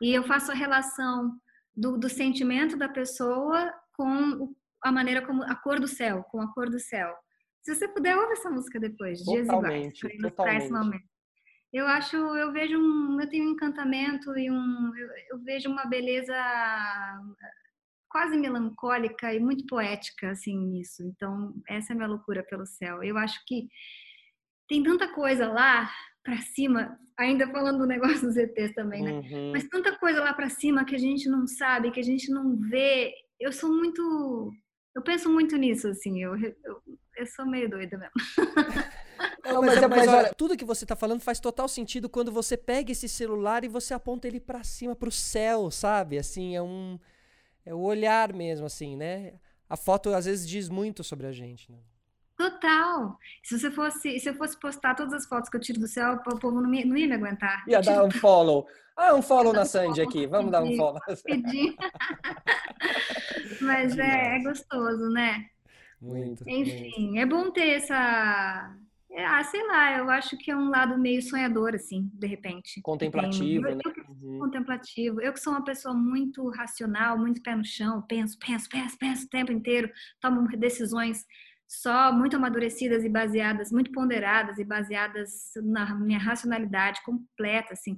E 0.00 0.14
eu 0.14 0.22
faço 0.22 0.50
a 0.50 0.54
relação 0.54 1.32
do, 1.76 1.98
do 1.98 2.08
sentimento 2.08 2.76
da 2.76 2.88
pessoa 2.88 3.72
com 3.92 4.54
a 4.82 4.90
maneira 4.90 5.24
como 5.26 5.42
a 5.42 5.54
cor 5.54 5.78
do 5.78 5.88
céu, 5.88 6.24
com 6.30 6.40
a 6.40 6.52
cor 6.52 6.70
do 6.70 6.78
céu. 6.78 7.12
Se 7.62 7.74
você 7.74 7.86
puder, 7.86 8.16
ouve 8.16 8.32
essa 8.32 8.48
música 8.48 8.80
depois, 8.80 9.18
Dias 9.18 9.46
Iguais, 9.46 9.48
Totalmente, 9.48 10.00
para 10.00 10.14
ilustrar 10.14 10.56
esse 10.56 10.72
momento. 10.72 11.04
Eu 11.72 11.86
acho, 11.86 12.16
eu 12.16 12.52
vejo 12.52 12.78
um, 12.78 13.20
eu 13.20 13.28
tenho 13.28 13.48
um 13.48 13.52
encantamento 13.52 14.36
e 14.36 14.50
um, 14.50 14.96
eu, 14.96 15.08
eu 15.30 15.38
vejo 15.38 15.68
uma 15.68 15.84
beleza 15.84 16.34
quase 18.08 18.36
melancólica 18.36 19.32
e 19.32 19.38
muito 19.38 19.64
poética 19.66 20.30
assim 20.30 20.58
nisso. 20.58 21.02
Então, 21.04 21.54
essa 21.68 21.92
é 21.92 21.94
a 21.94 21.96
minha 21.96 22.08
loucura 22.08 22.42
pelo 22.42 22.66
céu. 22.66 23.02
Eu 23.04 23.16
acho 23.16 23.40
que 23.46 23.68
tem 24.68 24.82
tanta 24.82 25.08
coisa 25.08 25.48
lá 25.48 25.88
para 26.24 26.38
cima, 26.38 26.98
ainda 27.16 27.48
falando 27.50 27.78
do 27.78 27.86
negócio 27.86 28.26
dos 28.26 28.36
ETs 28.36 28.74
também, 28.74 29.02
né? 29.02 29.12
Uhum. 29.12 29.52
Mas 29.52 29.68
tanta 29.68 29.96
coisa 29.96 30.20
lá 30.20 30.34
para 30.34 30.48
cima 30.48 30.84
que 30.84 30.94
a 30.94 30.98
gente 30.98 31.28
não 31.28 31.46
sabe, 31.46 31.90
que 31.92 32.00
a 32.00 32.04
gente 32.04 32.30
não 32.30 32.56
vê. 32.56 33.14
Eu 33.38 33.52
sou 33.52 33.70
muito, 33.72 34.52
eu 34.94 35.02
penso 35.02 35.30
muito 35.30 35.56
nisso 35.56 35.88
assim. 35.88 36.22
Eu, 36.22 36.36
eu, 36.36 36.82
eu 37.16 37.26
sou 37.26 37.46
meio 37.46 37.68
doida 37.68 37.96
mesmo. 37.98 38.12
Não, 39.44 39.60
mas 39.62 39.74
mas, 39.74 39.82
é- 39.82 39.88
mas 39.88 40.06
mas 40.06 40.08
olha, 40.08 40.34
tudo 40.34 40.56
que 40.56 40.64
você 40.64 40.86
tá 40.86 40.96
falando 40.96 41.20
faz 41.20 41.40
total 41.40 41.68
sentido 41.68 42.08
quando 42.08 42.32
você 42.32 42.56
pega 42.56 42.92
esse 42.92 43.08
celular 43.08 43.64
e 43.64 43.68
você 43.68 43.92
aponta 43.94 44.26
ele 44.28 44.40
pra 44.40 44.62
cima, 44.64 44.94
pro 44.96 45.10
céu, 45.10 45.70
sabe? 45.70 46.18
Assim, 46.18 46.54
é 46.56 46.62
um 46.62 46.98
é 47.64 47.74
o 47.74 47.80
olhar 47.80 48.32
mesmo 48.32 48.66
assim, 48.66 48.96
né? 48.96 49.34
A 49.68 49.76
foto 49.76 50.10
às 50.14 50.24
vezes 50.24 50.48
diz 50.48 50.68
muito 50.68 51.04
sobre 51.04 51.26
a 51.26 51.32
gente, 51.32 51.70
né? 51.70 51.78
Total. 52.44 53.18
Se 53.44 53.58
você 53.58 53.70
fosse, 53.70 54.18
se 54.18 54.28
eu 54.30 54.34
fosse 54.34 54.58
postar 54.58 54.94
todas 54.94 55.12
as 55.12 55.26
fotos 55.26 55.50
que 55.50 55.56
eu 55.58 55.60
tiro 55.60 55.78
do 55.78 55.86
céu, 55.86 56.14
o 56.14 56.38
povo 56.38 56.62
não, 56.62 56.70
me- 56.70 56.86
não 56.86 56.96
ia 56.96 57.06
me 57.06 57.14
aguentar. 57.14 57.62
Ia 57.68 57.82
dar 57.82 58.02
um 58.02 58.10
follow. 58.10 58.66
Ah, 58.96 59.14
um 59.14 59.20
follow 59.22 59.52
na 59.52 59.66
Sandy 59.66 60.00
aqui. 60.00 60.26
Vamos 60.26 60.50
dar 60.50 60.62
um 60.64 60.72
follow. 60.74 60.98
pedir. 61.22 61.74
Mas 63.60 63.98
é, 63.98 64.36
é 64.36 64.42
gostoso, 64.42 65.10
né? 65.10 65.44
Muito. 66.00 66.42
muito. 66.44 66.48
Enfim, 66.48 67.18
é 67.18 67.26
bom 67.26 67.50
ter 67.50 67.68
essa. 67.72 68.74
é, 69.12 69.26
Ah, 69.26 69.44
sei 69.44 69.66
lá, 69.66 69.98
eu 69.98 70.08
acho 70.08 70.38
que 70.38 70.50
é 70.50 70.56
um 70.56 70.70
lado 70.70 70.98
meio 70.98 71.20
sonhador, 71.20 71.74
assim, 71.74 72.10
de 72.14 72.26
repente. 72.26 72.80
Contemplativo, 72.80 73.66
tem. 73.66 73.74
né? 73.74 73.80
Eu, 73.84 73.92
eu, 73.94 74.04
Uhum. 74.10 74.38
contemplativo. 74.38 75.20
Eu 75.20 75.32
que 75.34 75.40
sou 75.40 75.52
uma 75.52 75.64
pessoa 75.64 75.94
muito 75.94 76.48
racional, 76.50 77.18
muito 77.18 77.42
pé 77.42 77.54
no 77.54 77.64
chão, 77.64 78.00
penso, 78.08 78.38
penso, 78.38 78.66
penso, 78.68 78.96
penso 78.98 79.26
o 79.26 79.28
tempo 79.28 79.52
inteiro, 79.52 79.90
tomo 80.20 80.46
decisões 80.56 81.24
só 81.70 82.12
muito 82.12 82.34
amadurecidas 82.34 83.04
e 83.04 83.08
baseadas, 83.08 83.70
muito 83.70 83.92
ponderadas 83.92 84.58
e 84.58 84.64
baseadas 84.64 85.52
na 85.62 85.94
minha 85.94 86.18
racionalidade 86.18 87.00
completa, 87.04 87.74
assim. 87.74 87.96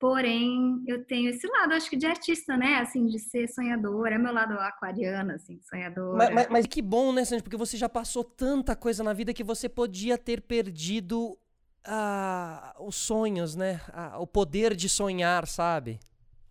Porém, 0.00 0.82
eu 0.88 1.04
tenho 1.04 1.30
esse 1.30 1.46
lado, 1.46 1.74
acho 1.74 1.88
que 1.88 1.96
de 1.96 2.06
artista, 2.06 2.56
né? 2.56 2.78
Assim, 2.80 3.06
de 3.06 3.20
ser 3.20 3.46
sonhadora, 3.46 4.16
é 4.16 4.18
meu 4.18 4.32
lado 4.32 4.54
aquariano, 4.54 5.30
assim, 5.30 5.60
sonhadora. 5.62 6.18
Mas, 6.18 6.34
mas- 6.34 6.48
mas 6.50 6.66
Que 6.66 6.82
bom, 6.82 7.12
né, 7.12 7.24
Sandy? 7.24 7.44
Porque 7.44 7.56
você 7.56 7.76
já 7.76 7.88
passou 7.88 8.24
tanta 8.24 8.74
coisa 8.74 9.04
na 9.04 9.12
vida 9.12 9.32
que 9.32 9.44
você 9.44 9.68
podia 9.68 10.18
ter 10.18 10.40
perdido 10.42 11.38
ah, 11.84 12.74
os 12.80 12.96
sonhos, 12.96 13.54
né? 13.54 13.80
Ah, 13.92 14.18
o 14.18 14.26
poder 14.26 14.74
de 14.74 14.88
sonhar, 14.88 15.46
sabe? 15.46 16.00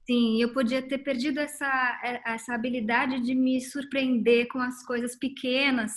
Sim, 0.05 0.41
eu 0.41 0.53
podia 0.53 0.81
ter 0.81 0.99
perdido 0.99 1.39
essa, 1.39 1.99
essa 2.25 2.53
habilidade 2.53 3.21
de 3.21 3.35
me 3.35 3.59
surpreender 3.59 4.47
com 4.47 4.59
as 4.59 4.85
coisas 4.85 5.15
pequenas 5.17 5.91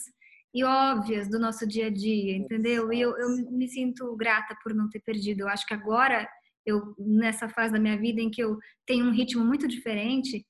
e 0.57 0.65
óbvias 0.65 1.29
do 1.29 1.39
nosso 1.39 1.67
dia 1.67 1.89
a 1.89 1.91
dia, 1.91 2.35
entendeu? 2.35 2.91
E 2.91 2.99
eu, 2.99 3.15
eu 3.19 3.29
me 3.51 3.69
sinto 3.69 4.17
grata 4.17 4.57
por 4.63 4.73
não 4.73 4.89
ter 4.89 5.01
perdido. 5.01 5.43
Eu 5.43 5.49
acho 5.49 5.67
que 5.67 5.75
agora, 5.75 6.27
eu 6.65 6.95
nessa 6.99 7.47
fase 7.47 7.75
da 7.75 7.79
minha 7.79 7.99
vida 7.99 8.23
em 8.23 8.31
que 8.31 8.43
eu 8.43 8.57
tenho 8.87 9.05
um 9.05 9.13
ritmo 9.13 9.45
muito 9.45 9.69
diferente, 9.69 10.47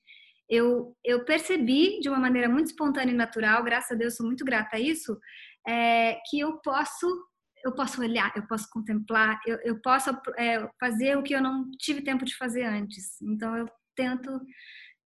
eu, 0.49 0.97
eu 1.05 1.25
percebi 1.25 1.99
de 1.99 2.09
uma 2.09 2.21
maneira 2.21 2.49
muito 2.49 2.69
espontânea 2.69 3.13
e 3.13 3.17
natural, 3.17 3.65
graças 3.65 3.91
a 3.91 3.95
Deus, 3.97 4.15
sou 4.15 4.25
muito 4.25 4.45
grata 4.45 4.77
a 4.77 4.81
isso, 4.81 5.19
é, 5.67 6.21
que 6.31 6.39
eu 6.39 6.61
posso 6.61 7.07
eu 7.65 7.75
posso 7.75 8.01
olhar, 8.01 8.33
eu 8.37 8.47
posso 8.47 8.69
contemplar, 8.71 9.41
eu, 9.45 9.59
eu 9.65 9.81
posso 9.81 10.11
é, 10.39 10.69
fazer 10.79 11.19
o 11.19 11.23
que 11.25 11.35
eu 11.35 11.43
não 11.43 11.69
tive 11.81 12.01
tempo 12.01 12.25
de 12.25 12.37
fazer 12.37 12.63
antes. 12.63 13.21
Então 13.21 13.57
eu 13.57 13.67
tento 13.97 14.41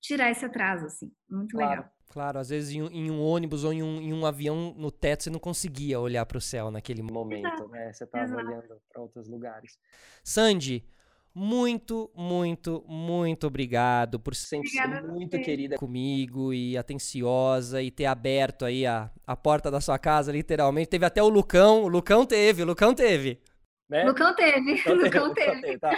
tirar 0.02 0.30
esse 0.30 0.44
atraso, 0.44 0.84
assim. 0.84 1.10
Muito 1.30 1.56
Claro. 1.56 1.70
legal. 1.70 1.99
Claro, 2.10 2.38
às 2.40 2.48
vezes 2.48 2.74
em, 2.74 2.82
um- 2.82 2.90
em 2.90 3.10
um 3.10 3.22
ônibus 3.22 3.62
ou 3.64 3.72
em 3.72 3.82
um, 3.82 4.00
em 4.02 4.12
um 4.12 4.26
avião 4.26 4.74
no 4.76 4.90
teto 4.90 5.22
você 5.22 5.30
não 5.30 5.38
conseguia 5.38 5.98
olhar 6.00 6.26
pro 6.26 6.40
céu 6.40 6.70
naquele 6.70 7.02
momento. 7.02 7.68
né? 7.68 7.92
Você 7.92 8.04
tava 8.04 8.24
Exato. 8.24 8.44
olhando 8.46 8.76
para 8.92 9.00
outros 9.02 9.28
lugares. 9.28 9.78
Sandy, 10.24 10.84
muito, 11.32 12.10
muito, 12.12 12.84
muito 12.88 13.46
obrigado 13.46 14.18
por 14.18 14.34
ser 14.34 14.48
Sempre 14.48 14.70
Obrigada 14.76 15.06
ser 15.06 15.12
muito 15.12 15.36
você. 15.36 15.42
querida. 15.44 15.76
comigo 15.76 16.52
e 16.52 16.76
atenciosa 16.76 17.80
e 17.80 17.90
ter 17.92 18.06
aberto 18.06 18.64
aí 18.64 18.84
a, 18.84 19.08
a 19.24 19.36
porta 19.36 19.70
da 19.70 19.80
sua 19.80 19.96
casa, 19.96 20.32
literalmente. 20.32 20.88
Teve 20.90 21.06
até 21.06 21.22
o 21.22 21.28
Lucão, 21.28 21.84
o 21.84 21.88
Lucão 21.88 22.26
teve, 22.26 22.62
o 22.62 22.66
Lucão 22.66 22.92
teve. 22.92 23.40
Né? 23.88 24.02
Lucão 24.04 24.34
teve, 24.34 24.72
Então 24.82 24.94
Lucão 24.96 25.32
teve, 25.32 25.60
teve. 25.60 25.78
tá. 25.78 25.90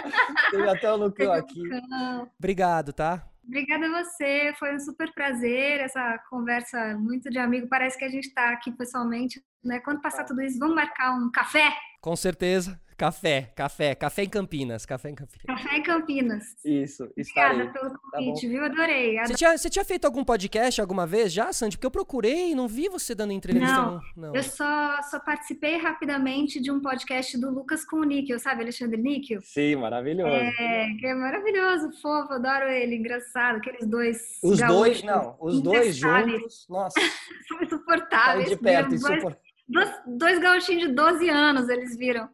Teve 0.51 0.69
até 0.69 0.91
o 0.91 0.95
Lucão 0.95 1.11
Teve 1.13 1.29
o 1.29 1.33
aqui. 1.33 1.59
Lucão. 1.59 2.29
Obrigado, 2.37 2.93
tá? 2.93 3.27
Obrigada 3.45 3.85
a 3.87 4.03
você, 4.03 4.53
foi 4.57 4.75
um 4.75 4.79
super 4.79 5.13
prazer 5.13 5.81
essa 5.81 6.17
conversa 6.29 6.95
muito 6.97 7.29
de 7.29 7.37
amigo. 7.37 7.67
Parece 7.67 7.97
que 7.97 8.05
a 8.05 8.09
gente 8.09 8.27
está 8.27 8.49
aqui 8.51 8.71
pessoalmente, 8.71 9.43
né? 9.63 9.79
Quando 9.81 10.01
passar 10.01 10.23
tudo 10.23 10.41
isso, 10.41 10.57
vamos 10.57 10.75
marcar 10.75 11.13
um 11.13 11.29
café? 11.29 11.73
Com 12.01 12.15
certeza. 12.15 12.79
Café, 12.97 13.51
café, 13.55 13.95
café 13.95 14.23
em 14.23 14.29
Campinas, 14.29 14.85
café 14.85 15.09
em 15.09 15.15
Campinas. 15.15 15.45
Café 15.45 15.77
em 15.77 15.83
Campinas. 15.83 16.43
Isso, 16.63 17.11
estarei. 17.17 17.61
Obrigada 17.63 17.79
pelo 17.79 17.89
bom. 17.91 17.99
convite, 18.11 18.47
viu? 18.47 18.63
Adorei. 18.63 19.19
Você 19.19 19.33
tinha, 19.33 19.57
você 19.57 19.69
tinha 19.69 19.85
feito 19.85 20.05
algum 20.05 20.23
podcast 20.23 20.79
alguma 20.79 21.05
vez 21.07 21.33
já, 21.33 21.51
Sandy? 21.51 21.77
Porque 21.77 21.87
eu 21.87 21.91
procurei 21.91 22.51
e 22.51 22.55
não 22.55 22.67
vi 22.67 22.89
você 22.89 23.15
dando 23.15 23.33
entrevista. 23.33 23.73
Não, 23.73 24.01
não. 24.15 24.35
Eu 24.35 24.43
só, 24.43 25.01
só 25.03 25.19
participei 25.19 25.77
rapidamente 25.77 26.59
de 26.59 26.71
um 26.71 26.79
podcast 26.79 27.37
do 27.37 27.49
Lucas 27.49 27.83
com 27.85 27.97
o 27.97 28.03
Níquel, 28.03 28.39
sabe? 28.39 28.61
Alexandre 28.61 29.01
Níquel. 29.01 29.41
Sim, 29.41 29.75
maravilhoso. 29.77 30.33
É, 30.33 30.87
que 30.99 31.05
é 31.05 31.15
maravilhoso, 31.15 31.91
fofo, 32.01 32.33
adoro 32.33 32.69
ele, 32.69 32.95
engraçado, 32.95 33.57
aqueles 33.57 33.87
dois. 33.87 34.39
Os 34.43 34.59
gaúchos 34.59 35.01
dois, 35.01 35.03
não, 35.03 35.35
os 35.39 35.61
dois 35.61 35.95
juntos, 35.95 36.65
nossa, 36.69 36.99
São 37.47 37.57
sai 37.57 37.65
insuportáveis. 37.65 38.49
de 38.49 38.57
perto, 38.57 38.95
insuportável. 38.95 39.37
Dois, 39.67 39.89
dois 40.05 40.39
gauchinhos 40.39 40.87
de 40.89 40.93
12 40.93 41.29
anos, 41.29 41.69
eles 41.69 41.97
viram. 41.97 42.29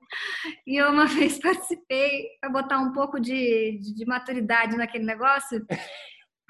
E 0.68 0.78
eu 0.82 0.90
uma 0.92 1.06
vez 1.08 1.40
participei 1.40 2.28
para 2.42 2.50
botar 2.50 2.80
um 2.80 2.92
pouco 2.94 3.20
de, 3.20 3.80
de, 3.82 3.96
de 3.96 4.06
maturidade 4.06 4.76
naquele 4.78 5.06
negócio. 5.06 5.66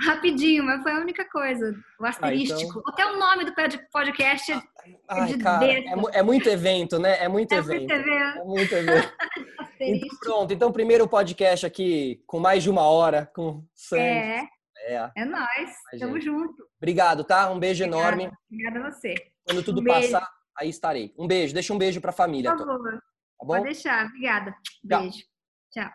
Rapidinho, 0.02 0.64
mas 0.64 0.82
foi 0.82 0.94
a 0.94 1.00
única 1.00 1.26
coisa. 1.30 1.76
O 2.00 2.06
asterístico. 2.06 2.82
Até 2.88 3.06
o 3.06 3.20
nome 3.20 3.44
do 3.44 3.54
pod- 3.54 3.86
podcast 3.92 4.50
é 4.54 4.62
Ai, 5.10 5.28
de 5.28 5.38
cara, 5.38 5.66
é, 5.70 5.84
é 6.14 6.24
muito 6.24 6.48
evento, 6.48 6.98
né? 6.98 7.22
É 7.22 7.28
muito 7.28 7.54
é 7.54 7.58
evento. 7.58 7.88
ver, 7.90 8.38
É 8.38 8.44
muito 8.44 8.74
evento. 8.74 9.14
Então, 9.82 10.10
pronto. 10.20 10.54
Então, 10.54 10.72
primeiro 10.74 11.08
podcast 11.08 11.66
aqui 11.66 12.22
com 12.28 12.38
mais 12.38 12.64
de 12.64 12.70
uma 12.70 12.82
hora 12.82 13.30
com. 13.34 13.64
É, 13.94 14.40
É. 14.88 15.12
é 15.16 15.24
nóis. 15.26 15.72
Tamo 15.98 16.20
junto. 16.20 16.66
Obrigado, 16.78 17.24
tá? 17.24 17.50
Um 17.50 17.58
beijo 17.60 17.86
Obrigada. 17.86 18.08
enorme. 18.22 18.38
Obrigada 18.52 18.80
a 18.88 18.92
você. 18.92 19.16
Quando 19.46 19.64
tudo 19.64 19.80
Um 19.80 19.86
passar, 19.86 20.28
aí 20.60 20.70
estarei. 20.70 21.14
Um 21.18 21.28
beijo. 21.28 21.54
Deixa 21.54 21.74
um 21.74 21.78
beijo 21.78 22.02
pra 22.02 22.12
família, 22.12 22.52
Por 22.52 22.66
favor. 22.66 22.92
tá 22.94 23.00
bom? 23.42 23.48
Pode 23.48 23.64
deixar. 23.64 24.06
Obrigada. 24.08 24.52
Tchau. 24.88 25.02
Beijo. 25.02 25.24
Tchau. 25.72 25.90